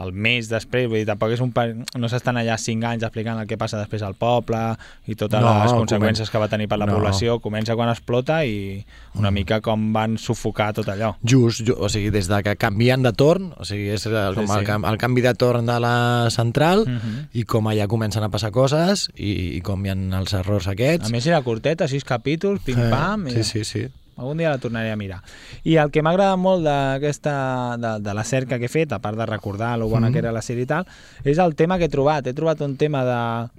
el 0.00 0.12
mes 0.12 0.48
després, 0.48 0.86
vull 0.88 0.98
dir, 1.00 1.06
tampoc 1.06 1.32
és 1.34 1.40
un 1.42 1.50
no 1.98 2.08
s'estan 2.08 2.36
allà 2.38 2.56
cinc 2.58 2.84
anys 2.84 3.02
explicant 3.02 3.40
el 3.40 3.46
que 3.50 3.58
passa 3.58 3.76
després 3.76 4.02
al 4.06 4.14
poble 4.14 4.76
i 5.10 5.16
totes 5.16 5.40
No, 5.42 5.50
les 5.62 5.72
comen- 5.72 5.80
conseqüències 5.86 6.30
que 6.30 6.38
va 6.38 6.48
tenir 6.48 6.68
per 6.68 6.78
la 6.78 6.86
no. 6.86 6.94
població, 6.94 7.40
comença 7.40 7.74
quan 7.76 7.88
explota 7.90 8.44
i 8.46 8.84
una 9.18 9.30
mica 9.30 9.60
com 9.60 9.92
van 9.92 10.16
sufocar 10.16 10.72
tot 10.72 10.86
allò. 10.88 11.16
just, 11.26 11.66
ju- 11.66 11.76
o 11.76 11.88
sigui, 11.88 12.10
des 12.10 12.28
de 12.28 12.42
que 12.42 12.56
canvien 12.56 13.02
de 13.02 13.12
torn 13.12 13.52
o 13.58 13.64
sigui, 13.64 13.88
és 13.90 14.06
el, 14.06 14.34
com 14.34 14.46
Sí, 14.46 14.52
el, 14.52 14.60
sí. 14.60 14.66
cam- 14.66 14.88
el 14.88 14.96
canvi 14.98 15.20
de 15.22 15.34
torn 15.34 15.66
de 15.66 15.80
la 15.80 16.28
central 16.30 16.86
Mhm. 16.86 17.28
i 17.32 17.42
com 17.44 17.66
allà 17.66 17.86
comencen 17.88 18.22
a 18.22 18.28
passar 18.30 18.52
coses 18.52 19.10
i, 19.16 19.56
i 19.56 19.60
com 19.60 19.84
hi 19.84 19.90
ha 19.90 19.92
els 20.20 20.32
errors 20.32 20.68
aquests 20.68 21.08
A 21.08 21.10
més 21.10 21.26
era 21.26 21.42
curteta, 21.42 21.88
sis 21.88 22.04
capítols, 22.04 22.60
pim-pam... 22.64 23.26
eh, 23.26 23.30
i- 23.40 23.42
sí, 23.42 23.44
sí, 23.44 23.64
sí 23.64 23.88
Algun 24.20 24.36
dia 24.38 24.50
la 24.52 24.58
tornaré 24.60 24.92
a 24.92 24.96
mirar. 25.00 25.22
I 25.64 25.78
el 25.80 25.90
que 25.90 26.02
m'ha 26.04 26.12
agradat 26.12 26.38
molt 26.38 26.62
d'aquesta 26.66 27.34
de, 27.80 27.94
de 28.04 28.14
la 28.14 28.24
cerca 28.28 28.58
que 28.60 28.68
he 28.68 28.72
fet, 28.72 28.92
a 28.92 29.00
part 29.00 29.16
de 29.18 29.26
recordar 29.26 29.78
lo 29.80 29.88
bona 29.88 30.08
Mhm. 30.08 30.12
que 30.12 30.18
era 30.20 30.32
la 30.36 30.42
sèrie 30.44 30.62
i 30.68 30.70
tal, 30.70 30.84
és 31.24 31.38
el 31.38 31.54
tema 31.56 31.78
que 31.78 31.88
he 31.88 31.92
trobat. 31.92 32.26
He 32.26 32.34
trobat 32.36 32.60
un 32.60 32.76
tema 32.76 33.04
de 33.04 33.50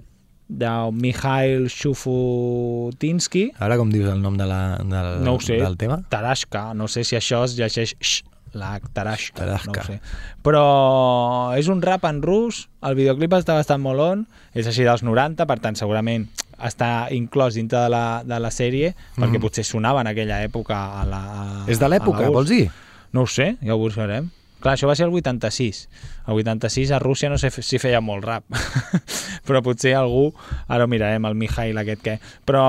de 0.52 0.68
Mikhail 0.92 1.68
Shufutinsky, 1.70 3.52
ara 3.58 3.76
com 3.80 3.88
dius 3.92 4.10
el 4.12 4.20
nom 4.20 4.36
de 4.36 4.44
la, 4.46 4.76
del, 4.78 5.24
no 5.24 5.38
sé, 5.40 5.56
del 5.60 5.78
tema? 5.80 6.02
Tarashka, 6.12 6.72
no 6.74 6.88
sé 6.92 7.04
si 7.08 7.16
això 7.16 7.42
es 7.46 7.54
llegeix 7.56 7.94
sh, 8.00 8.22
la 8.52 8.74
Tarashka, 8.92 9.40
no 9.40 9.46
Tarashka. 9.46 9.80
ho 9.80 9.84
sé. 9.86 10.00
Però 10.44 11.56
és 11.56 11.68
un 11.72 11.80
rap 11.80 12.04
en 12.04 12.20
rus, 12.22 12.66
el 12.84 12.98
videoclip 12.98 13.32
està 13.38 13.54
bastant 13.56 13.80
molt 13.80 14.00
on, 14.04 14.26
és 14.52 14.66
així 14.68 14.84
dels 14.84 15.02
90, 15.02 15.46
per 15.48 15.58
tant 15.64 15.78
segurament 15.78 16.28
està 16.62 17.08
inclòs 17.14 17.54
dintre 17.58 17.78
de 17.84 17.88
la, 17.92 18.22
de 18.24 18.38
la 18.40 18.50
sèrie, 18.50 18.94
perquè 19.16 19.36
Mhm. 19.38 19.40
potser 19.42 19.64
sonava 19.64 20.00
en 20.00 20.06
aquella 20.06 20.42
època 20.44 21.00
a 21.00 21.04
la 21.06 21.22
a, 21.22 21.64
És 21.66 21.78
de 21.78 21.88
l'època, 21.88 22.28
vols 22.30 22.48
dir? 22.48 22.70
No 23.12 23.22
ho 23.22 23.26
sé, 23.26 23.56
ja 23.62 23.74
ho 23.74 23.78
buscarem. 23.78 24.30
Clar, 24.62 24.76
això 24.76 24.86
va 24.86 24.94
ser 24.94 25.06
el 25.08 25.12
86. 25.12 25.88
El 26.28 26.34
86 26.38 26.92
a 26.92 27.00
Rússia 27.00 27.28
no 27.28 27.36
sé 27.36 27.50
si 27.50 27.80
feia 27.82 28.00
molt 28.00 28.22
rap, 28.24 28.44
però 29.46 29.58
potser 29.60 29.96
algú, 29.98 30.32
ara 30.68 30.84
ho 30.84 30.88
mirarem, 30.88 31.24
el 31.26 31.34
Mijail 31.34 31.76
aquest 31.82 32.00
que... 32.00 32.14
Però 32.46 32.62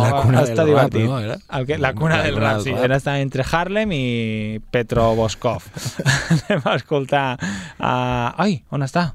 La 0.00 0.22
cuna 0.22 0.40
està 0.40 0.64
del 0.64 0.72
rap, 0.74 0.88
divertit. 0.90 1.04
no, 1.04 1.18
era? 1.20 1.36
El 1.58 1.66
que, 1.66 1.76
la 1.76 1.92
cuna 1.92 2.16
La 2.16 2.22
del 2.24 2.36
rap, 2.40 2.62
sí. 2.64 2.72
rap. 2.72 2.84
Era 2.84 2.96
estar 2.96 3.18
entre 3.20 3.44
Harlem 3.44 3.92
i 3.92 4.60
Petro 4.70 5.14
Boskov. 5.14 5.68
Anem 6.32 6.62
a 6.64 6.74
escoltar... 6.76 7.26
Uh... 7.78 8.32
Ai, 8.40 8.62
on 8.70 8.80
està? 8.80 9.10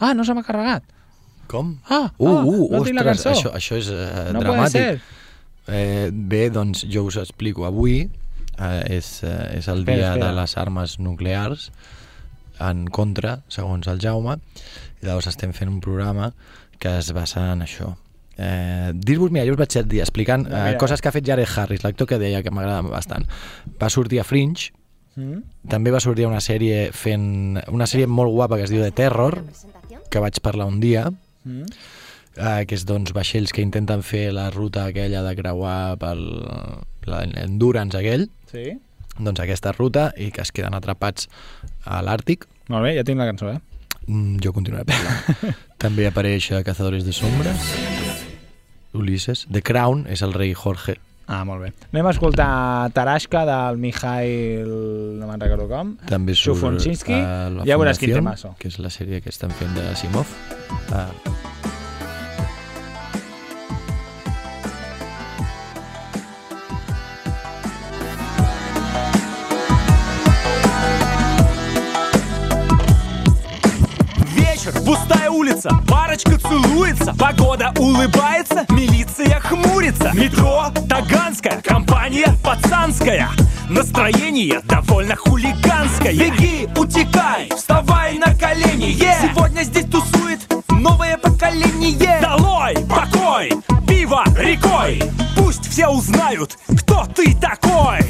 Ah, 0.00 0.14
no 0.14 0.24
se 0.26 0.34
m'ha 0.34 0.42
carregat. 0.42 0.82
Com? 1.46 1.76
Ah, 1.88 2.10
Uh, 2.18 2.28
ah, 2.28 2.44
uh, 2.44 2.68
no 2.72 2.82
tinc 2.84 2.98
la 2.98 3.02
ostres, 3.12 3.22
cançó. 3.22 3.30
això, 3.34 3.52
això 3.54 3.76
és 3.78 3.88
uh, 3.92 4.32
no 4.34 4.40
dramàtic. 4.42 5.00
Eh, 5.68 6.10
bé, 6.12 6.48
doncs 6.50 6.84
jo 6.90 7.04
us 7.08 7.16
explico. 7.18 7.64
Avui 7.66 8.00
eh, 8.58 8.82
és, 8.96 9.22
eh, 9.24 9.58
és 9.58 9.66
el 9.68 9.80
Espera, 9.82 9.96
dia 9.96 10.10
espera. 10.12 10.26
de 10.28 10.32
les 10.40 10.56
armes 10.56 10.98
nuclears 11.02 11.70
en 12.60 12.86
contra, 12.88 13.40
segons 13.48 13.86
el 13.90 13.98
Jaume, 14.00 14.38
i 15.02 15.06
llavors 15.06 15.26
estem 15.28 15.52
fent 15.52 15.68
un 15.68 15.80
programa 15.84 16.30
que 16.78 16.98
es 16.98 17.10
basa 17.12 17.52
en 17.52 17.62
això. 17.66 17.96
Eh, 18.38 18.92
Dir-vos, 18.94 19.30
mira, 19.32 19.44
jo 19.48 19.52
us 19.52 19.58
vaig 19.58 19.74
dir 19.88 20.00
explicant 20.04 20.46
eh, 20.46 20.50
Mira. 20.54 20.78
coses 20.78 21.00
que 21.02 21.08
ha 21.08 21.12
fet 21.12 21.24
Jared 21.26 21.48
Harris, 21.56 21.82
l'actor 21.84 22.06
que 22.06 22.18
deia 22.20 22.42
que 22.44 22.50
m'agrada 22.54 22.82
bastant. 22.82 23.26
Va 23.80 23.90
sortir 23.90 24.20
a 24.20 24.24
Fringe, 24.24 24.72
Mm? 25.16 25.38
també 25.72 25.88
va 25.90 25.98
sortir 25.98 26.26
una 26.28 26.42
sèrie 26.44 26.90
fent 26.92 27.56
una 27.72 27.86
sèrie 27.88 28.04
molt 28.06 28.34
guapa 28.34 28.58
que 28.58 28.64
es 28.66 28.70
diu 28.70 28.82
The 28.82 28.90
Terror, 28.92 29.38
que 30.12 30.20
vaig 30.20 30.42
parlar 30.44 30.66
un 30.68 30.76
dia, 30.78 31.06
Mm? 31.46 31.64
eh, 32.36 32.64
que 32.68 32.74
és 32.76 32.82
doncs 32.84 33.14
vaixells 33.16 33.52
que 33.54 33.62
intenten 33.64 34.02
fer 34.04 34.26
la 34.34 34.50
ruta 34.50 34.84
aquella 34.90 35.22
de 35.24 35.32
creuar 35.38 35.96
pel 36.02 36.20
l'endurance 37.06 37.96
aquell, 37.96 38.26
Sí? 38.50 38.74
doncs 39.16 39.40
aquesta 39.40 39.72
ruta 39.72 40.10
i 40.18 40.30
que 40.34 40.42
es 40.42 40.50
queden 40.52 40.74
atrapats 40.76 41.28
a 41.86 42.02
l'Àrtic. 42.04 42.44
Molt 42.68 42.84
bé, 42.84 42.96
ja 42.98 43.04
tinc 43.06 43.22
la 43.22 43.28
cançó, 43.30 43.48
eh? 43.54 43.60
Mm, 44.06 44.36
jo 44.44 44.52
continuaré 44.52 44.84
parlant. 44.84 45.56
També 45.82 46.06
apareix 46.06 46.50
a 46.52 46.60
Cazadores 46.66 47.06
de 47.06 47.14
Sombres, 47.16 47.70
Ulises. 48.92 49.46
The 49.52 49.62
Crown 49.62 50.06
és 50.10 50.22
el 50.22 50.32
rei 50.34 50.52
Jorge. 50.54 50.96
Ah, 51.31 51.45
molt 51.47 51.61
bé. 51.63 51.69
Anem 51.93 52.07
a 52.07 52.11
escoltar 52.11 52.89
Tarashka 52.91 53.45
del 53.47 53.77
Mikhail... 53.79 54.67
no 55.19 55.27
me'n 55.29 55.39
recordo 55.39 55.67
com. 55.69 55.93
També 56.09 56.33
surt 56.35 56.57
Shufonchinsky. 56.57 57.13
a 57.15 57.49
la 57.53 57.63
Ja 57.69 57.77
veuràs 57.79 58.01
quin 58.01 58.11
Fundación, 58.17 58.51
temazo. 58.51 58.55
que 58.59 58.67
és 58.67 58.79
la 58.83 58.89
sèrie 58.91 59.21
que 59.23 59.29
estan 59.31 59.51
fent 59.55 59.71
de 59.77 59.85
Asimov. 59.93 60.27
Ah, 60.91 61.07
Вечер, 74.35 74.73
пустая 74.85 75.14
улица, 75.36 75.70
парочка 75.86 76.38
целуется 76.38 77.14
Погода 77.18 77.72
улыбается, 77.78 78.64
милиция 78.70 79.38
хмурится. 79.40 80.10
Метро 80.14 80.66
Таганская, 80.88 81.60
компания 81.62 82.34
пацанская. 82.42 83.28
Настроение 83.68 84.60
довольно 84.64 85.14
хулиганское. 85.16 86.14
Беги, 86.14 86.68
утекай, 86.76 87.50
вставай 87.54 88.18
на 88.18 88.34
колени. 88.34 88.92
Е! 89.02 89.14
Сегодня 89.22 89.62
здесь 89.62 89.86
тусует 89.86 90.40
новое 90.68 91.18
поколение. 91.18 92.20
Долой, 92.20 92.76
покой, 92.88 93.52
пиво 93.86 94.24
рекой. 94.38 95.02
Пусть 95.36 95.70
все 95.70 95.88
узнают, 95.88 96.56
кто 96.78 97.04
ты 97.14 97.36
такой. 97.36 98.00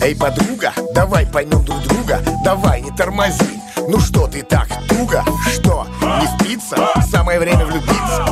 Эй, 0.00 0.14
подруга, 0.16 0.72
давай 0.94 1.26
поймем 1.26 1.64
друг 1.64 1.80
друга. 1.82 2.20
Давай, 2.44 2.82
не 2.82 2.90
тормози. 2.90 3.62
Ну 3.88 3.98
что 3.98 4.26
ты 4.26 4.42
так 4.42 4.68
туго? 4.88 5.24
Что, 5.52 5.86
не 6.48 6.51
спится? 6.52 6.76
Самое 7.10 7.38
время 7.38 7.64
влюбиться. 7.64 8.26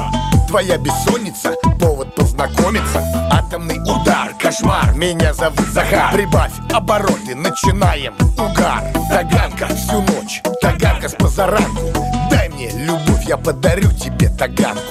Твоя 0.49 0.79
бессонница, 0.79 1.55
повод 1.79 2.14
познакомиться. 2.14 3.03
Атомный 3.31 3.79
удар, 3.81 4.35
кошмар, 4.39 4.93
меня 4.95 5.33
зовут 5.33 5.66
Захар. 5.68 6.12
Прибавь 6.12 6.53
обороты, 6.73 7.35
начинаем 7.35 8.14
угар. 8.37 8.83
Таганка 9.09 9.66
всю 9.75 10.03
ночь, 10.03 10.43
таганка 10.61 11.09
с 11.09 11.14
позаранку. 11.14 11.93
Дай 12.31 12.49
мне 12.49 12.71
любовь, 12.71 13.25
я 13.27 13.37
подарю 13.37 13.91
тебе 13.93 14.29
таганку. 14.29 14.83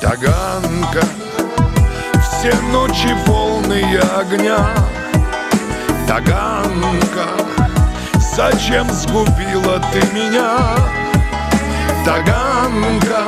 Таганка 0.00 1.06
Все 2.20 2.52
ночи 2.72 3.16
полные 3.24 4.00
огня. 4.00 4.58
Таганка 6.06 7.28
Зачем 8.34 8.90
сгубила 8.90 9.80
ты 9.92 10.00
меня? 10.12 11.03
Таганка. 12.04 13.24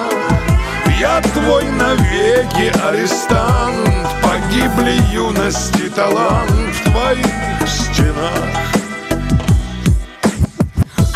Я 1.01 1.21
твой 1.33 1.65
навеки 1.65 2.73
арестант. 2.87 4.07
Погибли 4.23 5.01
юности 5.13 5.89
талант 5.89 6.51
В 6.51 6.91
твоих 6.91 7.67
стенах. 7.67 8.67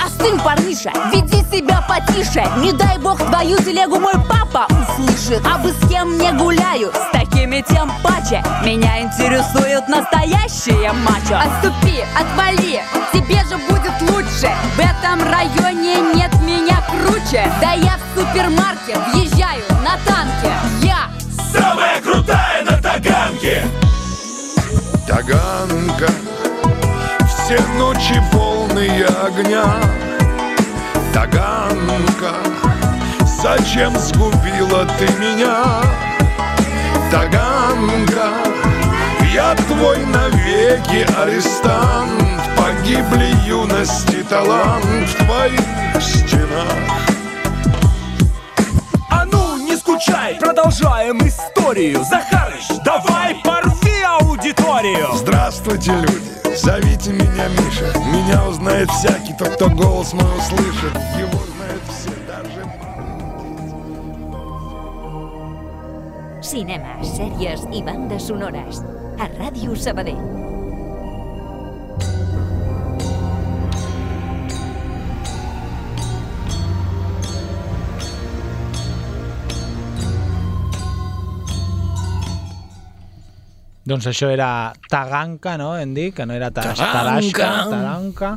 Остынь, 0.02 0.40
парниша, 0.40 0.90
веди 1.12 1.44
себя 1.50 1.84
потише. 1.86 2.46
Не 2.58 2.72
дай 2.72 2.98
бог 2.98 3.18
твою 3.18 3.58
телегу 3.58 4.00
мой 4.00 4.14
папа 4.28 4.66
услышит. 4.70 5.42
А 5.44 5.58
бы 5.58 5.70
с 5.70 5.88
кем 5.88 6.16
не 6.16 6.32
гуляю, 6.32 6.92
с 6.92 7.12
такими 7.12 7.62
тем 7.68 7.90
паче. 8.02 8.42
Меня 8.64 9.02
интересует 9.02 9.86
настоящее 9.88 10.92
мачо. 10.92 11.36
Отступи, 11.36 12.04
отвали, 12.18 12.82
тебе 13.12 13.40
же 13.48 13.58
будет 13.68 13.92
лучше. 14.02 14.50
В 14.76 14.78
этом 14.78 15.22
районе 15.30 15.96
меня 16.14 16.19
круче 17.30 17.50
Да 17.60 17.72
я 17.72 17.96
в 17.96 18.18
супермаркет 18.18 18.98
въезжаю 19.12 19.62
на 19.82 19.96
танке 20.04 20.52
Я 20.82 21.10
Самая 21.52 22.00
крутая 22.00 22.62
на 22.64 22.76
Таганке. 22.80 23.62
Таганка 25.06 26.10
Все 27.26 27.58
ночи 27.76 28.22
полные 28.32 29.06
огня. 29.06 29.64
Таганка 31.12 32.34
Зачем 33.42 33.96
сгубила 33.98 34.86
ты 34.98 35.06
меня? 35.18 35.82
Таганка 37.10 38.30
Я 39.32 39.54
твой 39.54 39.98
навеки 40.06 41.06
арестант. 41.20 42.10
Погибли 42.56 43.34
юности 43.46 44.22
талант 44.28 44.84
в 44.84 45.24
твоих 45.24 46.02
стенах 46.02 47.09
скучай, 50.30 50.38
продолжаем 50.38 51.18
историю. 51.18 52.04
Захарыч, 52.04 52.68
давай 52.84 53.34
порви 53.42 54.02
аудиторию. 54.20 55.08
Здравствуйте, 55.14 55.92
люди, 55.92 56.56
зовите 56.56 57.12
меня 57.12 57.48
Миша. 57.48 57.98
Меня 58.12 58.46
узнает 58.46 58.90
всякий, 58.90 59.34
тот, 59.34 59.48
кто 59.50 59.68
голос 59.68 60.12
мой 60.12 60.38
услышит. 60.38 60.94
Его 61.18 61.38
знают 61.56 61.82
все, 61.88 62.10
даже 62.26 62.66
Cinema, 66.42 66.98
sèries 67.02 67.62
i 67.70 67.82
bandes 67.82 68.26
sonores. 68.26 68.82
A 69.20 69.28
Ràdio 69.38 69.76
Sabadell. 69.76 70.49
Doncs 83.90 84.06
això 84.06 84.28
era 84.30 84.70
Taganka, 84.86 85.56
no? 85.58 85.72
Hem 85.74 85.96
dit, 85.96 86.14
que 86.14 86.22
no 86.26 86.36
era! 86.36 86.52
Tarashka, 86.54 87.48
Taganka, 87.72 88.28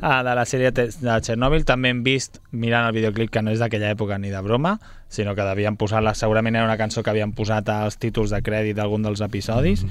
ah, 0.00 0.22
de 0.26 0.34
la 0.34 0.44
sèrie 0.48 0.72
de 0.74 1.16
Chernobyl. 1.22 1.62
També 1.68 1.92
hem 1.94 2.00
vist, 2.02 2.40
mirant 2.50 2.88
el 2.88 2.96
videoclip, 2.96 3.30
que 3.30 3.42
no 3.44 3.54
és 3.54 3.62
d'aquella 3.62 3.92
època 3.94 4.18
ni 4.18 4.32
de 4.34 4.40
broma, 4.42 4.74
sinó 5.08 5.36
que 5.38 5.46
devien 5.46 5.78
posar-la, 5.78 6.16
segurament 6.18 6.58
era 6.58 6.66
una 6.66 6.78
cançó 6.80 7.04
que 7.06 7.14
havien 7.14 7.36
posat 7.38 7.70
als 7.70 8.00
títols 8.02 8.34
de 8.34 8.42
crèdit 8.42 8.74
d'algun 8.80 9.06
dels 9.06 9.22
episodis, 9.22 9.86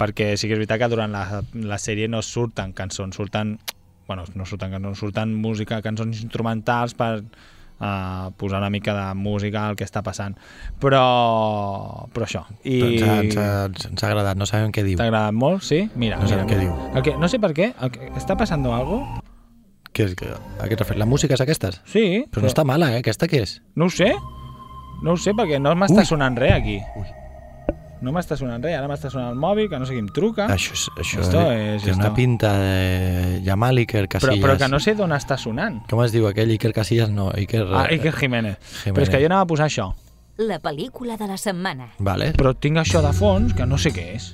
perquè 0.00 0.32
sí 0.40 0.48
que 0.48 0.56
és 0.56 0.62
veritat 0.62 0.80
que 0.80 0.92
durant 0.94 1.12
la, 1.12 1.42
la 1.52 1.80
sèrie 1.82 2.08
no 2.08 2.24
surten 2.24 2.72
cançons, 2.72 3.20
surten 3.20 3.58
bueno, 4.08 4.24
no 4.34 4.48
surten 4.48 4.72
cançons, 4.72 5.00
surten 5.00 5.36
música, 5.44 5.82
cançons 5.84 6.24
instrumentals 6.24 6.96
per 6.96 7.18
uh, 7.80 8.30
posar 8.38 8.60
una 8.62 8.70
mica 8.70 8.94
de 8.94 9.06
música 9.18 9.66
al 9.68 9.76
que 9.76 9.84
està 9.86 10.02
passant. 10.06 10.36
Però, 10.80 11.02
però 12.14 12.26
això. 12.28 12.44
I... 12.62 12.78
Però 12.80 12.90
ens, 12.92 13.02
ha, 13.04 13.18
ens, 13.24 13.36
ha, 13.38 13.88
ens 13.90 14.04
ha 14.04 14.10
agradat, 14.10 14.38
no 14.40 14.46
sabem 14.50 14.72
què 14.74 14.84
diu. 14.86 14.98
T'ha 15.00 15.08
agradat 15.10 15.34
molt? 15.36 15.64
Sí? 15.66 15.84
Mira, 15.94 16.18
No 16.20 16.24
mira, 16.28 16.36
sabem 16.36 16.48
què 16.50 16.58
mira. 16.58 16.70
diu. 16.70 16.90
El 16.98 17.06
que, 17.06 17.16
no 17.20 17.30
sé 17.30 17.40
per 17.42 17.52
què, 17.56 17.72
el 17.80 17.94
que, 17.94 18.12
està 18.20 18.36
passant 18.40 18.64
algo? 18.66 19.02
Què 19.94 20.08
és, 20.08 20.14
que, 20.18 20.26
a 20.26 20.64
què 20.66 20.72
et 20.74 20.80
refers? 20.80 20.98
La 20.98 21.06
música 21.06 21.36
és 21.36 21.42
aquestes? 21.44 21.80
Sí. 21.86 22.24
Però 22.32 22.42
no 22.42 22.50
està 22.50 22.64
mala, 22.66 22.90
eh? 22.96 23.02
Aquesta 23.04 23.28
què 23.30 23.44
és? 23.46 23.60
No 23.78 23.86
ho 23.86 23.92
sé. 23.94 24.10
No 25.04 25.14
ho 25.14 25.20
sé, 25.20 25.34
perquè 25.36 25.60
no 25.62 25.74
m'està 25.78 26.02
Ui. 26.02 26.08
sonant 26.08 26.34
res 26.40 26.54
aquí. 26.56 26.80
No 28.04 28.12
m'està 28.12 28.36
sonant 28.38 28.62
res, 28.62 28.76
ara 28.76 28.86
m'està 28.90 29.10
sonant 29.10 29.32
el 29.32 29.38
mòbil, 29.40 29.66
que 29.72 29.78
no 29.80 29.86
sé 29.88 29.96
qui 29.96 30.02
em 30.04 30.08
truca. 30.12 30.46
Això, 30.52 30.76
és, 30.76 30.84
això 31.00 31.20
Esto 31.24 31.40
eh, 31.50 31.74
és 31.78 31.82
té 31.86 31.92
una 31.96 32.04
esto. 32.10 32.14
pinta 32.14 32.52
de 32.60 33.40
llamar 33.42 33.72
l'Iker 33.74 34.04
Però, 34.04 34.12
Casillas. 34.18 34.44
però 34.44 34.56
que 34.60 34.68
no 34.68 34.80
sé 34.80 34.94
d'on 34.94 35.10
està 35.16 35.38
sonant. 35.40 35.80
Com 35.90 36.02
es 36.04 36.12
diu 36.12 36.28
aquell 36.28 36.50
Iker 36.54 36.72
Casillas? 36.76 37.10
No, 37.10 37.30
Iker... 37.34 37.64
Ah, 37.72 37.86
Iker 37.90 38.12
Jiménez. 38.12 38.58
Jiménez. 38.84 38.94
Però 38.94 39.02
és 39.08 39.10
que 39.10 39.20
jo 39.24 39.26
anava 39.32 39.48
a 39.48 39.50
posar 39.50 39.66
això. 39.72 39.90
La 40.36 40.58
pel·lícula 40.60 41.16
de 41.16 41.26
la 41.30 41.36
setmana. 41.38 41.92
Vale. 41.98 42.32
Però 42.36 42.54
tinc 42.58 42.76
això 42.82 43.00
de 43.02 43.12
fons 43.14 43.54
que 43.54 43.66
no 43.66 43.78
sé 43.78 43.92
què 43.94 44.08
és. 44.16 44.32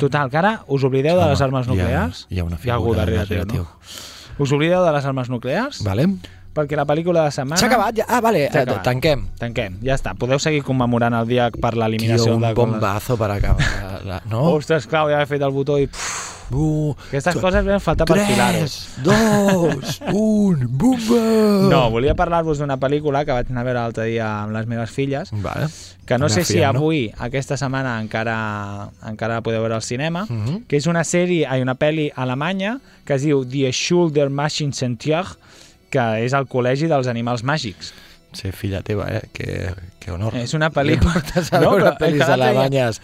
Total, 0.00 0.30
que 0.32 0.38
ara 0.40 0.54
us 0.66 0.82
oblideu 0.84 1.18
de 1.20 1.26
les 1.30 1.40
armes 1.44 1.66
hi 1.66 1.70
ha- 1.70 1.74
nuclears? 1.74 2.26
hi 2.30 2.40
ha 2.40 2.44
una 2.44 2.56
Hi 2.62 2.70
ha 2.70 2.74
algú 2.74 2.94
figura 2.94 3.04
darrere 3.04 3.26
teu, 3.28 3.44
darrere 3.44 3.58
no? 3.62 4.42
Us 4.42 4.50
oblideu 4.56 4.82
de 4.84 4.92
les 4.96 5.04
armes 5.06 5.28
nuclears? 5.30 5.84
Vale. 5.86 6.08
Perquè 6.54 6.76
la 6.78 6.84
pel·lícula 6.86 7.24
de 7.26 7.32
setmana... 7.34 7.58
S'ha 7.58 7.66
acabat 7.66 7.96
ja? 7.98 8.04
Ah, 8.08 8.20
vale, 8.22 8.44
eh, 8.44 8.50
acabat. 8.50 8.82
tanquem. 8.86 9.24
Tanquem, 9.40 9.80
ja 9.82 9.96
està. 9.98 10.12
Podeu 10.14 10.38
seguir 10.38 10.62
commemorant 10.62 11.14
el 11.18 11.26
dia 11.26 11.48
per 11.50 11.74
l'eliminació 11.74 12.30
Tio, 12.30 12.36
un 12.36 12.42
de... 12.46 12.52
bombazo 12.54 13.16
per 13.18 13.30
acabar. 13.34 13.72
La, 14.08 14.20
no? 14.30 14.44
Ostres, 14.54 14.86
clar, 14.86 15.08
ja 15.10 15.22
he 15.22 15.26
fet 15.26 15.42
el 15.42 15.50
botó 15.52 15.78
i... 15.82 15.88
Pff, 15.90 16.30
Uh, 16.52 16.92
aquestes 17.08 17.38
coses 17.40 17.64
ben 17.64 17.80
falta 17.80 18.04
per 18.04 18.18
filar-ho. 18.20 18.66
3, 18.68 18.74
2, 19.02 19.94
1, 20.12 20.66
bomba! 20.68 21.20
No, 21.72 21.78
volia 21.90 22.12
parlar-vos 22.14 22.60
d'una 22.60 22.76
pel·lícula 22.78 23.22
que 23.24 23.32
vaig 23.32 23.48
anar 23.48 23.62
a 23.62 23.64
veure 23.64 23.78
l'altre 23.80 24.04
dia 24.10 24.26
amb 24.42 24.52
les 24.52 24.68
meves 24.68 24.92
filles, 24.92 25.32
Vale. 25.32 25.70
que 26.04 26.18
no 26.20 26.26
Una 26.28 26.34
sé 26.34 26.44
si 26.44 26.58
fiem, 26.58 26.76
no? 26.76 26.82
avui, 26.84 27.06
aquesta 27.16 27.56
setmana, 27.56 27.96
encara 28.04 28.36
encara 29.08 29.38
la 29.40 29.42
podeu 29.46 29.64
veure 29.64 29.78
al 29.80 29.82
cinema, 29.82 30.26
Mhm. 30.28 30.66
que 30.68 30.76
és 30.76 30.86
una 30.86 31.00
sèrie, 31.02 31.46
ai, 31.48 31.62
una 31.64 31.74
pel·li 31.80 32.10
alemanya 32.14 32.76
que 33.06 33.14
es 33.16 33.22
diu 33.24 33.42
Die 33.48 33.72
Schule 33.72 34.12
der 34.12 34.28
Maschinenzentier, 34.28 35.24
que 35.94 36.04
és 36.26 36.34
el 36.36 36.48
col·legi 36.50 36.90
dels 36.90 37.06
animals 37.10 37.44
màgics. 37.46 37.92
Sí, 38.34 38.50
filla 38.50 38.80
teva, 38.82 39.06
eh? 39.14 39.22
Que, 39.32 39.70
que 40.02 40.10
honor. 40.10 40.34
És 40.40 40.56
una 40.58 40.72
pel·lícula... 40.74 41.12
Portes 41.20 41.52
a 41.54 41.60
veure 41.62 41.92
però 42.00 42.10
és 42.10 42.18
que 42.18 42.26
l'altre 42.26 42.36
dia- 42.36 42.50
alemanyes. 42.50 42.98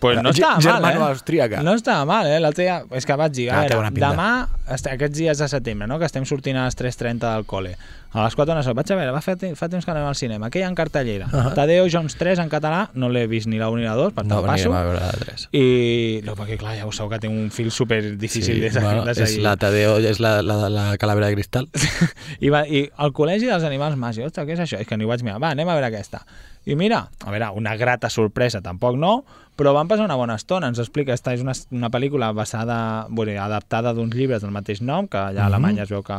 Pues 0.00 0.22
no 0.22 0.30
estava 0.30 0.54
mal, 0.56 0.60
eh? 0.64 0.72
Germano-austríaca. 0.72 1.62
No 1.62 1.74
estava 1.74 2.04
mal, 2.08 2.26
eh? 2.26 2.40
L'altre 2.40 2.64
dia... 2.64 2.82
És 2.96 3.04
que 3.06 3.16
vaig 3.16 3.32
dir, 3.36 3.50
Ah, 3.52 3.62
a 3.62 3.68
veure, 3.68 3.90
demà, 3.92 4.48
est- 4.72 4.86
aquests 4.88 5.16
dies 5.18 5.38
de 5.38 5.48
setembre, 5.48 5.86
no? 5.86 5.98
que 5.98 6.06
estem 6.08 6.24
sortint 6.24 6.56
a 6.56 6.64
les 6.64 6.76
3.30 6.78 7.18
del 7.20 7.44
col·le, 7.44 7.74
a 8.12 8.24
les 8.24 8.34
4 8.34 8.54
no 8.56 8.62
sé, 8.64 8.72
vaig 8.74 8.90
a 8.90 8.96
veure, 8.96 9.12
va 9.12 9.20
te- 9.36 9.54
fa 9.54 9.68
temps 9.68 9.84
que 9.84 9.90
anem 9.92 10.06
al 10.08 10.16
cinema, 10.16 10.48
què 10.50 10.58
hi 10.60 10.64
ha 10.64 10.68
en 10.72 10.74
cartellera? 10.74 11.26
Uh. 11.28 11.36
-huh. 11.36 11.54
Tadeo 11.54 11.86
Jones 11.92 12.16
3 12.16 12.38
en 12.40 12.48
català, 12.48 12.88
no 12.94 13.08
l'he 13.08 13.26
vist 13.26 13.46
ni 13.46 13.58
la 13.58 13.68
1 13.68 13.76
ni 13.78 13.84
la 13.84 13.94
2, 13.94 14.12
per 14.14 14.24
tant 14.24 14.40
No, 14.40 14.42
passo. 14.46 14.72
a 14.74 14.82
veure 14.82 15.00
la 15.00 15.12
3. 15.12 15.48
I... 15.52 16.20
No, 16.24 16.34
perquè 16.34 16.56
clar, 16.56 16.76
ja 16.78 16.86
ho 16.86 16.92
sabeu 16.92 17.10
que 17.10 17.18
té 17.18 17.28
un 17.28 17.50
fil 17.50 17.70
super 17.70 18.16
difícil 18.16 18.54
Sí, 18.56 18.60
de, 18.60 18.80
bueno, 18.80 19.04
de 19.04 19.12
és 19.12 19.18
seguir. 19.18 19.42
la 19.42 19.56
Tadeo, 19.56 19.98
és 19.98 20.18
la, 20.18 20.40
la, 20.42 20.68
la 20.70 20.96
calavera 20.98 21.26
de 21.28 21.34
cristal. 21.34 21.68
I, 22.40 22.48
va, 22.48 22.66
I 22.66 22.90
el 22.98 23.12
col·legi 23.12 23.46
dels 23.46 23.64
animals 23.64 23.96
màgics, 23.96 24.26
ostres, 24.26 24.46
què 24.46 24.52
és 24.54 24.60
això? 24.60 24.80
És 24.80 24.86
que 24.86 24.96
ni 24.96 25.04
ho 25.04 25.08
vaig 25.08 25.22
mirar. 25.22 25.38
Va, 25.40 25.50
anem 25.50 25.68
a 25.68 25.74
veure 25.74 25.86
aquesta. 25.86 26.24
I 26.66 26.74
mira, 26.76 27.08
a 27.24 27.30
veure, 27.30 27.50
una 27.56 27.76
grata 27.76 28.10
sorpresa, 28.10 28.60
tampoc 28.60 28.96
no, 28.96 29.24
però 29.60 29.74
van 29.76 29.88
passar 29.90 30.06
una 30.08 30.16
bona 30.16 30.38
estona. 30.40 30.70
Ens 30.72 30.80
explica, 30.80 31.12
esta 31.12 31.34
és 31.36 31.42
una, 31.44 31.52
una 31.76 31.90
pel·lícula 31.92 32.32
basada, 32.32 33.06
bueno, 33.10 33.36
adaptada 33.44 33.92
d'uns 33.92 34.14
llibres 34.16 34.40
del 34.40 34.54
mateix 34.56 34.80
nom, 34.80 35.06
que 35.06 35.18
allà 35.20 35.44
a 35.44 35.48
Mhm. 35.50 35.52
Alemanya 35.52 35.82
es 35.84 35.90
veu 35.92 36.02
que, 36.02 36.16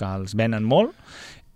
que 0.00 0.04
els 0.16 0.34
venen 0.34 0.64
molt, 0.64 0.92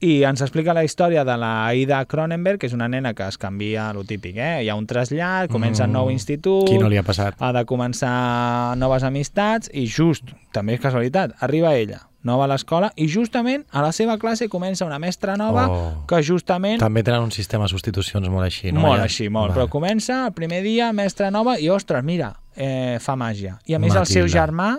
i 0.00 0.22
ens 0.22 0.40
explica 0.44 0.74
la 0.76 0.84
història 0.84 1.24
de 1.26 1.34
la 1.36 1.74
Ida 1.74 2.04
Cronenberg, 2.06 2.60
que 2.60 2.66
és 2.68 2.72
una 2.76 2.86
nena 2.88 3.14
que 3.14 3.26
es 3.26 3.36
canvia, 3.38 3.92
lo 3.92 4.04
típic, 4.04 4.36
eh? 4.36 4.62
Hi 4.62 4.68
ha 4.68 4.76
un 4.76 4.86
trasllat, 4.86 5.50
comença 5.50 5.86
Mm. 5.86 5.90
un 5.90 5.92
nou 5.94 6.10
institut... 6.12 6.68
Qui 6.68 6.78
no 6.78 6.88
li 6.88 6.96
ha 6.98 7.02
passat? 7.02 7.34
Ha 7.40 7.52
de 7.52 7.64
començar 7.66 8.76
noves 8.78 9.02
amistats 9.02 9.70
i 9.72 9.86
just, 9.88 10.24
també 10.52 10.74
és 10.74 10.80
casualitat, 10.80 11.34
arriba 11.40 11.74
ella, 11.74 12.04
nova 12.22 12.44
a 12.44 12.48
l'escola, 12.48 12.92
i 12.96 13.06
justament 13.08 13.64
a 13.70 13.80
la 13.82 13.92
seva 13.92 14.18
classe 14.18 14.48
comença 14.48 14.84
una 14.84 14.98
mestra 14.98 15.36
nova 15.36 15.68
Oh. 15.70 16.06
que 16.06 16.22
justament... 16.22 16.80
També 16.80 17.02
tenen 17.02 17.22
un 17.22 17.30
sistema 17.30 17.64
de 17.64 17.68
substitucions 17.70 18.28
molt 18.28 18.44
així, 18.44 18.72
no? 18.72 18.80
molt 18.80 18.98
Ja- 18.98 19.04
així, 19.04 19.28
molt. 19.28 19.52
Vale. 19.54 19.60
Però 19.60 19.70
comença 19.70 20.26
el 20.26 20.32
primer 20.34 20.62
dia, 20.62 20.92
mestra 20.92 21.30
nova, 21.30 21.58
i 21.60 21.68
ostres, 21.70 22.02
mira, 22.04 22.34
eh, 22.56 22.98
fa 23.00 23.14
màgia. 23.16 23.58
I 23.66 23.74
a 23.74 23.78
més 23.78 23.94
el 23.94 24.06
seu 24.06 24.24
Matilda. 24.26 24.40
germà 24.46 24.78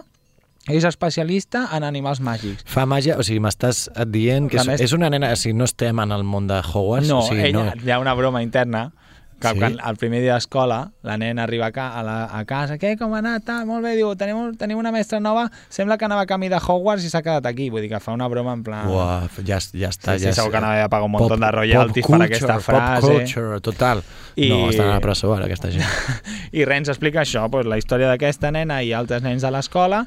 és 0.68 0.84
especialista 0.84 1.70
en 1.74 1.84
animals 1.84 2.20
màgics. 2.22 2.64
Fa 2.68 2.86
màgia, 2.86 3.16
o 3.18 3.24
sigui, 3.24 3.40
m'estàs 3.40 3.88
dient 4.12 4.50
que 4.52 4.58
és, 4.58 4.68
mes- 4.68 4.82
és 4.82 4.92
una 4.94 5.10
nena, 5.10 5.32
o 5.32 5.36
sigui, 5.40 5.56
no 5.58 5.64
estem 5.66 5.98
en 6.00 6.12
el 6.12 6.24
món 6.24 6.46
de 6.48 6.60
Hogwarts, 6.60 7.08
No, 7.08 7.20
o 7.20 7.28
sigui, 7.30 7.48
ella, 7.48 7.74
no, 7.74 7.82
hi 7.86 7.90
ha 7.92 8.00
una 8.00 8.14
broma 8.14 8.44
interna 8.44 8.92
que 9.40 9.50
Sí? 9.54 9.58
quan 9.60 9.78
el 9.80 9.96
primer 9.98 10.20
dia 10.22 10.36
d'escola 10.36 10.92
la 11.04 11.18
nena 11.18 11.44
arriba 11.44 11.72
a, 11.74 11.88
a, 12.00 12.04
la, 12.04 12.18
a 12.40 12.44
casa 12.46 12.78
què, 12.78 12.98
com 13.00 13.14
ha 13.16 13.20
anat? 13.24 13.44
Tal, 13.48 13.66
molt 13.66 13.82
bé, 13.84 13.96
diu, 13.96 14.12
tenim, 14.20 14.54
tenim 14.60 14.78
una 14.78 14.92
mestra 14.92 15.20
nova 15.20 15.48
sembla 15.70 15.98
que 15.98 16.06
anava 16.06 16.22
a 16.22 16.30
camí 16.30 16.50
de 16.50 16.58
Hogwarts 16.60 17.06
i 17.06 17.10
s'ha 17.10 17.22
quedat 17.24 17.46
aquí 17.50 17.70
vull 17.70 17.82
dir 17.82 17.90
que 17.90 18.00
fa 18.04 18.12
una 18.14 18.28
broma 18.28 18.54
en 18.54 18.64
plan 18.64 18.88
Uah, 18.88 19.28
ja, 19.46 19.58
ja 19.74 19.90
està. 19.90 20.14
Sí, 20.18 20.20
sí, 20.20 20.26
ja 20.30 20.34
segur 20.38 20.52
que 20.52 20.58
anava 20.62 20.84
a 20.84 20.90
pagar 20.90 21.06
un 21.08 21.12
munt 21.18 21.30
de 21.40 21.52
royalties 21.52 22.06
pop 22.06 22.18
per 22.18 22.26
aquesta 22.28 22.54
culture, 22.60 22.64
frase. 22.68 23.08
Pop 23.08 23.16
culture, 23.24 23.62
total. 23.62 24.04
I- 24.36 24.50
No, 24.50 24.70
estan 24.70 24.88
a 24.90 24.94
la 24.94 25.00
presó 25.00 25.34
ara, 25.34 25.46
aquesta 25.46 25.72
gent. 25.72 25.86
i 26.52 26.66
res, 26.66 26.78
ens 26.84 26.90
explica 26.90 27.22
això, 27.22 27.48
doncs, 27.50 27.66
la 27.68 27.78
història 27.80 28.08
d'aquesta 28.12 28.52
nena 28.52 28.82
i 28.84 28.94
altres 28.94 29.22
nens 29.24 29.42
de 29.42 29.52
l'escola 29.52 30.06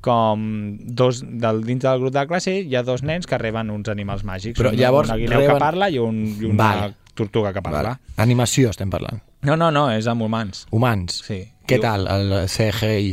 com 0.00 0.78
dos, 0.80 1.20
del, 1.22 1.62
dins 1.66 1.82
del 1.84 2.00
grup 2.00 2.14
de 2.14 2.22
classe 2.26 2.54
hi 2.64 2.74
ha 2.76 2.82
dos 2.82 3.02
nens 3.04 3.26
que 3.28 3.36
reben 3.38 3.68
uns 3.70 3.88
animals 3.92 4.22
màgics. 4.24 4.56
Però 4.58 4.70
un, 4.72 4.78
llavors 4.80 5.10
una 5.10 5.18
guineu 5.20 5.40
reben- 5.42 5.52
que 5.52 5.60
parla 5.60 5.90
i, 5.92 5.98
un, 6.00 6.22
i 6.40 6.46
una 6.48 6.56
Vale. 6.64 6.94
Tortuga 7.14 7.52
que 7.52 7.62
parla. 7.62 7.82
Vale. 7.82 8.14
Animació 8.22 8.70
estem 8.74 8.90
parlant. 8.92 9.22
No, 9.46 9.56
no, 9.56 9.70
no, 9.72 9.88
és 9.92 10.06
amb 10.10 10.22
humans. 10.26 10.66
Humans. 10.70 11.22
Sí. 11.26 11.40
Què 11.66 11.78
tal, 11.80 12.06
el 12.10 12.34
CGI? 12.50 13.12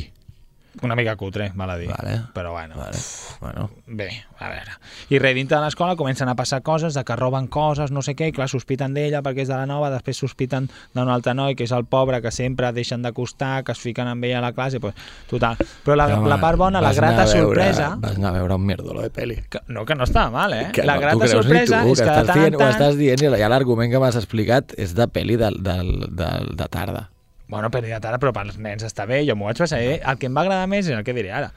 Una 0.83 0.95
mica 0.95 1.15
cutre, 1.15 1.51
val 1.55 1.69
a 1.71 1.77
dir. 1.77 1.87
Vale. 1.89 2.21
Però 2.33 2.51
bueno, 2.51 2.75
Vale. 2.77 2.97
Bueno, 3.41 3.69
bé, 3.87 4.09
a 4.39 4.49
veure. 4.49 4.71
I 5.09 5.19
res, 5.19 5.35
dintre 5.35 5.57
de 5.57 5.63
l'escola 5.63 5.95
comencen 5.95 6.29
a 6.29 6.35
passar 6.35 6.61
coses, 6.61 6.93
de 6.93 7.03
que 7.03 7.15
roben 7.15 7.47
coses, 7.47 7.91
no 7.91 8.01
sé 8.01 8.15
què, 8.15 8.27
i 8.29 8.35
clar, 8.35 8.47
sospiten 8.49 8.93
d'ella 8.93 9.21
perquè 9.25 9.41
és 9.45 9.49
de 9.49 9.55
la 9.57 9.65
nova, 9.65 9.89
després 9.93 10.17
sospiten 10.17 10.69
d'un 10.93 11.09
altre 11.09 11.33
noi, 11.33 11.55
que 11.55 11.63
és 11.65 11.71
el 11.73 11.85
pobre, 11.85 12.21
que 12.21 12.31
sempre 12.31 12.71
deixen 12.73 13.01
d'acostar, 13.01 13.63
que 13.63 13.71
es 13.73 13.79
fiquen 13.79 14.07
amb 14.07 14.23
ella 14.23 14.37
a 14.39 14.41
la 14.41 14.53
classe, 14.53 14.79
pues, 14.79 14.93
total. 15.29 15.57
Però 15.85 15.95
la, 15.97 16.07
Home, 16.17 16.29
la 16.29 16.39
part 16.41 16.57
bona, 16.57 16.81
la 16.81 16.93
grata 16.93 17.25
veure- 17.25 17.41
sorpresa... 17.41 17.95
Vas 17.99 18.15
anar 18.17 18.29
a 18.35 18.37
veure 18.39 18.55
un 18.55 18.65
mierdolo 18.65 19.01
de 19.01 19.11
pel·li. 19.13 19.41
Que, 19.49 19.61
no, 19.67 19.85
que 19.85 19.95
no 19.95 20.03
estava 20.05 20.29
mal, 20.31 20.53
eh? 20.53 20.69
Que 20.73 20.83
la 20.85 20.95
no, 20.95 21.01
grata 21.01 21.27
sorpresa 21.27 21.83
tu, 21.83 21.93
és 21.93 22.01
que 22.01 22.05
de 22.05 22.11
estàs 22.11 22.27
tant 22.33 22.45
en 22.47 22.55
Ho 22.55 22.57
tant... 22.59 22.71
estàs 22.77 22.97
dient 22.97 23.23
i 23.25 23.29
l'argument 23.49 23.91
que 23.91 23.99
m'has 23.99 24.15
explicat 24.19 24.73
és 24.77 24.93
de 24.97 25.07
pel·li 25.07 25.37
de, 25.37 25.51
de, 25.57 25.77
de, 26.09 26.31
de 26.57 26.67
tarda. 26.69 27.07
Bueno, 27.47 27.69
però 27.71 27.87
ja 27.87 27.99
tarda, 28.03 28.19
però 28.19 28.33
pels 28.35 28.57
nens 28.59 28.83
està 28.83 29.05
bé, 29.07 29.21
jo 29.27 29.35
m'ho 29.39 29.47
vaig 29.47 29.57
passar 29.61 29.79
bé. 29.79 29.97
El 30.03 30.17
que 30.19 30.27
em 30.27 30.35
va 30.35 30.43
agradar 30.43 30.67
més 30.67 30.87
és 30.89 30.97
el 30.97 31.03
que 31.07 31.13
diré 31.15 31.31
ara. 31.31 31.51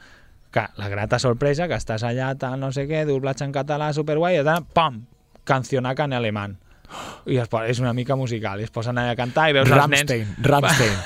Que 0.51 0.65
la 0.79 0.89
grata 0.91 1.19
sorpresa, 1.19 1.67
que 1.67 1.75
estàs 1.79 2.03
allà, 2.07 2.33
tal, 2.39 2.57
no 2.59 2.71
sé 2.75 2.87
què, 2.87 3.05
doblatge 3.07 3.43
en 3.47 3.53
català, 3.55 3.91
superguai, 3.95 4.39
i 4.39 4.43
tant, 4.47 4.65
pam, 4.75 5.01
cancionaca 5.47 6.07
en 6.07 6.13
alemany. 6.17 6.57
I 7.31 7.37
es, 7.39 7.47
és 7.71 7.79
una 7.79 7.93
mica 7.95 8.17
musical, 8.19 8.59
i 8.59 8.65
es 8.67 8.71
posen 8.71 8.97
allà 8.99 9.13
a 9.13 9.15
cantar 9.15 9.45
i 9.49 9.53
veus 9.55 9.69
els 9.69 9.77
nens... 9.93 10.11
Rammstein. 10.43 10.97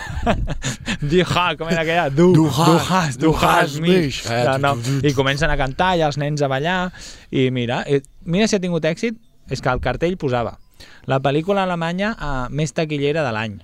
Die 1.11 1.21
ha, 1.21 1.43
com 1.59 1.69
era 1.69 1.83
aquella? 1.83 2.07
Du, 2.09 2.31
Du 2.33 2.47
du 2.47 2.49
has, 2.49 2.89
has, 2.89 3.17
du 3.21 3.33
has 3.35 3.43
has 3.75 3.79
mich. 3.79 4.23
Eh, 4.25 4.43
No, 4.57 4.57
no. 4.57 4.97
I 5.05 5.13
comencen 5.13 5.51
a 5.53 5.57
cantar 5.59 5.91
i 5.99 6.01
els 6.05 6.17
nens 6.17 6.41
a 6.41 6.49
ballar. 6.49 6.91
I 7.29 7.51
mira, 7.53 7.83
eh, 7.85 8.01
mira 8.25 8.47
si 8.47 8.57
ha 8.57 8.61
tingut 8.63 8.85
èxit, 8.89 9.17
és 9.49 9.61
que 9.61 9.69
el 9.69 9.81
cartell 9.83 10.17
posava 10.17 10.57
la 11.05 11.19
pel·lícula 11.21 11.63
alemanya 11.69 12.15
eh, 12.17 12.33
més 12.49 12.73
taquillera 12.73 13.21
de 13.25 13.33
l'any. 13.37 13.59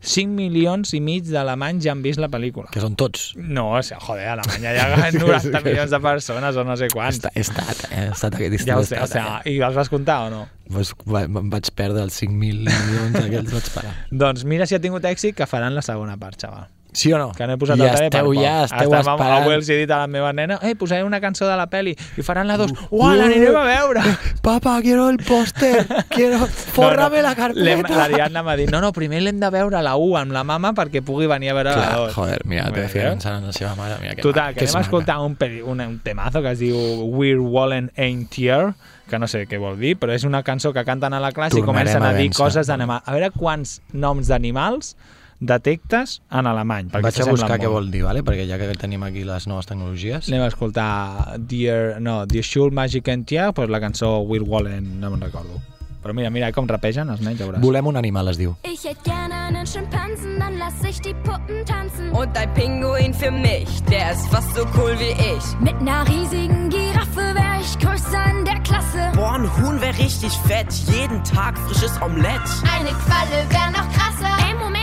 5 0.00 0.30
milions 0.30 0.92
i 0.94 1.00
mig 1.02 1.26
d'alemanys 1.26 1.82
ja 1.84 1.92
han 1.94 2.02
vist 2.04 2.20
la 2.22 2.28
pel·lícula. 2.30 2.68
Que 2.74 2.82
són 2.82 2.94
tots. 2.98 3.32
No, 3.38 3.66
o 3.74 3.82
sigui, 3.82 3.98
joder, 4.04 4.28
a 4.28 4.36
Alemanya 4.36 4.74
hi 4.74 4.78
ha 4.78 5.10
90 5.16 5.62
milions 5.66 5.90
de 5.94 6.00
persones 6.04 6.56
o 6.60 6.64
no 6.66 6.76
sé 6.78 6.90
quants. 6.92 7.20
He 7.34 7.42
estat, 7.42 7.84
eh? 7.90 8.04
He 8.04 8.14
estat 8.14 8.38
aquest 8.38 8.68
Ja 8.68 8.78
ho 8.78 8.86
estat, 8.86 9.10
sé, 9.10 9.18
o 9.18 9.26
sigui, 9.26 9.56
i 9.56 9.66
els 9.66 9.78
vas 9.78 9.90
comptar 9.90 10.20
o 10.28 10.32
no? 10.34 10.44
Pues, 10.70 10.94
va, 11.08 11.24
em 11.26 11.50
vaig 11.50 11.70
perdre 11.74 12.06
els 12.06 12.18
5.000 12.22 12.62
milions 12.68 13.20
aquells, 13.24 13.54
vaig 13.56 13.70
parar. 13.74 13.94
Doncs 14.24 14.46
mira 14.46 14.68
si 14.70 14.78
ha 14.78 14.82
tingut 14.84 15.06
èxit 15.08 15.36
que 15.38 15.50
faran 15.50 15.74
la 15.74 15.82
segona 15.82 16.18
part, 16.20 16.38
xaval. 16.38 16.68
Sí 16.98 17.12
o 17.14 17.18
no? 17.20 17.28
Que 17.36 17.46
no 17.46 17.54
he 17.54 17.58
posat 17.60 17.78
I 17.78 17.84
el 17.86 17.92
tele 17.94 18.06
esteu 18.08 18.28
per 18.32 18.40
ja, 18.42 18.52
esteu 18.66 18.88
Estem 18.90 18.98
esperant. 18.98 19.34
Avui 19.38 19.54
els 19.54 19.68
he 19.70 19.76
dit 19.78 19.90
a 19.94 20.00
la 20.00 20.08
meva 20.10 20.32
nena 20.34 20.56
ei, 20.66 20.74
posaré 20.74 21.04
una 21.06 21.20
cançó 21.22 21.46
de 21.46 21.54
la 21.60 21.68
peli 21.70 21.92
i 22.18 22.24
faran 22.26 22.48
la 22.50 22.56
dos. 22.58 22.72
Uah, 22.90 23.12
l'anirem 23.14 23.54
a 23.54 23.62
veure! 23.68 24.02
Papa, 24.42 24.74
quiero 24.82 25.08
el 25.12 25.18
póster. 25.22 25.86
Quiero... 26.10 26.40
Fórrame 26.48 27.22
la 27.22 27.36
L'hem- 27.36 27.84
carpeta. 27.84 27.94
L'Ariadna 28.00 28.42
m'ha 28.42 28.56
dit, 28.58 28.70
no, 28.74 28.80
no, 28.82 28.90
primer 28.96 29.20
l'hem 29.22 29.38
de 29.38 29.50
veure 29.54 29.80
la 29.84 29.94
1 29.94 30.16
amb 30.24 30.34
la 30.34 30.42
mama 30.48 30.72
perquè 30.74 31.02
pugui 31.06 31.30
venir 31.30 31.52
a 31.52 31.54
veure 31.60 31.70
la 31.76 31.86
Clar, 31.86 31.98
2. 32.08 32.14
joder, 32.18 32.40
mira, 32.50 32.66
Veus? 32.74 32.90
te 32.92 33.04
pensant 33.06 33.38
en 33.38 33.46
la 33.46 33.54
seva 33.54 33.76
mare. 33.78 34.00
Mira, 34.02 34.16
que 34.18 34.22
Total, 34.26 34.54
que 34.54 34.64
que 34.64 34.66
anem 34.66 34.80
a 34.80 34.84
escoltar 34.88 35.18
un, 35.22 35.36
peri- 35.38 35.62
un, 35.62 35.80
un 35.80 35.98
temazo 36.02 36.42
que 36.42 36.50
es 36.56 36.58
diu 36.58 36.76
We're 37.14 37.38
Wallen 37.38 37.92
Ain't 37.96 38.34
Here, 38.38 38.72
que 39.08 39.18
no 39.22 39.28
sé 39.30 39.46
què 39.48 39.56
vol 39.62 39.78
dir, 39.78 39.94
però 40.00 40.12
és 40.18 40.24
una 40.26 40.42
cançó 40.42 40.74
que 40.74 40.82
canten 40.84 41.14
a 41.14 41.20
la 41.22 41.30
classe 41.32 41.56
i 41.56 41.62
Tornarem 41.62 41.86
comencen 41.86 42.02
a 42.02 42.10
a 42.10 42.18
dir 42.18 42.32
coses 42.34 42.66
d'animals. 42.68 43.06
A 43.06 43.14
veure 43.14 43.30
quants 43.38 43.78
noms 43.94 44.28
d'animals 44.28 44.96
detectes 45.40 46.20
en 46.30 46.46
alemany. 46.50 46.90
Vaig 46.92 47.20
a 47.22 47.30
buscar 47.30 47.58
què 47.60 47.70
vol 47.70 47.90
dir, 47.92 48.02
vale? 48.06 48.24
perquè 48.26 48.46
ja 48.48 48.58
que 48.58 48.68
tenim 48.78 49.02
aquí 49.06 49.24
les 49.24 49.46
noves 49.46 49.70
tecnologies... 49.70 50.28
Anem 50.28 50.44
a 50.44 50.52
escoltar 50.52 51.38
Dear, 51.38 52.00
no, 52.02 52.24
Dear 52.26 52.44
Schul 52.44 52.74
Magic 52.74 53.08
and 53.08 53.26
Tia, 53.26 53.52
pues 53.52 53.70
la 53.70 53.80
cançó 53.80 54.18
We're 54.26 54.44
Wallen, 54.44 54.98
no 55.00 55.10
me'n 55.14 55.22
recordo. 55.22 55.62
Però 56.02 56.14
mira, 56.14 56.30
mira 56.30 56.52
com 56.54 56.66
rapegen 56.70 57.10
els 57.10 57.20
nens, 57.20 57.40
ja 57.40 57.46
veuràs. 57.48 57.60
Volem 57.60 57.88
un 57.90 57.96
animal, 57.98 58.30
es 58.30 58.38
diu. 58.38 58.54
Ich 58.62 58.84
hätte 58.86 59.02
gerne 59.10 59.34
einen 59.34 59.66
Schimpansen, 59.66 60.38
dann 60.38 60.56
lass 60.56 60.82
ich 60.88 61.00
die 61.00 61.14
Puppen 61.26 61.64
tanzen. 61.66 62.12
Und 62.12 62.36
ein 62.38 62.54
Pinguin 62.54 63.12
für 63.12 63.32
mich, 63.32 63.68
der 63.90 64.12
ist 64.12 64.28
fast 64.28 64.54
so 64.54 64.62
cool 64.76 64.94
wie 65.00 65.10
ich. 65.12 65.44
Mit 65.60 65.74
einer 65.80 66.06
riesigen 66.08 66.70
Giraffe 66.70 67.34
wär 67.34 67.60
ich 67.60 67.78
größer 67.80 68.24
in 68.30 68.44
der 68.44 68.60
Klasse. 68.60 69.10
Boah, 69.14 69.34
ein 69.34 69.50
Huhn 69.58 69.80
wär 69.80 69.98
richtig 69.98 70.32
fett. 70.46 70.72
Jeden 70.86 71.22
Tag 71.24 71.58
frisches 71.58 72.00
Omelett. 72.00 72.46
Eine 72.72 72.90
Qualle 73.04 73.38
wär 73.50 73.70
noch 73.72 73.88
krasser. 73.92 74.32
Ey, 74.46 74.54
Moment, 74.54 74.77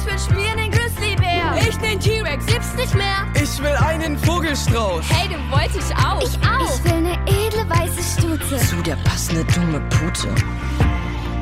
Ich 0.00 0.06
will 0.06 0.18
spielen 0.18 0.56
den 0.56 0.70
Grizzlybär. 0.70 1.56
Ich 1.68 1.76
den 1.76 2.00
T-Rex, 2.00 2.46
gibt's 2.46 2.74
nicht 2.74 2.94
mehr. 2.94 3.26
Ich 3.34 3.58
will 3.60 3.76
einen 3.86 4.16
Vogelstrauß. 4.18 5.04
Hey, 5.10 5.28
den 5.28 5.50
wollte 5.50 5.78
ich 5.78 5.94
auch. 5.96 6.22
Ich 6.22 6.38
auch. 6.48 6.74
Ich 6.74 6.84
will 6.84 6.92
eine 6.94 7.14
edle 7.26 7.68
weiße 7.68 8.18
Stute. 8.18 8.56
Zu 8.56 8.76
der 8.82 8.96
passende 8.96 9.44
dumme 9.52 9.80
Pute. 9.90 10.34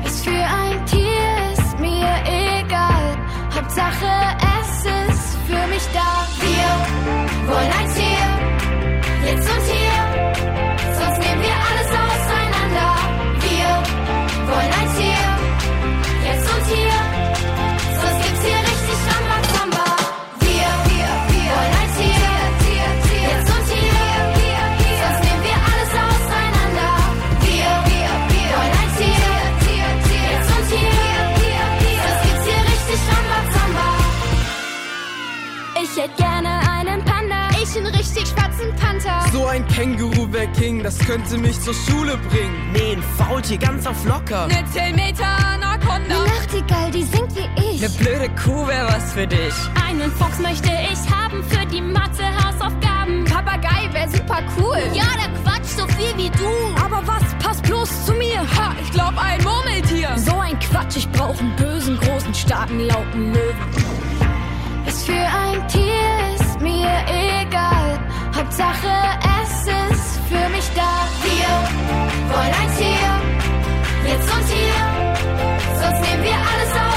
Was 0.03 0.23
für 0.23 0.31
ein 0.31 0.85
Tier 0.87 1.53
ist 1.53 1.79
mir 1.79 2.09
egal. 2.25 3.17
Hauptsache 3.55 4.07
es 4.59 4.79
ist 4.83 5.37
für 5.47 5.67
mich 5.67 5.87
da. 5.93 6.27
Wir 6.41 7.53
wollen 7.53 7.71
ein 7.71 7.93
Tier, 7.93 8.08
So 39.31 39.45
ein 39.45 39.67
Känguru 39.67 40.31
wär 40.31 40.47
King, 40.47 40.83
das 40.83 40.97
könnte 40.99 41.37
mich 41.37 41.59
zur 41.61 41.73
Schule 41.73 42.17
bringen. 42.29 42.71
Nee, 42.73 42.93
ein 42.93 43.03
Faultier 43.17 43.57
ganz 43.57 43.85
auf 43.85 44.03
locker. 44.05 44.47
Ne 44.47 44.63
10 44.73 44.95
Meter 44.95 45.25
Anaconda. 45.25 46.15
Eine 46.15 46.25
Nachtigall, 46.25 46.91
die 46.91 47.03
singt 47.03 47.35
wie 47.35 47.47
ich. 47.61 47.81
Ne 47.81 47.89
blöde 47.89 48.29
Kuh 48.43 48.67
wär 48.67 48.87
was 48.87 49.13
für 49.13 49.27
dich. 49.27 49.53
Einen 49.87 50.11
Fuchs 50.11 50.39
möchte 50.39 50.69
ich 50.69 50.99
haben 51.13 51.43
für 51.43 51.65
die 51.67 51.81
Mathe-Hausaufgaben. 51.81 53.25
Papagei 53.25 53.89
wäre 53.93 54.09
super 54.09 54.41
cool. 54.57 54.79
Ja, 54.93 55.05
der 55.15 55.29
quatscht 55.43 55.77
so 55.77 55.87
viel 55.87 56.15
wie 56.17 56.29
du. 56.29 56.83
Aber 56.83 57.05
was 57.05 57.23
passt 57.43 57.63
bloß 57.63 58.05
zu 58.05 58.13
mir? 58.13 58.39
Ha, 58.39 58.75
ich 58.81 58.91
glaub 58.91 59.13
ein 59.17 59.43
Murmeltier. 59.43 60.09
So 60.17 60.37
ein 60.39 60.57
Quatsch, 60.59 60.97
ich 60.97 61.09
brauche 61.11 61.39
einen 61.39 61.55
bösen, 61.55 61.99
großen, 61.99 62.33
starken, 62.33 62.79
lauten 62.87 63.33
Löwen. 63.33 64.08
Was 64.85 65.03
für 65.05 65.13
ein 65.13 65.67
Tier 65.67 66.35
ist 66.35 66.59
mir 66.61 66.89
egal. 67.07 67.99
Hauptsache 68.35 68.91
es 69.41 69.51
ist 69.67 70.19
für 70.29 70.49
mich 70.49 70.67
da. 70.75 71.07
Wir 71.23 71.49
wollen 72.33 72.53
ein 72.61 72.71
Tier, 72.77 73.11
jetzt 74.11 74.29
und 74.35 74.47
hier. 74.55 74.79
Sonst 75.81 76.01
nehmen 76.01 76.23
wir 76.23 76.33
alles 76.33 76.69
auseinander. 76.69 76.88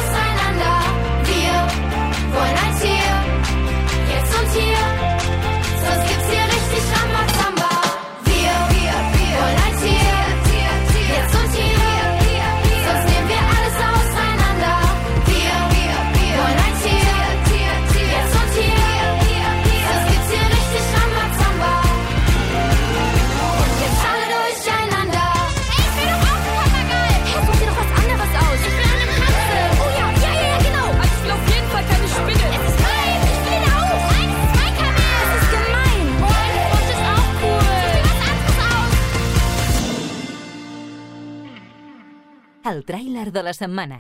El 42.83 42.87
tràiler 42.89 43.31
de 43.31 43.43
la 43.47 43.53
setmana. 43.55 43.97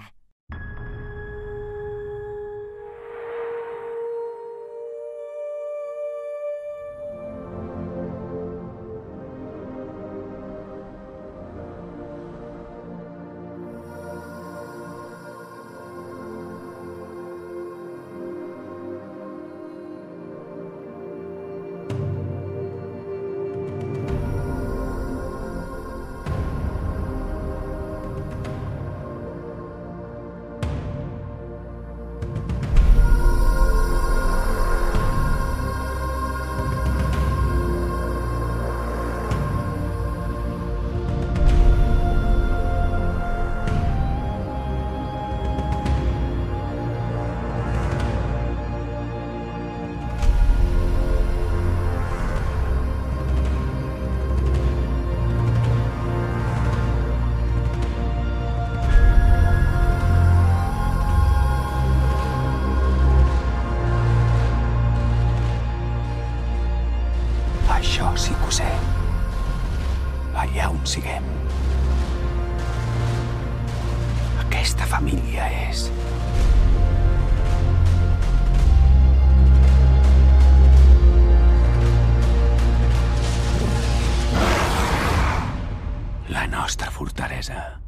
Teresa. 87.14 87.80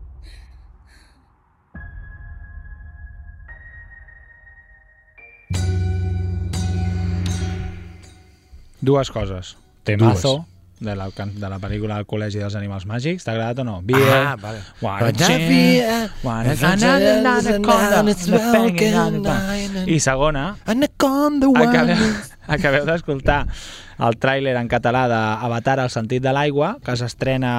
Dues 8.81 9.11
coses. 9.11 9.57
Temazo 9.83 10.45
de 10.81 10.95
la, 10.95 11.09
de 11.09 11.49
la 11.49 11.59
pel·lícula 11.59 11.97
El 11.99 12.07
col·legi 12.07 12.39
dels 12.43 12.55
animals 12.59 12.85
màgics. 12.87 13.25
T'ha 13.25 13.33
agradat 13.33 13.63
o 13.63 13.65
no? 13.67 13.79
Ah, 13.97 14.37
vale. 14.41 14.61
I 19.89 19.99
segona, 20.05 20.47
acabeu, 21.71 22.15
acabeu 22.59 22.87
d'escoltar 22.89 23.43
el 24.05 24.19
tràiler 24.21 24.57
en 24.61 24.69
català 24.69 25.07
d'Avatar 25.11 25.79
al 25.81 25.93
sentit 25.95 26.23
de 26.23 26.33
l'aigua, 26.35 26.75
que 26.85 26.97
s'estrena 26.99 27.55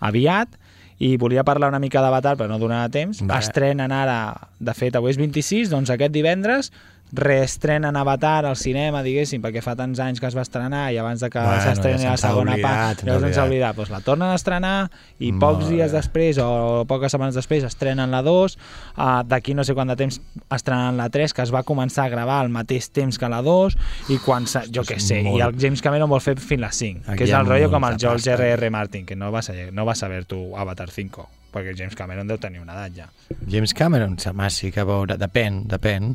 aviat, 0.00 0.58
i 1.00 1.14
volia 1.16 1.44
parlar 1.48 1.70
una 1.72 1.80
mica 1.80 2.02
d'Avatar, 2.04 2.34
però 2.36 2.50
no 2.50 2.58
donarà 2.60 2.90
temps. 2.92 3.22
Vale. 3.24 3.40
Estrenen 3.40 3.92
ara, 3.96 4.18
de 4.60 4.74
fet, 4.76 4.96
avui 4.98 5.14
és 5.14 5.20
26, 5.20 5.70
doncs 5.72 5.92
aquest 5.94 6.12
divendres 6.12 6.68
reestrenen 7.12 7.96
Avatar 7.96 8.46
al 8.46 8.56
cinema, 8.56 9.02
diguéssim, 9.02 9.42
perquè 9.42 9.62
fa 9.64 9.74
tants 9.78 9.98
anys 10.02 10.20
que 10.22 10.28
es 10.28 10.36
va 10.36 10.44
estrenar 10.46 10.84
i 10.94 10.98
abans 11.00 11.20
de 11.20 11.30
que 11.30 11.40
Bueno, 11.42 11.62
s'estreni 11.64 12.04
ja 12.04 12.14
la 12.14 12.20
segona 12.20 12.54
oblidat, 12.54 12.70
part, 12.70 13.04
llavors 13.06 13.26
ens 13.30 13.40
oblidat. 13.42 13.76
Pues 13.76 13.90
la 13.90 14.00
tornen 14.06 14.28
a 14.30 14.36
estrenar 14.38 14.90
i 15.18 15.32
Molt 15.32 15.40
pocs 15.42 15.70
dies 15.70 15.90
bé. 15.90 15.98
després 15.98 16.38
o 16.42 16.84
poques 16.88 17.12
setmanes 17.12 17.34
després 17.34 17.64
estrenen 17.66 18.10
la 18.10 18.22
2, 18.22 18.56
uh, 18.96 19.08
d'aquí 19.26 19.54
no 19.54 19.64
sé 19.66 19.74
quant 19.74 19.90
de 19.90 19.96
temps 19.98 20.20
estrenen 20.50 20.96
la 21.00 21.08
3, 21.10 21.34
que 21.34 21.42
es 21.42 21.54
va 21.54 21.64
començar 21.66 22.06
a 22.06 22.14
gravar 22.14 22.40
al 22.44 22.52
mateix 22.54 22.90
temps 22.94 23.18
que 23.18 23.28
la 23.28 23.42
2, 23.42 23.76
i 24.14 24.20
quan, 24.24 24.46
jo 24.46 24.86
què 24.86 25.00
sé, 25.00 25.22
molt. 25.26 25.38
i 25.38 25.44
el 25.46 25.58
James 25.60 25.82
Cameron 25.82 26.10
vol 26.10 26.22
fer 26.22 26.36
fins 26.38 26.62
la 26.62 26.72
5, 26.72 27.04
Aquí 27.08 27.18
que 27.18 27.28
és 27.30 27.34
el 27.36 27.46
rotllo 27.46 27.70
com 27.70 27.84
el 27.84 27.98
George. 27.98 28.30
R.R. 28.30 28.70
Martin, 28.70 29.04
que 29.06 29.16
no 29.16 29.32
va, 29.32 29.42
saber, 29.42 29.72
no 29.72 29.84
va 29.84 29.94
saber 29.98 30.24
tu 30.24 30.54
Avatar 30.56 30.90
5, 30.90 31.26
perquè 31.50 31.74
James 31.76 31.96
Cameron 31.98 32.30
deu 32.30 32.38
tenir 32.38 32.62
una 32.62 32.76
edat 32.78 32.96
ja. 32.96 33.08
James 33.50 33.74
Cameron, 33.74 34.16
home, 34.30 34.50
sí 34.54 34.70
que 34.70 34.84
veure... 34.86 35.18
Depèn, 35.18 35.64
depèn. 35.70 36.14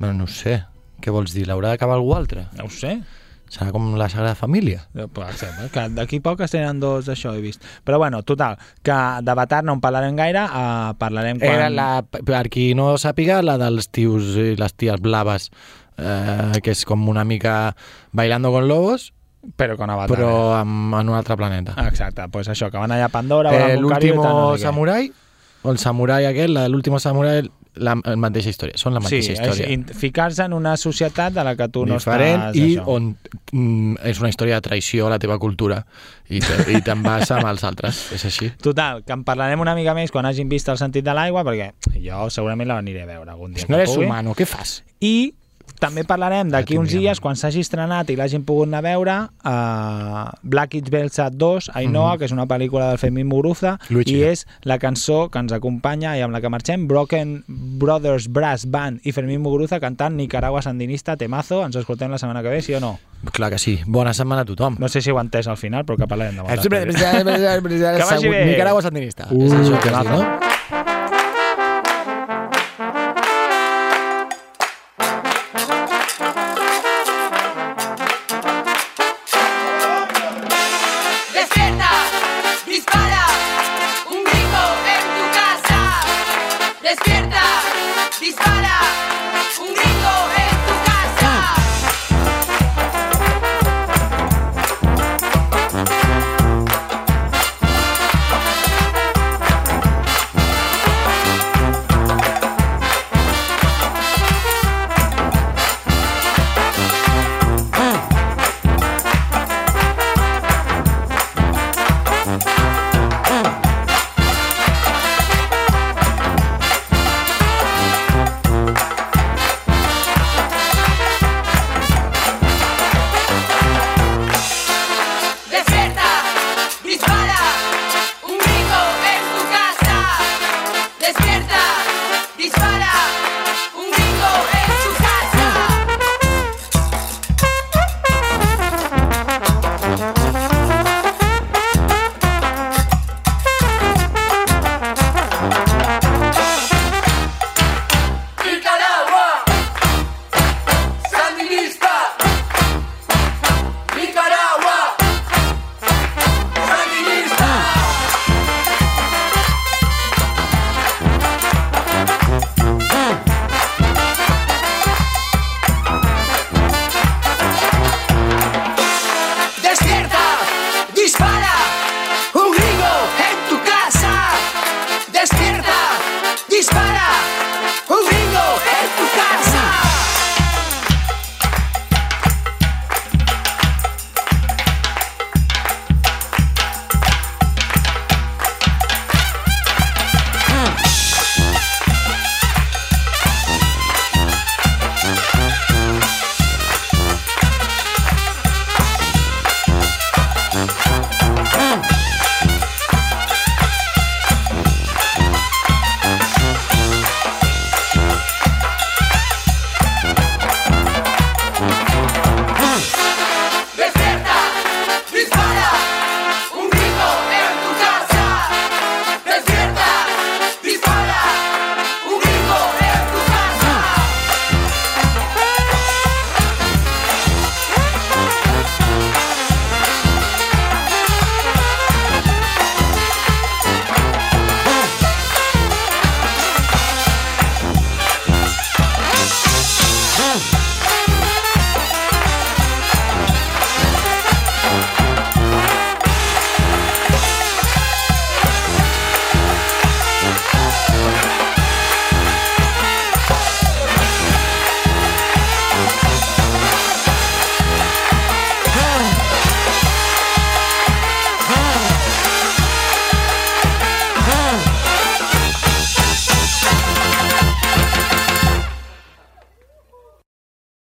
Bueno, 0.00 0.24
no 0.24 0.26
sé. 0.26 0.62
Què 1.00 1.12
vols 1.14 1.32
dir? 1.36 1.46
L'haurà 1.48 1.74
d'acabar 1.74 1.94
algú 2.00 2.14
altre? 2.16 2.48
No 2.58 2.66
ho 2.66 2.72
sé. 2.72 2.98
Serà 3.50 3.72
com 3.74 3.88
la 3.98 4.06
Sagrada 4.08 4.36
Família? 4.38 4.84
Eh, 4.94 5.08
Per 5.10 5.24
exemple, 5.26 5.66
que 5.74 5.82
d'aquí 5.96 6.20
poc 6.22 6.40
estrenen 6.46 6.78
dos 6.80 7.08
d'això, 7.08 7.32
he 7.34 7.40
vist. 7.42 7.64
Però 7.84 7.98
bueno, 7.98 8.20
total, 8.22 8.56
que 8.86 8.94
d'Avatar 9.26 9.64
no 9.66 9.74
en 9.74 9.80
parlarem 9.82 10.14
gaire, 10.16 10.44
uh, 10.46 10.92
parlarem 11.00 11.40
quan... 11.42 11.56
Era 11.56 11.70
la, 11.70 11.88
per 12.06 12.44
qui 12.48 12.68
no 12.78 12.92
sàpiga, 12.96 13.40
la 13.42 13.56
dels 13.58 13.88
tios 13.90 14.36
i 14.38 14.52
les 14.60 14.74
ties 14.78 15.00
blaves, 15.02 15.48
eh, 15.98 16.60
que 16.62 16.70
és 16.76 16.84
com 16.86 17.08
una 17.10 17.24
mica 17.26 17.74
Bailando 18.12 18.52
con 18.54 18.68
Lobos, 18.68 19.10
però 19.56 19.74
con 19.76 19.90
Avatar. 19.90 20.14
però 20.16 20.30
en, 20.60 20.94
en 20.94 21.08
un 21.10 21.16
altre 21.18 21.34
planeta. 21.36 21.74
Exacte, 21.88 22.28
pues 22.30 22.46
això, 22.54 22.70
que 22.70 22.78
van 22.78 22.92
allà 22.94 23.08
a 23.10 23.12
Pandora, 23.12 23.50
eh, 23.72 23.76
L'último 23.80 24.22
no 24.22 24.56
sé 24.56 24.62
samurai, 24.68 25.10
o 25.62 25.72
el 25.74 25.78
samurai 25.82 26.24
aquell, 26.30 26.54
la- 26.54 26.68
l'último 26.68 27.00
samurai, 27.02 27.42
la, 27.76 27.94
la 28.04 28.16
mateixa 28.16 28.50
història, 28.50 28.76
són 28.76 28.94
la 28.94 29.00
Sí, 29.00 29.04
mateixa 29.20 29.32
és 29.32 29.38
història. 29.60 29.94
ficar-se 29.94 30.42
en 30.44 30.52
una 30.52 30.76
societat 30.76 31.32
de 31.32 31.44
la 31.44 31.54
que 31.56 31.68
tu 31.68 31.86
no 31.86 31.94
diferent 31.94 32.42
estàs... 32.50 32.56
i 32.56 32.76
això. 32.76 32.84
on 32.86 33.16
mm, 33.52 33.96
és 34.10 34.20
una 34.20 34.28
història 34.28 34.58
de 34.60 34.68
traïció 34.68 35.06
a 35.06 35.10
la 35.10 35.18
teva 35.18 35.38
cultura 35.38 35.84
i 36.28 36.40
te- 36.40 36.72
i 36.72 36.80
te'n 36.82 37.02
vas 37.02 37.30
amb 37.30 37.46
els 37.46 37.62
altres, 37.64 38.12
és 38.12 38.24
així. 38.24 38.50
Total, 38.62 39.04
que 39.04 39.12
en 39.12 39.24
parlarem 39.24 39.60
una 39.60 39.74
mica 39.74 39.94
més 39.94 40.10
quan 40.10 40.26
hagin 40.26 40.48
vist 40.48 40.68
el 40.68 40.78
sentit 40.78 41.04
de 41.04 41.14
l'aigua, 41.14 41.44
perquè 41.44 41.72
jo 42.02 42.28
segurament 42.30 42.68
l'aniré 42.68 43.02
a 43.02 43.06
veure 43.06 43.30
algun 43.30 43.54
dia. 43.54 43.64
No 43.68 43.76
eres 43.76 43.90
pugui. 43.94 44.06
humano, 44.06 44.34
què 44.34 44.46
fas? 44.46 44.82
I 45.00 45.32
també 45.80 46.04
parlarem 46.04 46.50
d'aquí 46.52 46.76
uns 46.78 46.92
dies, 46.92 47.18
quan 47.24 47.34
s'hagi 47.40 47.60
estrenat 47.64 48.10
i 48.12 48.16
l'hagin 48.16 48.44
pogut 48.44 48.68
anar 48.68 48.78
a 48.78 48.86
veure, 48.86 49.14
uh, 49.44 50.30
Black 50.42 50.74
It's 50.76 50.90
Belsat 50.92 51.32
2, 51.34 51.70
Ainhoa, 51.74 52.12
Mhm. 52.12 52.18
que 52.18 52.24
és 52.26 52.32
una 52.32 52.46
pel·lícula 52.46 52.88
del 52.90 52.98
Fermín 52.98 53.26
Muguruza, 53.26 53.78
Luigi. 53.88 54.16
i 54.18 54.22
és 54.24 54.46
la 54.62 54.78
cançó 54.78 55.30
que 55.30 55.38
ens 55.38 55.52
acompanya 55.52 56.16
i 56.18 56.20
amb 56.20 56.32
la 56.32 56.40
que 56.40 56.48
marxem, 56.48 56.86
Broken 56.86 57.44
Brothers 57.48 58.28
Brass 58.28 58.66
Band 58.70 59.00
i 59.04 59.12
Fermín 59.12 59.40
Muguruza 59.42 59.80
cantant 59.80 60.14
Nicaragua 60.16 60.62
Sandinista, 60.62 61.16
temazo, 61.16 61.64
ens 61.64 61.76
escoltem 61.76 62.10
la 62.10 62.18
setmana 62.18 62.42
que 62.42 62.48
ve, 62.50 62.62
sí 62.62 62.74
o 62.74 62.80
no? 62.80 62.98
Clar 63.32 63.50
que 63.50 63.58
sí. 63.58 63.80
Bona 63.86 64.14
setmana 64.14 64.42
a 64.42 64.44
tothom. 64.44 64.76
No 64.78 64.88
sé 64.88 65.02
si 65.02 65.10
ho 65.10 65.18
he 65.18 65.20
entès 65.22 65.46
al 65.46 65.56
final, 65.58 65.84
però 65.84 65.96
que 65.98 66.06
parlarem 66.06 66.36
de 66.36 66.42
moltes 66.42 66.60
Que 67.98 68.04
vagi 68.14 68.28
bé! 68.28 68.44
Nicaragua 68.46 68.82
sandinista. 68.82 69.26
Uh, 69.30 69.44
és 69.44 69.52
això 69.52 69.78
que 69.80 69.88
temazo. 69.90 70.10
no? 70.10 70.79